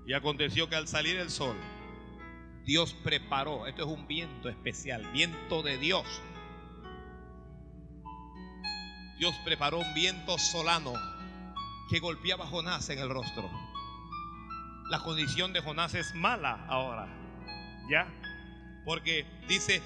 y 0.06 0.12
aconteció 0.12 0.68
que 0.68 0.76
al 0.76 0.86
salir 0.86 1.16
el 1.16 1.30
sol, 1.30 1.56
Dios 2.64 2.94
preparó, 2.94 3.66
esto 3.66 3.82
es 3.82 3.88
un 3.88 4.06
viento 4.06 4.48
especial, 4.48 5.04
viento 5.12 5.62
de 5.64 5.76
Dios. 5.76 6.06
Dios 9.18 9.34
preparó 9.44 9.78
un 9.78 9.94
viento 9.94 10.38
solano 10.38 10.92
que 11.90 11.98
golpeaba 11.98 12.44
a 12.44 12.48
Jonás 12.48 12.88
en 12.90 13.00
el 13.00 13.08
rostro. 13.08 13.50
La 14.88 15.00
condición 15.00 15.52
de 15.52 15.60
Jonás 15.60 15.94
es 15.94 16.14
mala 16.14 16.66
ahora, 16.68 17.08
¿ya? 17.90 18.06
Porque 18.84 19.26
dice, 19.48 19.82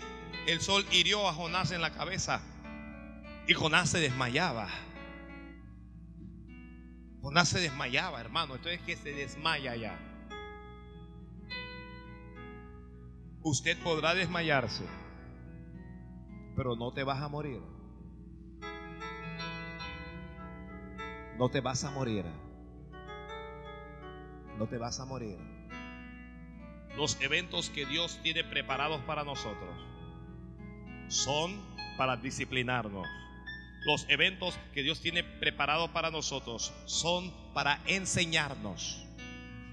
el 0.47 0.61
sol 0.61 0.85
hirió 0.93 1.27
a 1.27 1.33
Jonás 1.33 1.71
en 1.71 1.81
la 1.81 1.93
cabeza 1.93 2.43
y 3.49 3.55
Jonás 3.55 3.89
se 3.89 4.01
desmayaba. 4.01 4.69
Jonás 7.23 7.49
se 7.49 7.61
desmayaba, 7.61 8.21
hermano. 8.21 8.55
Esto 8.55 8.69
es 8.71 8.81
que 8.81 8.97
se 8.97 9.13
desmaya 9.13 9.77
ya. 9.77 9.99
Usted 13.43 13.79
podrá 13.83 14.15
desmayarse, 14.15 14.85
pero 16.57 16.77
no 16.77 16.93
te 16.93 17.05
vas 17.05 17.23
a 17.23 17.29
morir. 17.29 17.61
No 21.39 21.49
te 21.49 21.61
vas 21.61 21.85
a 21.85 21.91
morir. 21.91 22.25
No 24.59 24.67
te 24.67 24.77
vas 24.77 25.01
a 25.01 25.07
morir. 25.07 25.39
Los 26.97 27.19
eventos 27.23 27.71
que 27.71 27.87
Dios 27.87 28.21
tiene 28.23 28.45
preparados 28.45 29.01
para 29.03 29.25
nosotros 29.25 29.75
son 31.09 31.59
para 31.97 32.17
disciplinarnos. 32.17 33.07
Los 33.85 34.05
eventos 34.09 34.59
que 34.75 34.83
Dios 34.83 35.01
tiene 35.01 35.25
preparados 35.25 35.91
para 35.91 36.11
nosotros 36.11 36.73
son 36.85 37.33
para 37.55 37.81
enseñarnos. 37.87 39.07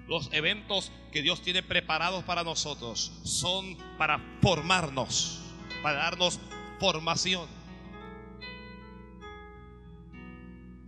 Los 0.08 0.32
eventos 0.32 0.92
que 1.12 1.22
Dios 1.22 1.42
tiene 1.42 1.62
preparados 1.62 2.24
para 2.24 2.44
nosotros 2.44 3.12
son 3.24 3.78
para 3.98 4.20
formarnos, 4.42 5.42
para 5.84 5.98
darnos 5.98 6.40
formación. 6.80 7.50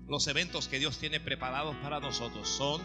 Los 0.07 0.25
eventos 0.27 0.69
que 0.69 0.79
Dios 0.79 0.97
tiene 0.97 1.19
preparados 1.19 1.75
para 1.77 1.99
nosotros 1.99 2.47
son 2.47 2.81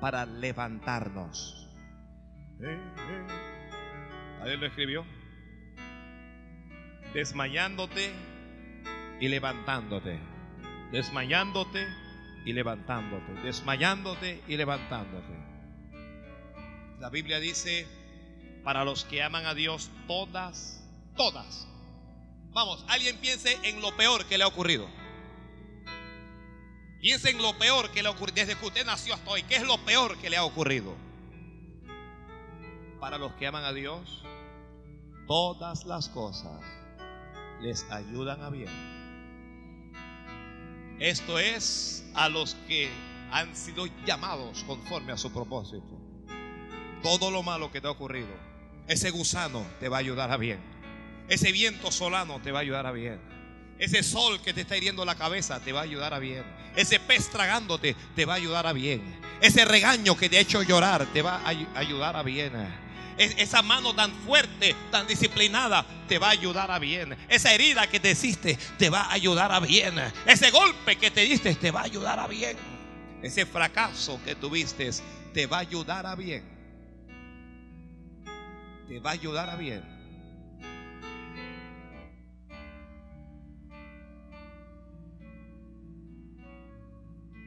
para 0.00 0.24
levantarnos. 0.24 1.68
¿Alguien 4.40 4.60
lo 4.60 4.66
escribió? 4.66 5.04
Desmayándote 7.12 8.12
y 9.22 9.28
levantándote. 9.28 10.18
Desmayándote 10.90 11.86
y 12.44 12.52
levantándote. 12.52 13.32
Desmayándote 13.44 14.42
y 14.48 14.56
levantándote. 14.56 15.32
La 16.98 17.08
Biblia 17.08 17.38
dice, 17.38 17.86
para 18.64 18.84
los 18.84 19.04
que 19.04 19.22
aman 19.22 19.46
a 19.46 19.54
Dios, 19.54 19.92
todas, 20.08 20.84
todas. 21.16 21.68
Vamos, 22.50 22.84
alguien 22.88 23.16
piense 23.18 23.56
en 23.62 23.80
lo 23.80 23.96
peor 23.96 24.26
que 24.26 24.38
le 24.38 24.42
ha 24.42 24.48
ocurrido. 24.48 24.88
Piense 27.00 27.30
en 27.30 27.40
lo 27.40 27.56
peor 27.58 27.92
que 27.92 28.02
le 28.02 28.08
ha 28.08 28.10
ocurrido 28.10 28.44
desde 28.44 28.58
que 28.58 28.66
usted 28.66 28.84
nació 28.84 29.14
hasta 29.14 29.30
hoy. 29.30 29.44
¿Qué 29.44 29.54
es 29.54 29.64
lo 29.64 29.78
peor 29.84 30.18
que 30.18 30.30
le 30.30 30.36
ha 30.36 30.44
ocurrido? 30.44 30.96
Para 32.98 33.18
los 33.18 33.32
que 33.34 33.46
aman 33.46 33.64
a 33.64 33.72
Dios, 33.72 34.24
todas 35.28 35.84
las 35.84 36.08
cosas 36.08 36.60
les 37.60 37.88
ayudan 37.88 38.42
a 38.42 38.50
bien. 38.50 39.01
Esto 40.98 41.38
es 41.38 42.04
a 42.14 42.28
los 42.28 42.54
que 42.68 42.88
han 43.30 43.56
sido 43.56 43.86
llamados 44.06 44.64
conforme 44.64 45.12
a 45.12 45.16
su 45.16 45.32
propósito. 45.32 46.00
Todo 47.02 47.30
lo 47.30 47.42
malo 47.42 47.72
que 47.72 47.80
te 47.80 47.88
ha 47.88 47.90
ocurrido, 47.90 48.28
ese 48.86 49.10
gusano 49.10 49.66
te 49.80 49.88
va 49.88 49.96
a 49.96 50.00
ayudar 50.00 50.30
a 50.30 50.36
bien. 50.36 50.60
Ese 51.28 51.50
viento 51.50 51.90
solano 51.90 52.40
te 52.40 52.52
va 52.52 52.60
a 52.60 52.62
ayudar 52.62 52.86
a 52.86 52.92
bien. 52.92 53.20
Ese 53.78 54.02
sol 54.02 54.40
que 54.40 54.52
te 54.52 54.60
está 54.60 54.76
hiriendo 54.76 55.04
la 55.04 55.16
cabeza 55.16 55.58
te 55.60 55.72
va 55.72 55.80
a 55.80 55.84
ayudar 55.84 56.14
a 56.14 56.18
bien. 56.18 56.44
Ese 56.76 57.00
pez 57.00 57.30
tragándote 57.30 57.96
te 58.14 58.24
va 58.24 58.34
a 58.34 58.36
ayudar 58.36 58.66
a 58.66 58.72
bien. 58.72 59.02
Ese 59.40 59.64
regaño 59.64 60.16
que 60.16 60.28
te 60.28 60.38
ha 60.38 60.40
hecho 60.40 60.62
llorar 60.62 61.06
te 61.12 61.22
va 61.22 61.42
a 61.44 61.48
ayudar 61.48 62.16
a 62.16 62.22
bien. 62.22 62.52
Esa 63.24 63.62
mano 63.62 63.94
tan 63.94 64.12
fuerte, 64.12 64.74
tan 64.90 65.06
disciplinada, 65.06 65.84
te 66.08 66.18
va 66.18 66.28
a 66.28 66.30
ayudar 66.30 66.70
a 66.70 66.78
bien. 66.78 67.16
Esa 67.28 67.52
herida 67.52 67.86
que 67.86 68.00
te 68.00 68.12
hiciste, 68.12 68.58
te 68.78 68.90
va 68.90 69.02
a 69.02 69.12
ayudar 69.12 69.52
a 69.52 69.60
bien. 69.60 69.94
Ese 70.26 70.50
golpe 70.50 70.96
que 70.96 71.10
te 71.10 71.22
diste, 71.22 71.54
te 71.54 71.70
va 71.70 71.80
a 71.80 71.84
ayudar 71.84 72.18
a 72.18 72.26
bien. 72.26 72.56
Ese 73.22 73.46
fracaso 73.46 74.20
que 74.24 74.34
tuviste, 74.34 74.90
te 75.32 75.46
va 75.46 75.58
a 75.58 75.60
ayudar 75.60 76.06
a 76.06 76.14
bien. 76.14 76.44
Te 78.88 78.98
va 79.00 79.10
a 79.10 79.12
ayudar 79.12 79.48
a 79.50 79.56
bien. 79.56 79.82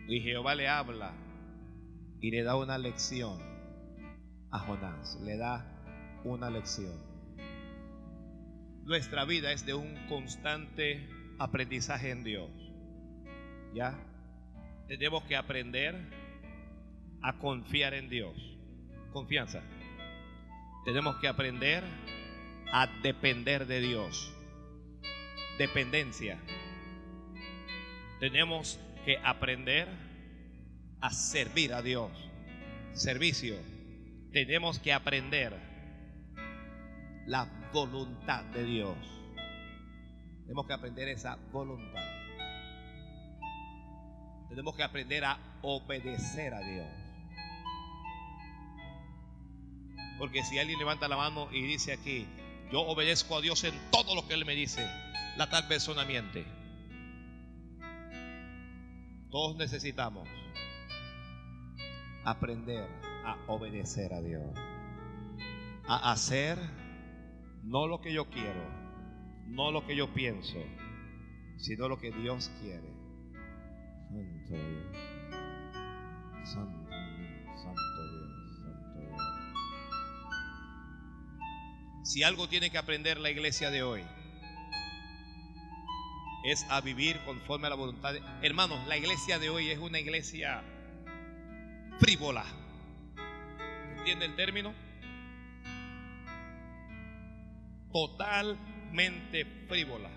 Y 0.07 0.21
Jehová 0.21 0.55
le 0.55 0.67
habla 0.67 1.13
y 2.21 2.31
le 2.31 2.43
da 2.43 2.55
una 2.55 2.77
lección 2.77 3.54
Jonás, 4.59 5.19
le 5.21 5.37
da 5.37 5.65
una 6.23 6.49
lección. 6.49 6.93
Nuestra 8.83 9.25
vida 9.25 9.51
es 9.51 9.65
de 9.65 9.73
un 9.73 9.95
constante 10.07 11.09
aprendizaje 11.39 12.11
en 12.11 12.23
Dios. 12.23 12.51
¿Ya? 13.73 13.97
Tenemos 14.87 15.23
que 15.23 15.35
aprender 15.35 15.95
a 17.21 17.37
confiar 17.39 17.93
en 17.93 18.09
Dios. 18.09 18.35
Confianza. 19.11 19.61
Tenemos 20.85 21.15
que 21.17 21.27
aprender 21.27 21.83
a 22.71 22.87
depender 23.01 23.65
de 23.65 23.79
Dios. 23.81 24.31
Dependencia. 25.57 26.37
Tenemos 28.19 28.79
que 29.03 29.17
aprender 29.17 29.87
a 31.01 31.09
servir 31.11 31.73
a 31.73 31.81
Dios. 31.81 32.11
Servicio. 32.93 33.74
Tenemos 34.35 34.79
que 34.79 34.91
aprender 34.91 35.57
la 37.25 37.47
voluntad 37.71 38.43
de 38.43 38.65
Dios. 38.65 38.97
Tenemos 40.41 40.67
que 40.67 40.73
aprender 40.73 41.07
esa 41.07 41.37
voluntad. 41.53 42.03
Tenemos 44.49 44.75
que 44.75 44.83
aprender 44.83 45.23
a 45.23 45.39
obedecer 45.61 46.53
a 46.53 46.59
Dios. 46.59 46.87
Porque 50.19 50.43
si 50.43 50.59
alguien 50.59 50.79
levanta 50.79 51.07
la 51.07 51.15
mano 51.15 51.47
y 51.53 51.61
dice 51.61 51.93
aquí, 51.93 52.27
yo 52.73 52.81
obedezco 52.81 53.37
a 53.37 53.41
Dios 53.41 53.63
en 53.63 53.73
todo 53.89 54.15
lo 54.15 54.27
que 54.27 54.33
Él 54.33 54.43
me 54.43 54.53
dice, 54.53 54.85
la 55.37 55.49
tal 55.49 55.65
persona 55.69 56.03
miente. 56.03 56.45
Todos 59.31 59.55
necesitamos 59.55 60.27
aprender 62.25 63.04
a 63.25 63.37
obedecer 63.47 64.13
a 64.13 64.21
Dios. 64.21 64.43
A 65.87 66.11
hacer 66.11 66.57
no 67.63 67.87
lo 67.87 68.01
que 68.01 68.13
yo 68.13 68.29
quiero, 68.29 68.69
no 69.47 69.71
lo 69.71 69.85
que 69.85 69.95
yo 69.95 70.13
pienso, 70.13 70.57
sino 71.57 71.87
lo 71.89 71.97
que 71.99 72.11
Dios 72.11 72.51
quiere. 72.61 72.93
Santo 74.07 74.53
Dios. 74.53 74.97
Santo 76.43 76.87
Dios, 76.87 77.61
Santo 77.61 78.01
Dios, 78.11 78.29
Santo 78.61 78.99
Dios. 78.99 79.21
Si 82.03 82.23
algo 82.23 82.47
tiene 82.47 82.69
que 82.69 82.77
aprender 82.77 83.19
la 83.19 83.31
iglesia 83.31 83.71
de 83.71 83.83
hoy, 83.83 84.03
es 86.45 86.65
a 86.69 86.79
vivir 86.81 87.19
conforme 87.25 87.67
a 87.67 87.71
la 87.71 87.75
voluntad. 87.75 88.13
De... 88.13 88.21
Hermanos, 88.43 88.85
la 88.87 88.97
iglesia 88.97 89.39
de 89.39 89.49
hoy 89.49 89.71
es 89.71 89.79
una 89.79 89.99
iglesia 89.99 90.63
frívola. 91.99 92.45
¿Entiende 94.05 94.25
el 94.27 94.35
término? 94.35 94.71
Totalmente 97.91 99.45
frívola. 99.67 100.11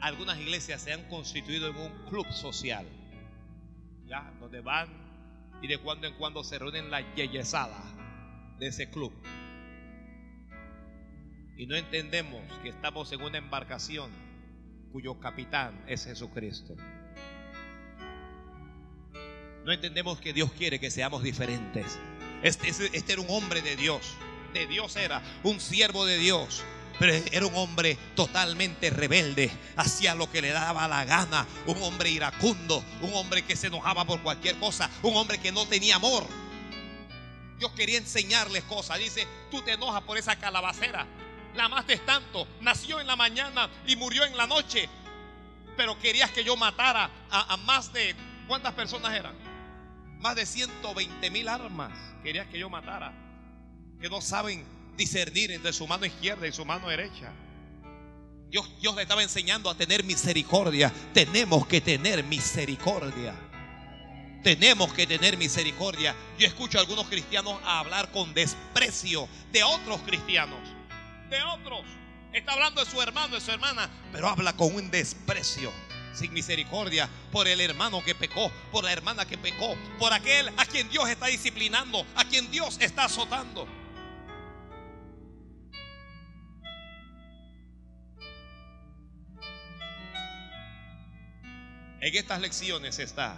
Algunas 0.00 0.40
iglesias 0.40 0.82
se 0.82 0.92
han 0.92 1.04
constituido 1.04 1.68
en 1.68 1.76
un 1.76 1.92
club 2.08 2.26
social, 2.32 2.84
ya, 4.06 4.34
donde 4.40 4.60
van 4.60 4.88
y 5.62 5.68
de 5.68 5.78
cuando 5.78 6.08
en 6.08 6.14
cuando 6.14 6.42
se 6.42 6.58
reúnen 6.58 6.90
la 6.90 7.14
yeyesada 7.14 7.80
de 8.58 8.66
ese 8.66 8.90
club. 8.90 9.12
Y 11.56 11.66
no 11.68 11.76
entendemos 11.76 12.42
que 12.64 12.70
estamos 12.70 13.12
en 13.12 13.22
una 13.22 13.38
embarcación 13.38 14.10
cuyo 14.90 15.20
capitán 15.20 15.84
es 15.86 16.06
Jesucristo. 16.06 16.74
No 19.68 19.74
entendemos 19.74 20.18
que 20.18 20.32
Dios 20.32 20.50
quiere 20.52 20.80
que 20.80 20.90
seamos 20.90 21.22
diferentes. 21.22 21.98
Este, 22.42 22.70
este, 22.70 23.12
era 23.12 23.20
un 23.20 23.28
hombre 23.28 23.60
de 23.60 23.76
Dios. 23.76 24.00
De 24.54 24.66
Dios 24.66 24.96
era 24.96 25.20
un 25.42 25.60
siervo 25.60 26.06
de 26.06 26.16
Dios. 26.16 26.64
Pero 26.98 27.12
era 27.32 27.44
un 27.44 27.54
hombre 27.54 27.98
totalmente 28.16 28.88
rebelde, 28.88 29.50
hacía 29.76 30.14
lo 30.14 30.30
que 30.30 30.40
le 30.40 30.52
daba 30.52 30.88
la 30.88 31.04
gana, 31.04 31.46
un 31.66 31.82
hombre 31.82 32.08
iracundo, 32.08 32.82
un 33.02 33.12
hombre 33.12 33.42
que 33.42 33.56
se 33.56 33.66
enojaba 33.66 34.06
por 34.06 34.22
cualquier 34.22 34.58
cosa, 34.58 34.90
un 35.02 35.14
hombre 35.16 35.36
que 35.36 35.52
no 35.52 35.66
tenía 35.66 35.96
amor. 35.96 36.26
Dios 37.58 37.70
quería 37.72 37.98
enseñarles 37.98 38.64
cosas. 38.64 38.98
Dice, 38.98 39.28
tú 39.50 39.60
te 39.60 39.72
enojas 39.72 40.00
por 40.04 40.16
esa 40.16 40.36
calabacera, 40.36 41.06
la 41.54 41.66
amaste 41.66 41.98
tanto, 41.98 42.48
nació 42.62 43.02
en 43.02 43.06
la 43.06 43.16
mañana 43.16 43.68
y 43.86 43.96
murió 43.96 44.24
en 44.24 44.34
la 44.34 44.46
noche. 44.46 44.88
Pero 45.76 45.98
querías 45.98 46.30
que 46.30 46.42
yo 46.42 46.56
matara 46.56 47.10
a, 47.30 47.54
más 47.58 47.92
de, 47.92 48.16
¿cuántas 48.48 48.72
personas 48.72 49.12
eran? 49.12 49.47
Más 50.20 50.34
de 50.36 50.46
120 50.46 51.30
mil 51.30 51.48
armas 51.48 51.92
querías 52.22 52.46
que 52.48 52.58
yo 52.58 52.68
matara. 52.68 53.12
Que 54.00 54.08
no 54.08 54.20
saben 54.20 54.64
discernir 54.96 55.50
entre 55.52 55.72
su 55.72 55.86
mano 55.86 56.06
izquierda 56.06 56.46
y 56.46 56.52
su 56.52 56.64
mano 56.64 56.88
derecha. 56.88 57.32
Dios, 58.50 58.70
Dios 58.80 58.96
le 58.96 59.02
estaba 59.02 59.22
enseñando 59.22 59.70
a 59.70 59.74
tener 59.74 60.04
misericordia. 60.04 60.92
Tenemos 61.12 61.66
que 61.66 61.80
tener 61.80 62.24
misericordia. 62.24 63.34
Tenemos 64.42 64.92
que 64.92 65.06
tener 65.06 65.36
misericordia. 65.36 66.14
Yo 66.38 66.46
escucho 66.46 66.78
a 66.78 66.80
algunos 66.80 67.08
cristianos 67.08 67.60
hablar 67.64 68.10
con 68.10 68.32
desprecio 68.34 69.28
de 69.52 69.62
otros 69.62 70.00
cristianos 70.02 70.78
de 71.30 71.42
otros. 71.42 71.84
Está 72.32 72.52
hablando 72.52 72.84
de 72.84 72.90
su 72.90 73.00
hermano, 73.00 73.34
de 73.34 73.40
su 73.40 73.50
hermana, 73.50 73.88
pero 74.12 74.28
habla 74.28 74.52
con 74.54 74.74
un 74.74 74.90
desprecio, 74.90 75.72
sin 76.12 76.32
misericordia, 76.32 77.08
por 77.32 77.48
el 77.48 77.60
hermano 77.60 78.02
que 78.02 78.14
pecó, 78.14 78.50
por 78.70 78.84
la 78.84 78.92
hermana 78.92 79.26
que 79.26 79.38
pecó, 79.38 79.76
por 79.98 80.12
aquel 80.12 80.48
a 80.56 80.64
quien 80.66 80.88
Dios 80.88 81.08
está 81.08 81.26
disciplinando, 81.26 82.04
a 82.14 82.24
quien 82.24 82.50
Dios 82.50 82.78
está 82.80 83.04
azotando. 83.04 83.66
En 92.00 92.14
estas 92.14 92.40
lecciones 92.40 92.98
está, 93.00 93.36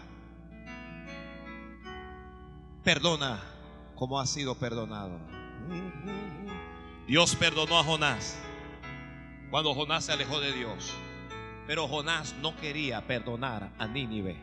perdona 2.85 3.43
como 3.95 4.21
ha 4.21 4.27
sido 4.27 4.55
perdonado. 4.55 5.19
Dios 7.07 7.35
perdonó 7.37 7.79
a 7.79 7.85
Jonás 7.85 8.39
cuando 9.51 9.75
Jonás 9.75 10.05
se 10.05 10.13
alejó 10.13 10.41
de 10.41 10.53
Dios. 10.53 10.93
Pero 11.71 11.87
Jonás 11.87 12.35
no 12.43 12.57
quería 12.57 13.01
perdonar 13.07 13.71
a 13.79 13.87
Nínive. 13.87 14.37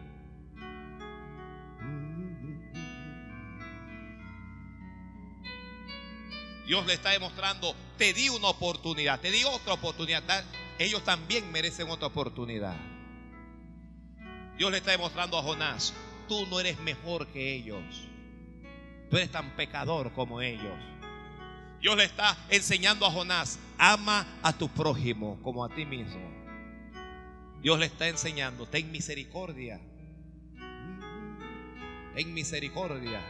Dios 6.65 6.86
le 6.86 6.93
está 6.93 7.09
demostrando, 7.09 7.75
te 7.97 8.13
di 8.13 8.30
una 8.30 8.47
oportunidad, 8.47 9.19
te 9.19 9.30
di 9.30 9.43
otra 9.43 9.73
oportunidad. 9.73 10.45
Ellos 10.80 11.03
también 11.03 11.51
merecen 11.51 11.89
otra 11.89 12.07
oportunidad. 12.07 12.78
Dios 14.57 14.71
le 14.71 14.78
está 14.78 14.91
demostrando 14.91 15.38
a 15.38 15.43
Jonás, 15.43 15.93
tú 16.30 16.47
no 16.47 16.61
eres 16.61 16.80
mejor 16.80 17.28
que 17.28 17.55
ellos. 17.55 18.07
Tú 19.09 19.17
eres 19.17 19.30
tan 19.34 19.53
pecador 19.57 20.13
como 20.13 20.39
ellos. 20.39 20.80
Dios 21.82 21.97
le 21.97 22.05
está 22.05 22.38
enseñando 22.47 23.05
a 23.05 23.11
Jonás, 23.11 23.59
ama 23.78 24.25
a 24.41 24.57
tu 24.57 24.69
prójimo 24.69 25.38
como 25.43 25.65
a 25.65 25.75
ti 25.75 25.86
mismo. 25.86 26.37
Dios 27.62 27.80
le 27.80 27.86
está 27.86 28.08
enseñando, 28.08 28.68
ten 28.68 28.91
misericordia. 28.91 29.80
Ten 32.16 32.34
misericordia. 32.34 33.22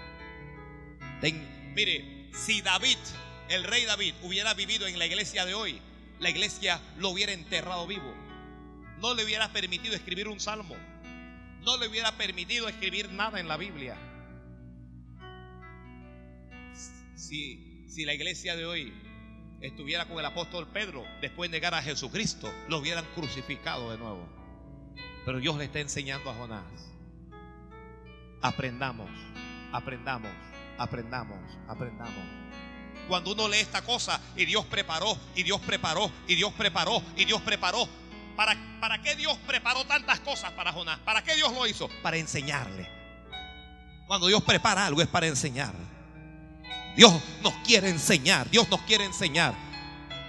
Ten, 1.21 1.73
mire, 1.75 2.29
si 2.33 2.61
David, 2.61 2.97
el 3.49 3.63
rey 3.63 3.85
David, 3.85 4.13
hubiera 4.23 4.53
vivido 4.53 4.87
en 4.87 4.99
la 4.99 5.05
iglesia 5.05 5.45
de 5.45 5.53
hoy, 5.53 5.81
la 6.19 6.29
iglesia 6.29 6.81
lo 6.97 7.09
hubiera 7.09 7.33
enterrado 7.33 7.87
vivo. 7.87 8.13
No 8.99 9.13
le 9.13 9.23
hubiera 9.23 9.51
permitido 9.51 9.95
escribir 9.95 10.27
un 10.27 10.39
salmo. 10.39 10.75
No 11.61 11.77
le 11.77 11.87
hubiera 11.87 12.17
permitido 12.17 12.67
escribir 12.67 13.11
nada 13.11 13.39
en 13.39 13.47
la 13.47 13.57
Biblia. 13.57 13.95
Si 17.15 17.67
si 17.97 18.05
la 18.05 18.13
iglesia 18.13 18.55
de 18.55 18.63
hoy 18.63 18.93
estuviera 19.61 20.05
con 20.05 20.19
el 20.19 20.25
apóstol 20.25 20.67
Pedro, 20.67 21.05
después 21.21 21.49
de 21.49 21.57
negar 21.57 21.73
a 21.73 21.81
Jesucristo, 21.81 22.51
lo 22.67 22.79
hubieran 22.79 23.05
crucificado 23.15 23.91
de 23.91 23.97
nuevo. 23.97 24.27
Pero 25.25 25.39
Dios 25.39 25.57
le 25.57 25.65
está 25.65 25.79
enseñando 25.79 26.29
a 26.29 26.35
Jonás. 26.35 26.63
Aprendamos, 28.41 29.09
aprendamos, 29.71 30.31
aprendamos, 30.77 31.39
aprendamos. 31.67 32.23
Cuando 33.07 33.31
uno 33.31 33.47
lee 33.47 33.57
esta 33.57 33.81
cosa 33.81 34.21
y 34.35 34.45
Dios 34.45 34.65
preparó, 34.65 35.17
y 35.35 35.43
Dios 35.43 35.59
preparó, 35.61 36.11
y 36.27 36.35
Dios 36.35 36.53
preparó, 36.53 37.01
y 37.15 37.25
Dios 37.25 37.41
preparó. 37.41 37.87
¿Para, 38.35 38.55
¿Para 38.79 39.01
qué 39.01 39.15
Dios 39.15 39.35
preparó 39.47 39.83
tantas 39.85 40.19
cosas 40.19 40.51
para 40.51 40.71
Jonás? 40.71 40.99
¿Para 40.99 41.23
qué 41.23 41.35
Dios 41.35 41.51
lo 41.53 41.65
hizo? 41.65 41.89
Para 42.03 42.17
enseñarle. 42.17 42.87
Cuando 44.05 44.27
Dios 44.27 44.43
prepara 44.43 44.85
algo 44.85 45.01
es 45.01 45.07
para 45.07 45.27
enseñar. 45.27 45.73
Dios 46.97 47.13
nos 47.43 47.53
quiere 47.63 47.89
enseñar, 47.89 48.49
Dios 48.49 48.67
nos 48.69 48.81
quiere 48.81 49.05
enseñar. 49.05 49.53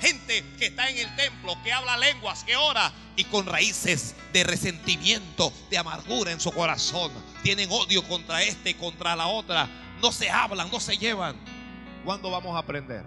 Gente 0.03 0.45
que 0.59 0.67
está 0.67 0.91
en 0.91 0.99
el 0.99 1.17
templo, 1.17 1.57
que 1.65 1.73
habla 1.73 1.97
lenguas, 1.97 2.45
que 2.45 2.57
ora 2.57 2.93
y 3.17 3.25
con 3.25 3.47
raíces 3.47 4.15
de 4.35 4.45
resentimiento, 4.45 5.51
de 5.71 5.79
amargura 5.79 6.31
en 6.31 6.39
su 6.39 6.53
corazón. 6.53 7.11
Tienen 7.43 7.71
odio 7.73 8.07
contra 8.07 8.43
este, 8.43 8.77
contra 8.77 9.17
la 9.17 9.29
otra. 9.29 9.67
No 10.03 10.13
se 10.13 10.29
hablan, 10.29 10.71
no 10.71 10.79
se 10.79 10.99
llevan. 10.99 11.37
¿Cuándo 12.05 12.31
vamos 12.31 12.55
a 12.55 12.59
aprender? 12.59 13.05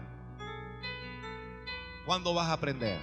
¿Cuándo 2.07 2.34
vas 2.34 2.47
a 2.47 2.53
aprender? 2.53 2.99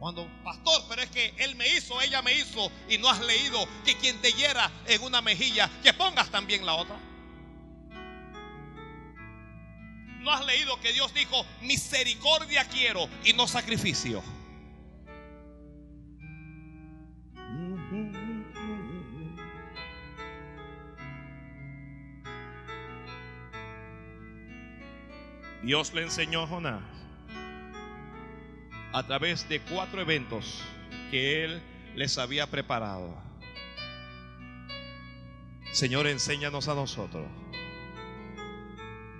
Cuando, 0.00 0.28
pastor, 0.42 0.82
pero 0.88 1.00
es 1.00 1.10
que 1.10 1.32
él 1.38 1.54
me 1.54 1.68
hizo, 1.68 1.98
ella 2.02 2.20
me 2.22 2.34
hizo, 2.34 2.70
y 2.88 2.98
no 2.98 3.08
has 3.08 3.20
leído 3.20 3.66
que 3.84 3.96
quien 3.96 4.20
te 4.20 4.32
hiera 4.32 4.70
en 4.86 5.00
una 5.02 5.22
mejilla, 5.22 5.70
que 5.82 5.94
pongas 5.94 6.28
también 6.28 6.66
la 6.66 6.74
otra. 6.74 6.96
¿No 10.24 10.32
has 10.32 10.46
leído 10.46 10.80
que 10.80 10.94
Dios 10.94 11.12
dijo, 11.12 11.44
misericordia 11.60 12.64
quiero 12.64 13.10
y 13.24 13.34
no 13.34 13.46
sacrificio? 13.46 14.22
Dios 25.62 25.92
le 25.92 26.02
enseñó 26.02 26.44
a 26.44 26.46
Jonás 26.46 26.82
a 28.94 29.02
través 29.06 29.46
de 29.50 29.60
cuatro 29.60 30.00
eventos 30.00 30.62
que 31.10 31.44
él 31.44 31.62
les 31.96 32.16
había 32.16 32.46
preparado. 32.46 33.14
Señor, 35.72 36.06
enséñanos 36.06 36.68
a 36.68 36.74
nosotros. 36.74 37.26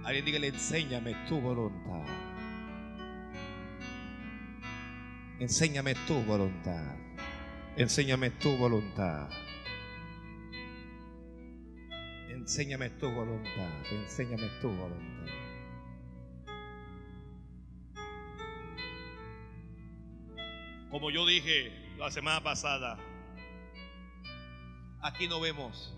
Alguien 0.04 0.24
dígale, 0.26 0.48
enséñame 0.48 1.14
tu 1.26 1.40
voluntad. 1.40 2.04
Enséñame 5.40 5.94
tu 6.06 6.22
voluntad. 6.24 6.96
Enséñame 7.76 8.30
tu 8.30 8.54
voluntad. 8.56 9.30
Enséñame 12.28 12.90
tu 12.90 13.10
voluntad. 13.10 13.92
Enséñame 13.92 14.48
tu 14.60 14.68
voluntad. 14.68 15.32
Como 20.90 21.10
yo 21.10 21.26
dije 21.26 21.72
la 21.98 22.10
semana 22.10 22.42
pasada, 22.42 22.98
aquí 25.00 25.26
no 25.28 25.40
vemos 25.40 25.96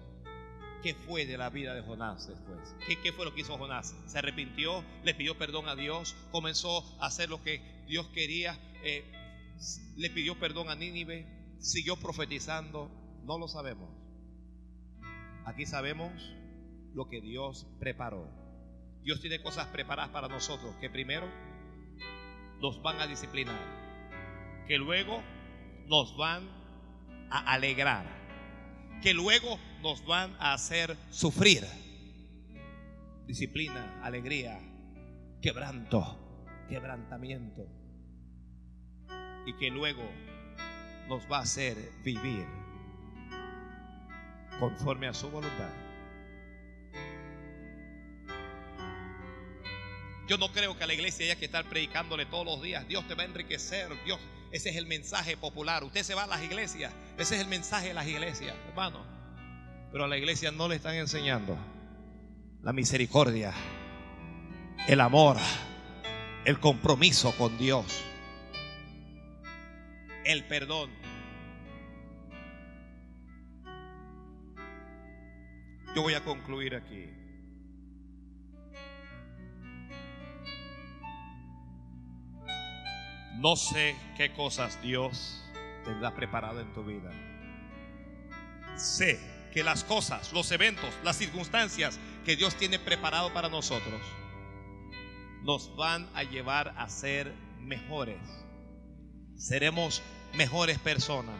qué 0.82 0.94
fue 0.94 1.26
de 1.26 1.38
la 1.38 1.50
vida 1.50 1.74
de 1.74 1.82
Jonás 1.82 2.28
después. 2.28 2.74
¿Qué, 3.02 3.12
fue 3.12 3.24
lo 3.24 3.34
que 3.34 3.40
hizo 3.40 3.56
Jonás? 3.58 3.94
Se 4.06 4.18
arrepintió, 4.18 4.84
le 5.04 5.14
pidió 5.14 5.36
perdón 5.38 5.68
a 5.68 5.76
Dios, 5.76 6.14
comenzó 6.30 6.84
a 7.00 7.06
hacer 7.06 7.28
lo 7.28 7.42
que 7.42 7.60
Dios 7.86 8.06
quería, 8.08 8.58
eh, 8.82 9.04
le 9.96 10.10
pidió 10.10 10.38
perdón 10.38 10.68
a 10.68 10.74
Nínive, 10.74 11.26
siguió 11.58 11.96
profetizando, 11.96 12.90
no 13.24 13.38
lo 13.38 13.48
sabemos. 13.48 13.90
Aquí 15.44 15.66
sabemos 15.66 16.12
lo 16.94 17.08
que 17.08 17.20
Dios 17.20 17.66
preparó. 17.78 18.28
Dios 19.02 19.20
tiene 19.20 19.40
cosas 19.40 19.68
preparadas 19.68 20.10
para 20.10 20.28
nosotros 20.28 20.74
que 20.80 20.90
primero 20.90 21.26
nos 22.60 22.82
van 22.82 23.00
a 23.00 23.06
disciplinar 23.06 23.86
que 24.66 24.78
luego 24.78 25.22
nos 25.86 26.16
van 26.16 26.48
a 27.30 27.52
alegrar, 27.52 28.04
que 29.02 29.14
luego 29.14 29.58
nos 29.82 30.04
van 30.04 30.34
a 30.38 30.52
hacer 30.52 30.96
sufrir. 31.10 31.64
Disciplina, 33.26 34.00
alegría, 34.02 34.58
quebranto, 35.40 36.44
quebrantamiento. 36.68 37.66
Y 39.46 39.56
que 39.56 39.70
luego 39.70 40.02
nos 41.08 41.30
va 41.30 41.38
a 41.38 41.42
hacer 41.42 41.76
vivir 42.04 42.46
conforme 44.58 45.06
a 45.06 45.14
su 45.14 45.30
voluntad. 45.30 45.70
Yo 50.26 50.38
no 50.38 50.48
creo 50.52 50.76
que 50.76 50.82
a 50.82 50.86
la 50.88 50.94
iglesia 50.94 51.26
haya 51.26 51.36
que 51.36 51.44
estar 51.44 51.64
predicándole 51.66 52.26
todos 52.26 52.44
los 52.44 52.60
días. 52.60 52.86
Dios 52.88 53.06
te 53.06 53.14
va 53.14 53.22
a 53.22 53.26
enriquecer. 53.26 53.88
Dios, 54.04 54.18
ese 54.52 54.70
es 54.70 54.76
el 54.76 54.86
mensaje 54.86 55.36
popular. 55.36 55.84
Usted 55.84 56.02
se 56.02 56.14
va 56.14 56.24
a 56.24 56.26
las 56.26 56.42
iglesias. 56.42 56.92
Ese 57.18 57.36
es 57.36 57.40
el 57.40 57.48
mensaje 57.48 57.88
de 57.88 57.94
las 57.94 58.06
iglesias, 58.06 58.54
hermano. 58.68 59.04
Pero 59.92 60.04
a 60.04 60.08
la 60.08 60.16
iglesia 60.16 60.50
no 60.50 60.68
le 60.68 60.76
están 60.76 60.94
enseñando 60.94 61.56
la 62.62 62.72
misericordia, 62.72 63.52
el 64.88 65.00
amor, 65.00 65.36
el 66.44 66.58
compromiso 66.58 67.32
con 67.36 67.56
Dios, 67.58 68.02
el 70.24 70.44
perdón. 70.44 70.90
Yo 75.94 76.02
voy 76.02 76.14
a 76.14 76.24
concluir 76.24 76.74
aquí. 76.74 77.08
No 83.38 83.54
sé 83.56 83.96
qué 84.16 84.32
cosas 84.32 84.80
Dios 84.82 85.42
tendrá 85.84 86.14
preparado 86.14 86.60
en 86.60 86.72
tu 86.72 86.82
vida. 86.82 87.10
Sé 88.76 89.20
que 89.52 89.62
las 89.62 89.84
cosas, 89.84 90.32
los 90.32 90.50
eventos, 90.52 90.88
las 91.04 91.16
circunstancias 91.16 91.98
que 92.24 92.36
Dios 92.36 92.56
tiene 92.56 92.78
preparado 92.78 93.32
para 93.32 93.48
nosotros 93.48 94.00
nos 95.42 95.74
van 95.76 96.08
a 96.14 96.22
llevar 96.24 96.74
a 96.76 96.88
ser 96.88 97.32
mejores. 97.60 98.20
Seremos 99.36 100.02
mejores 100.34 100.78
personas, 100.78 101.38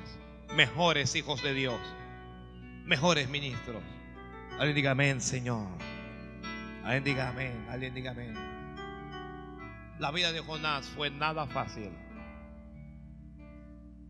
mejores 0.55 1.15
hijos 1.15 1.43
de 1.43 1.55
Dios, 1.55 1.81
mejores 2.85 3.29
ministros. 3.29 3.83
Alguien 4.59 4.75
diga 4.77 4.91
amén, 4.93 5.21
Señor. 5.21 5.67
Alguien 6.85 7.05
diga 7.05 7.29
amén, 7.31 7.67
alguien 7.71 7.95
diga 7.95 8.13
amén. 8.13 8.66
La 9.99 10.11
vida 10.11 10.31
de 10.31 10.41
Jonás 10.41 10.87
fue 10.89 11.09
nada 11.11 11.47
fácil. 11.47 11.91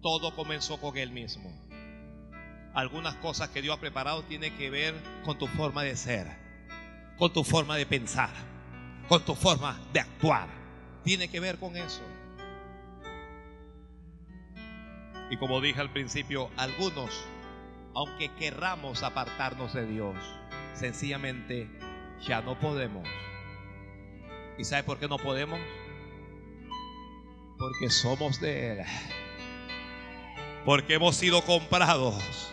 Todo 0.02 0.34
comenzó 0.34 0.80
con 0.80 0.96
él 0.96 1.10
mismo. 1.12 1.48
Algunas 2.74 3.14
cosas 3.16 3.50
que 3.50 3.62
Dios 3.62 3.76
ha 3.76 3.80
preparado 3.80 4.24
tienen 4.24 4.56
que 4.56 4.68
ver 4.68 4.94
con 5.24 5.38
tu 5.38 5.46
forma 5.46 5.84
de 5.84 5.96
ser, 5.96 6.26
con 7.18 7.32
tu 7.32 7.44
forma 7.44 7.76
de 7.76 7.86
pensar, 7.86 8.30
con 9.08 9.24
tu 9.24 9.36
forma 9.36 9.78
de 9.92 10.00
actuar. 10.00 10.48
Tiene 11.04 11.28
que 11.28 11.38
ver 11.38 11.58
con 11.58 11.76
eso. 11.76 12.02
Y 15.30 15.36
como 15.36 15.60
dije 15.60 15.80
al 15.80 15.92
principio, 15.92 16.50
algunos, 16.56 17.24
aunque 17.94 18.28
querramos 18.34 19.04
apartarnos 19.04 19.72
de 19.72 19.86
Dios, 19.86 20.16
sencillamente 20.74 21.70
ya 22.26 22.42
no 22.42 22.58
podemos. 22.58 23.08
¿Y 24.58 24.64
sabe 24.64 24.82
por 24.82 24.98
qué 24.98 25.06
no 25.06 25.18
podemos? 25.18 25.60
Porque 27.58 27.90
somos 27.90 28.40
de 28.40 28.72
Él. 28.72 28.78
Porque 30.64 30.94
hemos 30.94 31.16
sido 31.16 31.42
comprados. 31.42 32.52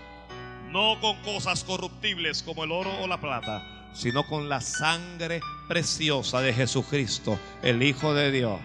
No 0.70 1.00
con 1.02 1.22
cosas 1.22 1.64
corruptibles 1.64 2.44
como 2.44 2.64
el 2.64 2.72
oro 2.72 2.92
o 3.02 3.08
la 3.08 3.20
plata, 3.20 3.92
sino 3.94 4.26
con 4.26 4.50
la 4.50 4.60
sangre 4.62 5.40
preciosa 5.68 6.42
de 6.42 6.54
Jesucristo, 6.54 7.40
el 7.62 7.84
Hijo 7.84 8.14
de 8.14 8.32
Dios. 8.32 8.60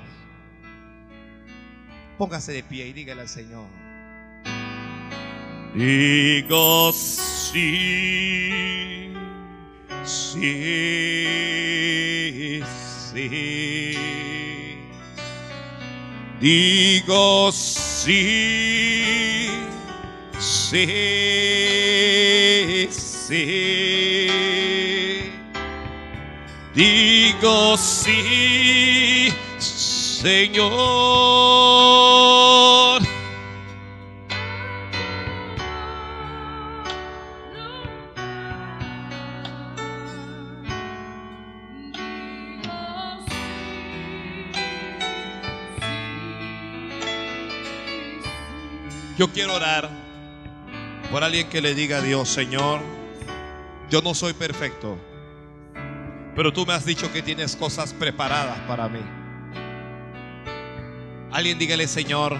Póngase 2.16 2.52
de 2.52 2.62
pie 2.62 2.86
y 2.86 2.92
dígale 2.92 3.20
al 3.22 3.28
Señor. 3.28 3.66
Digo 5.74 6.92
sí, 6.92 7.52
sí, 10.04 10.48
sí. 13.12 14.27
Digo 16.40 17.50
sí, 17.50 19.48
sí, 20.38 20.86
sí. 22.92 24.28
Digo 26.76 27.76
sí, 27.76 29.32
Señor. 29.58 31.47
Yo 49.18 49.32
quiero 49.32 49.54
orar 49.54 49.90
por 51.10 51.24
alguien 51.24 51.48
que 51.48 51.60
le 51.60 51.74
diga 51.74 51.96
a 51.98 52.00
Dios, 52.00 52.28
Señor, 52.28 52.80
yo 53.90 54.00
no 54.00 54.14
soy 54.14 54.32
perfecto, 54.32 54.96
pero 56.36 56.52
tú 56.52 56.64
me 56.64 56.72
has 56.72 56.84
dicho 56.84 57.12
que 57.12 57.20
tienes 57.20 57.56
cosas 57.56 57.92
preparadas 57.92 58.56
para 58.68 58.88
mí. 58.88 59.00
Alguien 61.32 61.58
dígale, 61.58 61.88
Señor, 61.88 62.38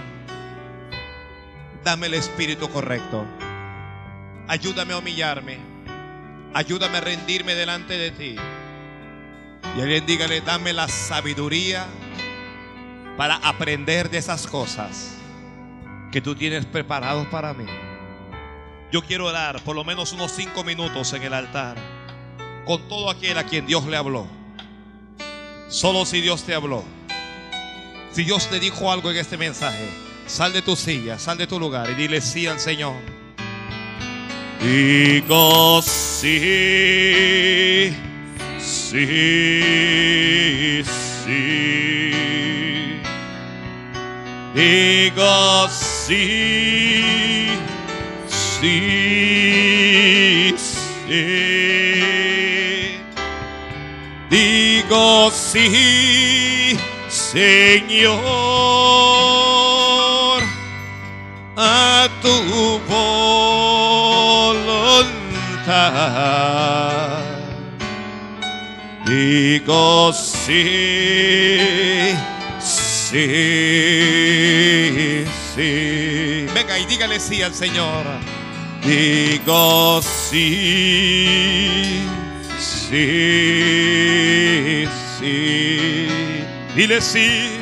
dame 1.83 2.07
el 2.07 2.13
espíritu 2.13 2.69
correcto. 2.69 3.25
Ayúdame 4.47 4.93
a 4.93 4.99
humillarme. 4.99 5.59
Ayúdame 6.53 6.99
a 6.99 7.01
rendirme 7.01 7.55
delante 7.55 7.97
de 7.97 8.11
ti. 8.11 8.35
Y 9.77 9.81
alguien 9.81 10.05
dígale, 10.05 10.39
dame 10.39 10.71
la 10.71 10.87
sabiduría 10.87 11.85
para 13.17 13.35
aprender 13.35 14.09
de 14.09 14.19
esas 14.19 14.47
cosas 14.47 15.18
que 16.11 16.21
tú 16.21 16.35
tienes 16.35 16.65
preparados 16.65 17.27
para 17.27 17.53
mí. 17.53 17.65
Yo 18.91 19.03
quiero 19.03 19.27
orar 19.27 19.61
por 19.63 19.75
lo 19.75 19.83
menos 19.83 20.13
unos 20.13 20.31
cinco 20.31 20.63
minutos 20.63 21.13
en 21.13 21.23
el 21.23 21.33
altar 21.33 21.77
con 22.65 22.87
todo 22.87 23.09
aquel 23.09 23.37
a 23.37 23.43
quien 23.43 23.65
Dios 23.65 23.85
le 23.85 23.97
habló. 23.97 24.27
Solo 25.69 26.05
si 26.05 26.21
Dios 26.21 26.43
te 26.43 26.55
habló. 26.55 26.83
Si 28.11 28.23
Dios 28.23 28.47
te 28.49 28.59
dijo 28.59 28.91
algo 28.91 29.11
en 29.11 29.17
este 29.17 29.37
mensaje, 29.37 29.87
sal 30.25 30.51
de 30.53 30.61
tu 30.63 30.75
silla, 30.75 31.19
sal 31.19 31.37
de 31.37 31.47
tu 31.47 31.59
lugar 31.59 31.89
y 31.91 31.95
dile 31.95 32.21
sí 32.21 32.47
al 32.47 32.59
Señor. 32.59 32.95
Digo 34.61 35.81
sí, 35.81 36.29
sí, 38.59 39.61
sí. 40.83 42.11
Digo 44.55 45.69
sí, 45.69 45.88
sí, 46.09 47.49
sí. 48.61 49.09
Digo 54.29 55.31
sí, 55.31 56.77
Señor, 57.09 58.19
a 61.55 62.07
tu 62.21 62.79
voluntad. 62.87 63.89
Digo 69.05 70.11
sí, 70.13 72.13
sí, 72.59 75.08
Venga 76.53 76.79
y 76.79 76.85
dígale 76.85 77.19
sí 77.19 77.41
al 77.41 77.53
Señor. 77.53 78.05
Digo 78.85 80.01
sí, 80.01 81.27
sí, 82.59 82.95
sí. 85.19 86.07
Dile 86.75 87.01
sí. 87.01 87.59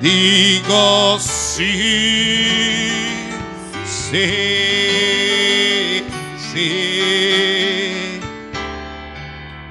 Digo 0.00 1.18
sí, 1.18 1.64
sí, 3.86 4.26
sí. 6.52 8.20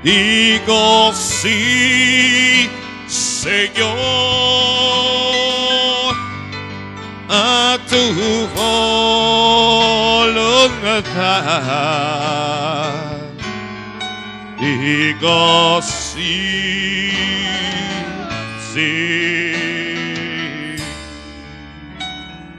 Digo 0.04 1.14
sí, 1.14 2.70
Señor, 3.08 4.43
Digo 14.60 15.80
sí, 15.82 17.12
sí. 18.74 19.54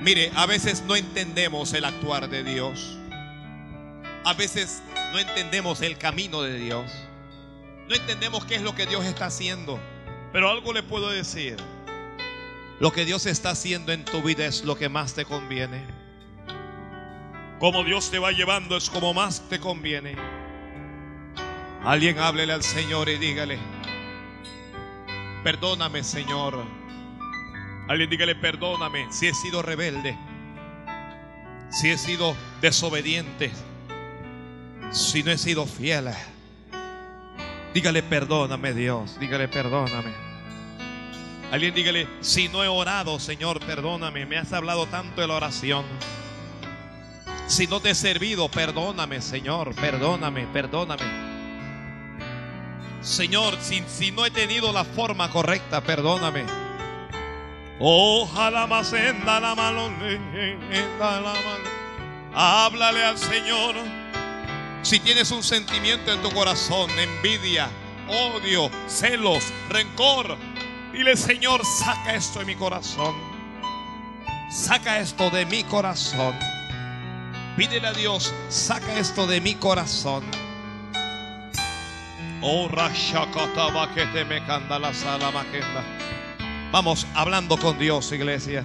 Mire, 0.01 0.31
a 0.37 0.47
veces 0.47 0.85
no 0.87 0.95
entendemos 0.95 1.73
el 1.73 1.85
actuar 1.85 2.29
de 2.29 2.45
Dios. 2.45 2.97
A 4.25 4.35
veces 4.35 4.85
no 5.13 5.19
entendemos 5.19 5.83
el 5.83 5.99
camino 5.99 6.43
de 6.43 6.59
Dios. 6.59 6.93
No 7.89 7.97
entendemos 7.97 8.45
qué 8.45 8.55
es 8.55 8.63
lo 8.63 8.77
que 8.77 8.87
Dios 8.87 9.05
está 9.05 9.27
haciendo. 9.27 9.81
Pero 10.33 10.49
algo 10.49 10.73
le 10.73 10.85
puedo 10.85 11.11
decir. 11.11 11.57
Lo 12.81 12.93
que 12.93 13.05
Dios 13.05 13.27
está 13.27 13.51
haciendo 13.51 13.93
en 13.93 14.05
tu 14.05 14.23
vida 14.23 14.47
es 14.47 14.65
lo 14.65 14.77
que 14.77 14.89
más 14.89 15.15
te 15.15 15.25
conviene. 15.25 15.85
Como 17.61 17.85
Dios 17.85 18.11
te 18.11 18.19
va 18.19 18.33
llevando 18.33 18.77
es 18.77 18.91
como 18.91 19.15
más 19.15 19.49
te 19.49 19.61
conviene. 19.61 20.17
Alguien 21.85 22.19
háblele 22.19 22.53
al 22.53 22.63
Señor 22.63 23.09
y 23.09 23.17
dígale, 23.17 23.59
perdóname 25.45 26.03
Señor. 26.03 26.65
Alguien 27.89 28.11
dígale, 28.11 28.35
perdóname 28.35 29.07
si 29.13 29.29
he 29.29 29.35
sido 29.35 29.63
rebelde, 29.63 30.17
si 31.71 31.91
he 31.91 31.99
sido 31.99 32.35
desobediente, 32.61 33.53
si 34.91 35.23
no 35.23 35.31
he 35.31 35.39
sido 35.39 35.67
fiel. 35.67 36.11
Dígale, 37.73 38.03
perdóname 38.03 38.73
Dios, 38.73 39.19
dígale, 39.21 39.47
perdóname. 39.47 40.34
Alguien 41.55 41.73
dígale, 41.73 42.09
si 42.21 42.49
no 42.49 42.65
he 42.65 42.67
orado, 42.67 43.21
Señor, 43.21 43.61
perdóname, 43.61 44.27
me 44.27 44.39
has 44.39 44.53
hablado 44.53 44.87
tanto 44.87 45.21
de 45.21 45.29
la 45.29 45.35
oración. 45.35 45.85
Si 47.47 47.69
no 47.69 47.79
te 47.79 47.91
he 47.91 47.95
servido, 47.95 48.49
perdóname, 48.49 49.21
Señor, 49.21 49.73
perdóname, 49.77 50.49
perdóname. 50.49 51.05
Señor, 53.03 53.57
si, 53.61 53.85
si 53.87 54.11
no 54.11 54.27
he 54.27 54.33
tenido 54.33 54.73
la 54.73 54.83
forma 54.83 55.31
correcta, 55.31 55.81
perdóname. 55.81 56.45
Ojalá 57.79 58.67
más 58.67 58.91
mano, 58.91 59.41
la 59.41 59.55
mano. 59.55 59.95
Háblale 62.35 63.05
al 63.05 63.17
Señor. 63.17 63.77
Si 64.83 64.99
tienes 64.99 65.31
un 65.31 65.45
sentimiento 65.45 66.13
en 66.13 66.21
tu 66.21 66.33
corazón, 66.33 66.91
envidia, 66.99 67.69
odio, 68.09 68.73
celos, 68.89 69.53
rencor, 69.69 70.37
dile 70.95 71.17
Señor, 71.17 71.61
saca 71.65 72.15
esto 72.15 72.39
de 72.39 72.45
mi 72.47 72.55
corazón. 72.55 73.15
Saca 74.51 75.01
esto 75.01 75.31
de 75.31 75.45
mi 75.47 75.65
corazón. 75.65 76.35
Pídele 77.57 77.89
a 77.89 77.93
Dios, 77.93 78.33
saca 78.49 78.99
esto 78.99 79.27
de 79.27 79.41
mi 79.41 79.55
corazón. 79.55 80.25
Oh. 82.43 82.69
Vamos 86.73 87.07
hablando 87.15 87.57
con 87.57 87.79
Dios, 87.79 88.13
iglesia. 88.13 88.65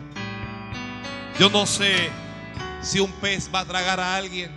Yo 1.39 1.49
no 1.49 1.65
sé 1.65 2.09
si 2.81 2.99
un 2.99 3.11
pez 3.13 3.49
va 3.53 3.61
a 3.61 3.65
tragar 3.65 3.99
a 3.99 4.15
alguien, 4.15 4.51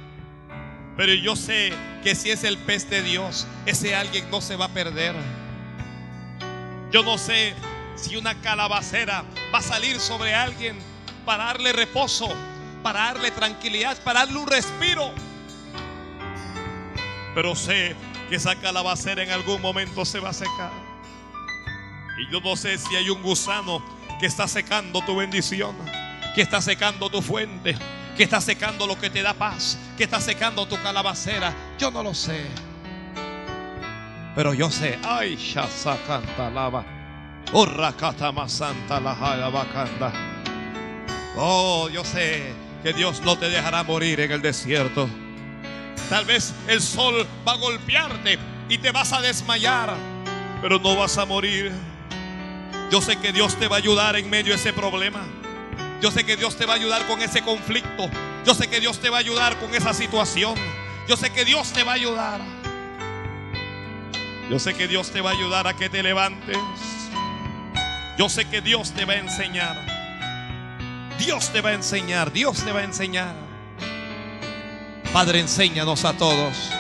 pero 0.97 1.15
yo 1.15 1.37
sé 1.37 1.73
que 2.03 2.15
si 2.15 2.31
es 2.31 2.45
el 2.45 2.59
pez 2.59 2.91
de 2.91 3.03
Dios, 3.03 3.47
ese 3.65 3.95
alguien 3.95 4.31
no 4.31 4.41
se 4.41 4.57
va 4.57 4.67
a 4.67 4.69
perder. 4.69 5.15
Yo 6.93 7.03
no 7.03 7.17
sé 7.17 7.55
si 7.97 8.17
una 8.17 8.35
calabacera 8.43 9.25
va 9.53 9.61
a 9.61 9.63
salir 9.63 9.99
sobre 9.99 10.35
alguien 10.35 10.79
para 11.25 11.45
darle 11.45 11.73
reposo, 11.73 12.29
para 12.83 13.05
darle 13.05 13.31
tranquilidad, 13.31 13.97
para 14.05 14.21
darle 14.21 14.39
un 14.39 14.47
respiro. 14.47 15.11
Pero 17.35 17.57
sé 17.57 17.97
que 18.29 18.37
esa 18.37 18.57
calabacera 18.57 19.23
en 19.23 19.31
algún 19.31 19.63
momento 19.63 20.05
se 20.05 20.21
va 20.21 20.31
a 20.31 20.35
secar. 20.35 20.71
Y 22.19 22.31
yo 22.31 22.43
no 22.43 22.57
sé 22.57 22.77
si 22.77 22.95
hay 22.95 23.09
un 23.09 23.23
gusano 23.23 23.83
que 24.21 24.27
está 24.27 24.47
secando 24.47 25.01
tu 25.01 25.17
bendición, 25.17 25.75
que 26.35 26.43
está 26.43 26.61
secando 26.61 27.09
tu 27.09 27.23
fuente, 27.23 27.75
que 28.19 28.23
está 28.23 28.39
secando 28.43 28.87
lo 28.87 28.99
que 28.99 29.09
te 29.09 29.23
da 29.23 29.33
paz, 29.33 29.79
que 29.97 30.05
está 30.05 30.21
secando 30.21 30.67
tu 30.67 30.77
calabacera. 30.83 31.55
Yo 31.79 31.91
no 31.91 32.03
lo 32.03 32.13
sé. 32.13 32.72
Pero 34.35 34.55
yo 34.55 34.71
sé, 34.71 34.99
ay, 35.05 35.37
Shasa 35.37 35.99
canta 36.07 36.49
lava. 36.51 36.85
santa 38.49 39.01
la 39.01 40.13
Oh, 41.37 41.89
yo 41.91 42.05
sé 42.05 42.53
que 42.83 42.93
Dios 42.93 43.21
no 43.23 43.37
te 43.37 43.49
dejará 43.49 43.83
morir 43.83 44.21
en 44.21 44.33
el 44.33 44.43
desierto. 44.43 45.09
Tal 46.09 46.25
vez 46.25 46.55
el 46.69 46.81
sol 46.81 47.27
va 47.47 47.53
a 47.53 47.57
golpearte 47.57 48.39
y 48.69 48.79
te 48.79 48.91
vas 48.91 49.13
a 49.13 49.21
desmayar, 49.21 49.95
pero 50.61 50.79
no 50.79 50.97
vas 50.97 51.19
a 51.19 51.27
morir. 51.27 51.73
Yo 52.91 53.01
sé 53.01 53.17
que 53.17 53.33
Dios 53.33 53.57
te 53.57 53.69
va 53.69 53.77
a 53.77 53.79
ayudar 53.79 54.17
en 54.17 54.29
medio 54.29 54.53
de 54.53 54.59
ese 54.59 54.73
problema. 54.73 55.21
Yo 56.01 56.11
sé 56.11 56.25
que 56.25 56.37
Dios 56.37 56.57
te 56.57 56.67
va 56.67 56.75
a 56.75 56.77
ayudar 56.77 57.07
con 57.07 57.23
ese 57.23 57.43
conflicto. 57.43 58.11
Yo 58.45 58.55
sé 58.55 58.69
que 58.69 58.81
Dios 58.81 58.99
te 58.99 59.09
va 59.09 59.19
a 59.19 59.21
ayudar 59.21 59.57
con 59.59 59.75
esa 59.75 59.95
situación. 59.95 60.55
Yo 61.09 61.17
sé 61.17 61.31
que 61.31 61.45
Dios 61.45 61.73
te 61.73 61.85
va 61.85 61.93
a 61.93 61.95
ayudar. 61.95 62.62
Yo 64.51 64.59
sé 64.59 64.75
que 64.75 64.89
Dios 64.89 65.11
te 65.11 65.21
va 65.21 65.31
a 65.31 65.33
ayudar 65.33 65.67
a 65.67 65.75
que 65.75 65.89
te 65.89 66.03
levantes. 66.03 66.59
Yo 68.19 68.29
sé 68.29 68.45
que 68.45 68.61
Dios 68.61 68.93
te 68.93 69.05
va 69.05 69.15
a 69.15 69.19
enseñar. 69.19 69.77
Dios 71.19 71.51
te 71.51 71.61
va 71.61 71.71
a 71.71 71.75
enseñar. 71.75 72.33
Dios 72.33 72.63
te 72.65 72.73
va 72.73 72.81
a 72.81 72.85
enseñar. 72.85 73.35
Padre, 75.13 75.41
enséñanos 75.41 76.05
a 76.05 76.13
todos. 76.15 76.71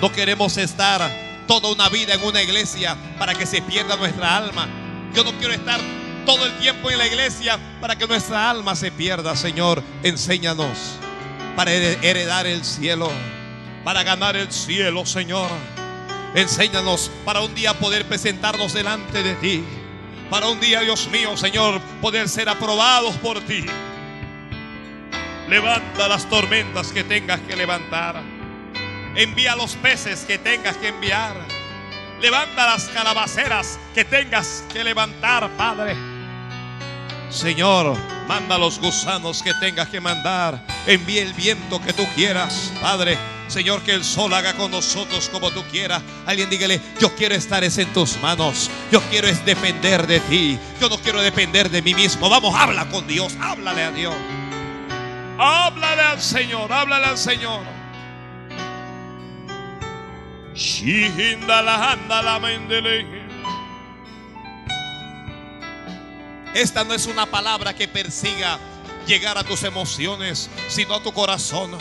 No 0.00 0.10
queremos 0.12 0.56
estar 0.56 1.10
toda 1.46 1.72
una 1.72 1.88
vida 1.88 2.14
en 2.14 2.22
una 2.22 2.42
iglesia 2.42 2.96
para 3.18 3.34
que 3.34 3.46
se 3.46 3.60
pierda 3.62 3.96
nuestra 3.96 4.36
alma. 4.36 4.68
Yo 5.14 5.24
no 5.24 5.32
quiero 5.32 5.52
estar 5.52 5.80
todo 6.24 6.46
el 6.46 6.56
tiempo 6.58 6.90
en 6.90 6.98
la 6.98 7.06
iglesia 7.06 7.58
para 7.80 7.96
que 7.96 8.06
nuestra 8.06 8.48
alma 8.48 8.76
se 8.76 8.92
pierda, 8.92 9.34
Señor. 9.36 9.82
Enséñanos 10.02 10.98
para 11.56 11.72
heredar 11.72 12.46
el 12.46 12.64
cielo, 12.64 13.10
para 13.84 14.02
ganar 14.02 14.36
el 14.36 14.50
cielo, 14.52 15.04
Señor. 15.04 15.50
Enséñanos 16.34 17.10
para 17.24 17.40
un 17.40 17.54
día 17.54 17.74
poder 17.74 18.06
presentarnos 18.06 18.72
delante 18.72 19.22
de 19.22 19.34
ti. 19.34 19.64
Para 20.30 20.46
un 20.46 20.60
día, 20.60 20.80
Dios 20.80 21.08
mío, 21.08 21.36
Señor, 21.36 21.80
poder 22.00 22.28
ser 22.28 22.48
aprobados 22.48 23.16
por 23.16 23.40
ti. 23.40 23.66
Levanta 25.48 26.06
las 26.06 26.28
tormentas 26.28 26.92
que 26.92 27.02
tengas 27.02 27.40
que 27.40 27.56
levantar. 27.56 28.22
Envía 29.16 29.56
los 29.56 29.74
peces 29.74 30.24
que 30.24 30.38
tengas 30.38 30.76
que 30.76 30.88
enviar. 30.88 31.34
Levanta 32.20 32.66
las 32.66 32.84
calabaceras 32.90 33.80
que 33.92 34.04
tengas 34.04 34.64
que 34.72 34.84
levantar, 34.84 35.50
Padre. 35.56 35.96
Señor, 37.28 37.96
manda 38.28 38.56
los 38.56 38.78
gusanos 38.78 39.42
que 39.42 39.52
tengas 39.54 39.88
que 39.88 40.00
mandar. 40.00 40.64
Envíe 40.86 41.18
el 41.18 41.32
viento 41.34 41.80
que 41.80 41.92
tú 41.92 42.06
quieras, 42.14 42.72
Padre. 42.80 43.18
Señor, 43.50 43.82
que 43.82 43.92
el 43.92 44.04
sol 44.04 44.32
haga 44.32 44.54
con 44.54 44.70
nosotros 44.70 45.28
como 45.28 45.50
tú 45.50 45.64
quieras. 45.70 46.02
Alguien 46.26 46.48
dígale, 46.48 46.80
yo 47.00 47.14
quiero 47.16 47.34
estar 47.34 47.64
es 47.64 47.78
en 47.78 47.92
tus 47.92 48.16
manos. 48.18 48.70
Yo 48.92 49.00
quiero 49.10 49.26
es 49.26 49.44
depender 49.44 50.06
de 50.06 50.20
ti. 50.20 50.58
Yo 50.80 50.88
no 50.88 50.98
quiero 50.98 51.20
depender 51.20 51.68
de 51.68 51.82
mí 51.82 51.94
mismo. 51.94 52.28
Vamos, 52.28 52.54
habla 52.54 52.88
con 52.88 53.06
Dios. 53.06 53.34
Háblale 53.40 53.82
a 53.82 53.90
Dios. 53.90 54.14
Háblale 55.38 56.02
al 56.02 56.20
Señor. 56.20 56.72
Háblale 56.72 57.06
al 57.06 57.18
Señor. 57.18 57.60
Esta 66.54 66.84
no 66.84 66.94
es 66.94 67.06
una 67.06 67.26
palabra 67.26 67.74
que 67.74 67.88
persiga 67.88 68.58
llegar 69.06 69.38
a 69.38 69.44
tus 69.44 69.62
emociones, 69.64 70.50
sino 70.68 70.94
a 70.94 71.02
tu 71.02 71.12
corazón. 71.12 71.76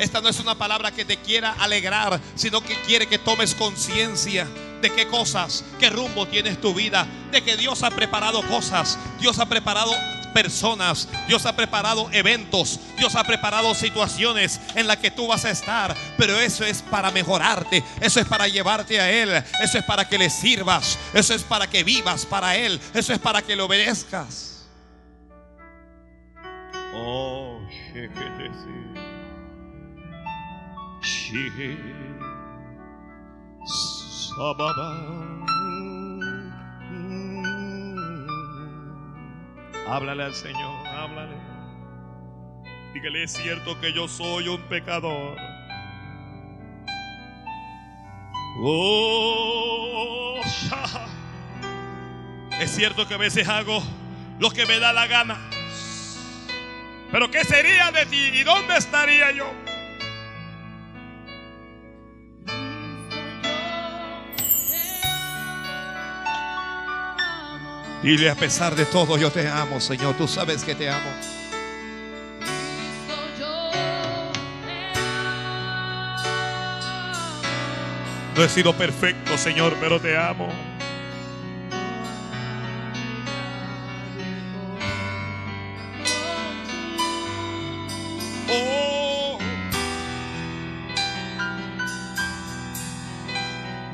Esta 0.00 0.22
no 0.22 0.30
es 0.30 0.40
una 0.40 0.54
palabra 0.54 0.90
que 0.92 1.04
te 1.04 1.18
quiera 1.18 1.52
alegrar, 1.58 2.18
sino 2.34 2.62
que 2.62 2.74
quiere 2.86 3.06
que 3.06 3.18
tomes 3.18 3.54
conciencia 3.54 4.48
de 4.80 4.90
qué 4.90 5.06
cosas, 5.06 5.62
qué 5.78 5.90
rumbo 5.90 6.26
tienes 6.26 6.58
tu 6.58 6.72
vida, 6.72 7.06
de 7.30 7.42
que 7.42 7.58
Dios 7.58 7.82
ha 7.82 7.90
preparado 7.90 8.42
cosas, 8.48 8.98
Dios 9.20 9.38
ha 9.38 9.46
preparado 9.46 9.92
personas, 10.32 11.06
Dios 11.28 11.44
ha 11.44 11.54
preparado 11.54 12.08
eventos, 12.12 12.80
Dios 12.96 13.14
ha 13.14 13.24
preparado 13.24 13.74
situaciones 13.74 14.58
en 14.74 14.86
las 14.86 14.96
que 14.96 15.10
tú 15.10 15.26
vas 15.26 15.44
a 15.44 15.50
estar, 15.50 15.94
pero 16.16 16.40
eso 16.40 16.64
es 16.64 16.80
para 16.80 17.10
mejorarte, 17.10 17.84
eso 18.00 18.20
es 18.20 18.26
para 18.26 18.48
llevarte 18.48 19.00
a 19.00 19.10
Él, 19.10 19.44
eso 19.60 19.76
es 19.76 19.84
para 19.84 20.08
que 20.08 20.16
le 20.16 20.30
sirvas, 20.30 20.98
eso 21.12 21.34
es 21.34 21.42
para 21.42 21.68
que 21.68 21.84
vivas 21.84 22.24
para 22.24 22.56
Él, 22.56 22.80
eso 22.94 23.12
es 23.12 23.18
para 23.18 23.42
que 23.42 23.54
le 23.54 23.62
obedezcas. 23.62 24.66
Oh, 26.94 27.60
Háblale 39.88 40.24
al 40.24 40.34
Señor, 40.34 40.86
háblale. 40.86 41.36
Dígale, 42.94 43.24
es 43.24 43.32
cierto 43.32 43.80
que 43.80 43.92
yo 43.92 44.08
soy 44.08 44.48
un 44.48 44.60
pecador. 44.62 45.36
Oh, 48.62 50.40
es 52.60 52.70
cierto 52.70 53.08
que 53.08 53.14
a 53.14 53.18
veces 53.18 53.48
hago 53.48 53.82
lo 54.38 54.50
que 54.50 54.66
me 54.66 54.78
da 54.78 54.92
la 54.92 55.06
gana. 55.06 55.38
Pero 57.10 57.30
¿qué 57.30 57.44
sería 57.44 57.90
de 57.90 58.06
ti 58.06 58.30
y 58.34 58.44
dónde 58.44 58.76
estaría 58.76 59.32
yo? 59.32 59.50
Dile 68.02 68.30
a 68.30 68.34
pesar 68.34 68.74
de 68.74 68.86
todo, 68.86 69.18
yo 69.18 69.30
te 69.30 69.46
amo, 69.46 69.78
Señor. 69.78 70.14
Tú 70.16 70.26
sabes 70.26 70.64
que 70.64 70.74
te 70.74 70.88
amo. 70.88 71.10
No 78.34 78.44
he 78.44 78.48
sido 78.48 78.72
perfecto, 78.72 79.36
Señor, 79.36 79.76
pero 79.78 80.00
te 80.00 80.16
amo. 80.16 80.48
Oh. 88.48 89.38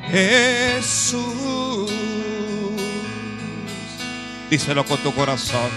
Jesús. 0.09 1.36
Díselo 4.49 4.85
con 4.85 4.97
tu 4.99 5.13
corazón. 5.13 5.69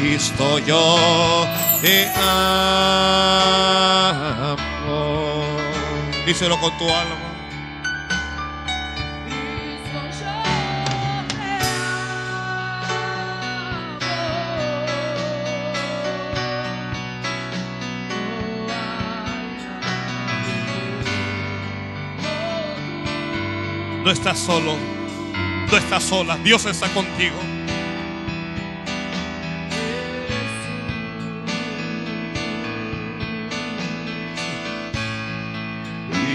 Cristo, 0.00 0.58
yo 0.60 1.46
te 1.82 2.08
amo. 2.08 2.26
Díselo 6.24 6.58
con 6.58 6.78
tu 6.78 6.84
alma. 6.88 7.16
No 24.02 24.10
estás 24.10 24.38
solo 24.38 25.01
estás 25.76 26.02
sola, 26.02 26.36
Dios 26.38 26.66
está 26.66 26.88
contigo. 26.88 27.36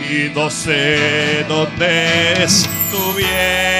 Y 0.09 0.29
no 0.33 0.49
sé 0.49 1.43
dónde 1.47 2.43
estuviera 2.43 3.77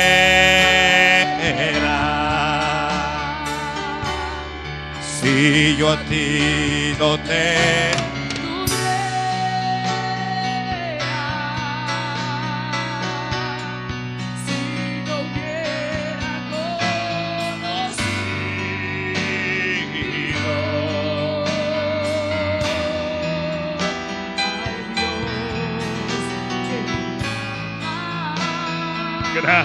si 5.01 5.75
yo 5.77 5.91
a 5.91 5.97
ti 6.03 6.93
no 6.99 7.17
te 7.19 8.06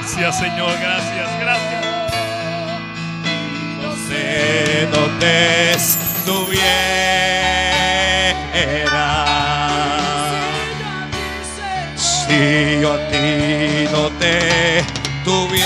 Gracias, 0.02 0.36
Señor, 0.36 0.72
gracias, 0.80 1.30
gracias. 1.38 1.84
No 3.80 3.94
sé 4.08 4.88
dónde 4.90 5.70
estuviera 5.74 6.72
si 11.94 12.80
yo 12.80 12.94
a 12.94 12.98
ti 13.10 13.86
no 13.92 14.10
te 14.18 14.84
tuviera. 15.24 15.62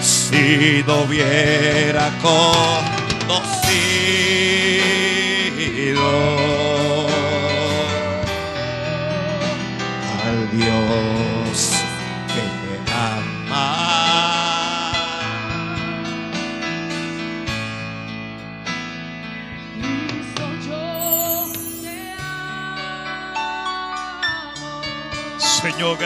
Si 0.00 0.82
no 0.86 1.02
hubiera 1.02 2.08
conocido. 2.22 2.93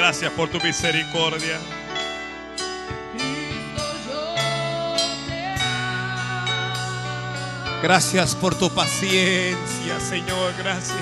Gracias 0.08 0.32
por 0.32 0.48
tu 0.48 0.58
misericordia. 0.60 1.60
Gracias 7.82 8.34
por 8.34 8.54
tu 8.54 8.70
paciencia, 8.70 10.00
Señor, 10.00 10.54
gracias. 10.56 10.96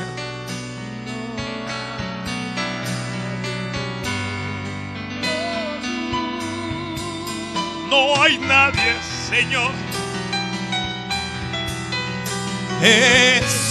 no 7.89 8.21
hay 8.21 8.39
nadie, 8.39 8.93
Señor. 9.29 9.71
Jesús. 12.81 13.66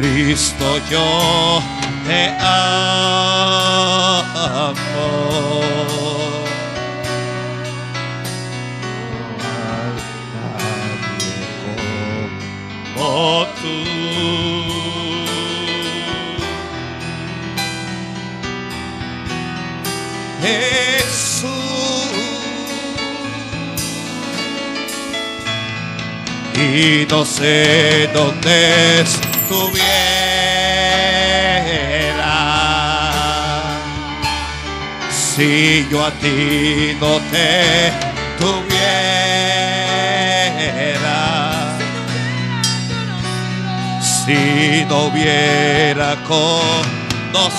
Cristo 0.00 0.80
yo 0.90 1.62
te 2.06 2.34
amo. 2.40 2.80
como 12.94 13.46
tú. 13.60 13.76
Jesús. 20.40 21.50
Estuviera 29.50 29.80
si 35.10 35.88
yo 35.90 36.04
a 36.04 36.12
ti 36.12 36.96
no 37.00 37.18
te 37.32 37.90
tuviera. 38.38 38.70
Si 44.00 44.84
no 44.88 45.06
hubiera 45.06 46.14
conocido 46.28 47.50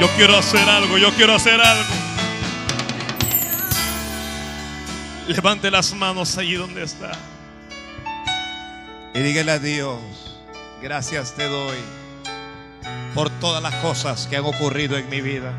Yo 0.00 0.06
quiero 0.16 0.36
hacer 0.36 0.68
algo, 0.68 0.96
yo 0.96 1.12
quiero 1.14 1.34
hacer 1.34 1.60
algo. 1.60 1.94
Levante 5.26 5.72
las 5.72 5.92
manos 5.92 6.38
allí 6.38 6.54
donde 6.54 6.84
está. 6.84 7.10
Y 9.12 9.18
dígale 9.18 9.50
a 9.50 9.58
Dios, 9.58 9.98
gracias 10.80 11.34
te 11.34 11.48
doy 11.48 11.78
por 13.12 13.28
todas 13.40 13.60
las 13.60 13.74
cosas 13.76 14.28
que 14.28 14.36
han 14.36 14.44
ocurrido 14.44 14.96
en 14.96 15.08
mi 15.10 15.20
vida. 15.20 15.52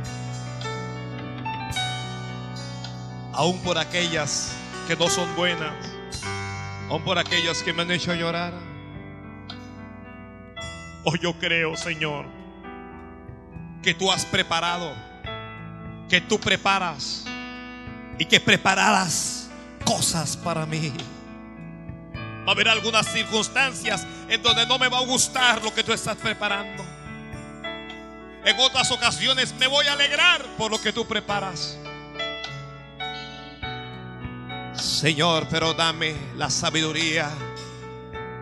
Aún 3.33 3.59
por 3.59 3.77
aquellas 3.77 4.53
que 4.87 4.95
no 4.95 5.09
son 5.09 5.35
buenas. 5.35 5.73
Aún 6.89 7.03
por 7.03 7.17
aquellas 7.19 7.61
que 7.61 7.73
me 7.73 7.81
han 7.81 7.91
hecho 7.91 8.13
llorar. 8.13 8.53
Hoy 11.03 11.19
yo 11.21 11.33
creo, 11.33 11.75
Señor, 11.75 12.38
que 13.81 13.93
tú 13.93 14.11
has 14.11 14.25
preparado, 14.25 14.93
que 16.09 16.21
tú 16.21 16.39
preparas 16.39 17.25
y 18.17 18.25
que 18.25 18.39
prepararás 18.39 19.49
cosas 19.85 20.35
para 20.35 20.65
mí. 20.65 20.91
Va 22.15 22.51
a 22.51 22.51
haber 22.51 22.67
algunas 22.67 23.07
circunstancias 23.07 24.05
en 24.27 24.41
donde 24.41 24.65
no 24.65 24.79
me 24.79 24.87
va 24.87 24.99
a 24.99 25.05
gustar 25.05 25.63
lo 25.63 25.73
que 25.73 25.83
tú 25.83 25.93
estás 25.93 26.17
preparando. 26.17 26.83
En 28.43 28.59
otras 28.59 28.89
ocasiones 28.91 29.53
me 29.59 29.67
voy 29.67 29.87
a 29.87 29.93
alegrar 29.93 30.43
por 30.57 30.71
lo 30.71 30.81
que 30.81 30.93
tú 30.93 31.05
preparas. 31.07 31.77
Señor, 34.75 35.47
pero 35.49 35.73
dame 35.73 36.15
la 36.37 36.49
sabiduría 36.49 37.29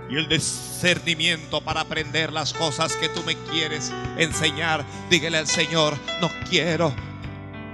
y 0.10 0.16
el 0.16 0.28
discernimiento 0.28 1.62
para 1.62 1.82
aprender 1.82 2.32
las 2.32 2.54
cosas 2.54 2.96
que 2.96 3.10
tú 3.10 3.24
me 3.24 3.36
quieres 3.36 3.92
enseñar. 4.18 4.86
Dígale 5.10 5.38
al 5.38 5.48
Señor, 5.48 5.98
no 6.22 6.30
quiero, 6.50 6.94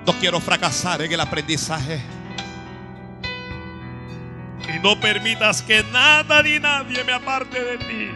no 0.05 0.14
quiero 0.19 0.39
fracasar 0.39 1.01
en 1.01 1.11
el 1.11 1.19
aprendizaje. 1.19 2.01
Y 4.73 4.80
no 4.80 4.99
permitas 4.99 5.61
que 5.61 5.84
nada 5.84 6.41
ni 6.41 6.60
nadie 6.60 7.03
me 7.03 7.14
aparte 7.14 7.64
de 7.64 7.77
ti. 7.77 8.11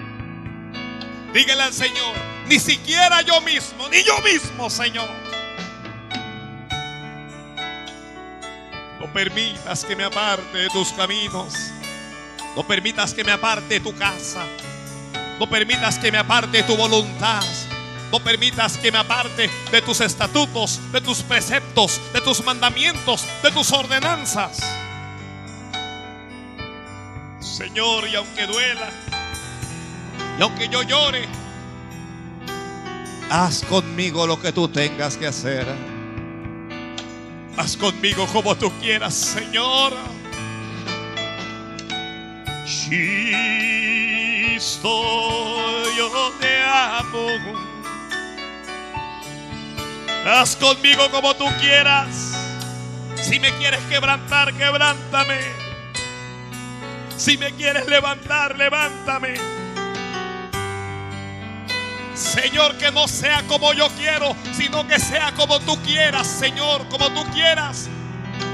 Dígale 1.34 1.64
al 1.64 1.73
Señor, 1.73 2.15
ni 2.48 2.60
siquiera 2.60 3.22
yo 3.22 3.41
mismo, 3.41 3.88
ni 3.89 4.02
yo 4.03 4.19
mismo, 4.22 4.69
Señor. 4.69 5.10
No 8.99 9.14
permitas 9.14 9.85
que 9.85 9.95
me 9.95 10.06
aparte 10.06 10.57
de 10.57 10.69
tus 10.69 10.91
caminos. 10.94 11.53
No 12.58 12.64
permitas 12.66 13.14
que 13.14 13.24
me 13.24 13.32
aparte 13.32 13.80
tu 13.80 13.94
casa. 13.94 14.44
No 15.40 15.48
permitas 15.48 16.00
que 16.00 16.12
me 16.12 16.18
aparte 16.18 16.64
tu 16.64 16.76
voluntad. 16.76 17.44
No 18.12 18.20
permitas 18.20 18.80
que 18.80 18.92
me 18.92 18.98
aparte 18.98 19.48
de 19.72 19.82
tus 19.84 20.02
estatutos, 20.02 20.82
de 20.92 21.00
tus 21.00 21.22
preceptos, 21.22 22.02
de 22.14 22.20
tus 22.20 22.44
mandamientos, 22.44 23.28
de 23.44 23.52
tus 23.52 23.72
ordenanzas. 23.72 24.58
Señor, 27.40 28.08
y 28.08 28.16
aunque 28.16 28.48
duela, 28.48 28.90
y 30.40 30.42
aunque 30.42 30.68
yo 30.68 30.82
llore, 30.82 31.28
haz 33.30 33.62
conmigo 33.66 34.26
lo 34.26 34.42
que 34.42 34.52
tú 34.52 34.68
tengas 34.68 35.16
que 35.16 35.28
hacer. 35.28 35.68
Haz 37.56 37.78
conmigo 37.78 38.26
como 38.34 38.56
tú 38.56 38.72
quieras, 38.82 39.14
Señor. 39.14 40.16
Cristo, 44.57 44.89
yo 45.95 46.34
te 46.38 46.64
amo. 46.65 47.30
Haz 50.26 50.57
conmigo 50.57 51.10
como 51.10 51.34
tú 51.35 51.45
quieras. 51.61 52.34
Si 53.22 53.39
me 53.39 53.53
quieres 53.53 53.80
quebrantar, 53.89 54.53
quebrántame. 54.53 55.39
Si 57.15 57.38
me 57.38 57.53
quieres 57.53 57.88
levantar, 57.88 58.57
levántame. 58.57 59.35
Señor, 62.14 62.77
que 62.77 62.91
no 62.91 63.07
sea 63.07 63.44
como 63.44 63.72
yo 63.72 63.88
quiero, 63.98 64.35
sino 64.52 64.85
que 64.85 64.99
sea 64.99 65.31
como 65.35 65.61
tú 65.61 65.81
quieras, 65.84 66.27
Señor, 66.27 66.85
como 66.89 67.10
tú 67.14 67.23
quieras. 67.31 67.88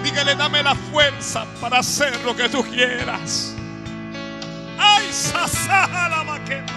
Dígale, 0.04 0.36
dame 0.36 0.62
la 0.62 0.76
fuerza 0.76 1.48
para 1.60 1.80
hacer 1.80 2.20
lo 2.22 2.36
que 2.36 2.48
tú 2.48 2.64
quieras. 2.64 3.56
Ay, 4.78 5.12
sasá 5.12 5.88
la 6.10 6.24
maqueta. 6.24 6.74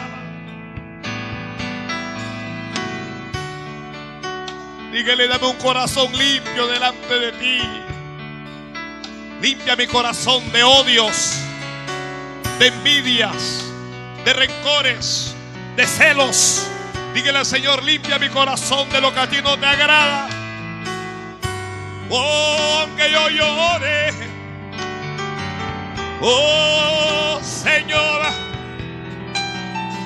Dígale, 4.92 5.28
dame 5.28 5.46
un 5.46 5.56
corazón 5.56 6.10
limpio 6.16 6.66
delante 6.66 7.18
de 7.18 7.32
ti. 7.32 7.58
Limpia 9.42 9.76
mi 9.76 9.86
corazón 9.86 10.50
de 10.52 10.64
odios, 10.64 11.36
de 12.58 12.68
envidias, 12.68 13.64
de 14.24 14.32
rencores, 14.32 15.34
de 15.76 15.86
celos. 15.86 16.66
Dígale 17.12 17.38
al 17.38 17.46
Señor, 17.46 17.82
limpia 17.82 18.18
mi 18.18 18.30
corazón 18.30 18.88
de 18.90 19.00
lo 19.00 19.12
que 19.12 19.20
a 19.20 19.28
ti 19.28 19.36
no 19.42 19.58
te 19.58 19.66
agrada. 19.66 20.28
Oh, 22.08 22.78
aunque 22.82 23.10
yo 23.10 23.28
llore. 23.28 24.35
Oh, 26.20 27.38
Señora. 27.42 28.32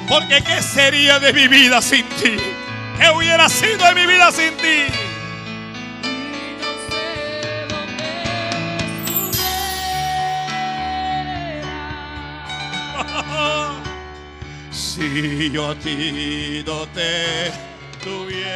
Porque 0.08 0.42
¿qué 0.42 0.60
sería 0.60 1.20
de 1.20 1.32
mi 1.32 1.46
vida 1.46 1.80
sin 1.80 2.04
ti? 2.20 2.36
¿Qué 2.98 3.10
hubiera 3.10 3.48
sido 3.48 3.86
de 3.86 3.94
mi 3.94 4.06
vida 4.06 4.32
sin 4.32 4.56
ti? 4.56 4.86
Si 14.70 15.50
yo 15.50 15.70
a 15.70 15.74
ti 15.76 16.62
no 16.66 16.86
te 16.88 17.50
tuviera. 18.04 18.50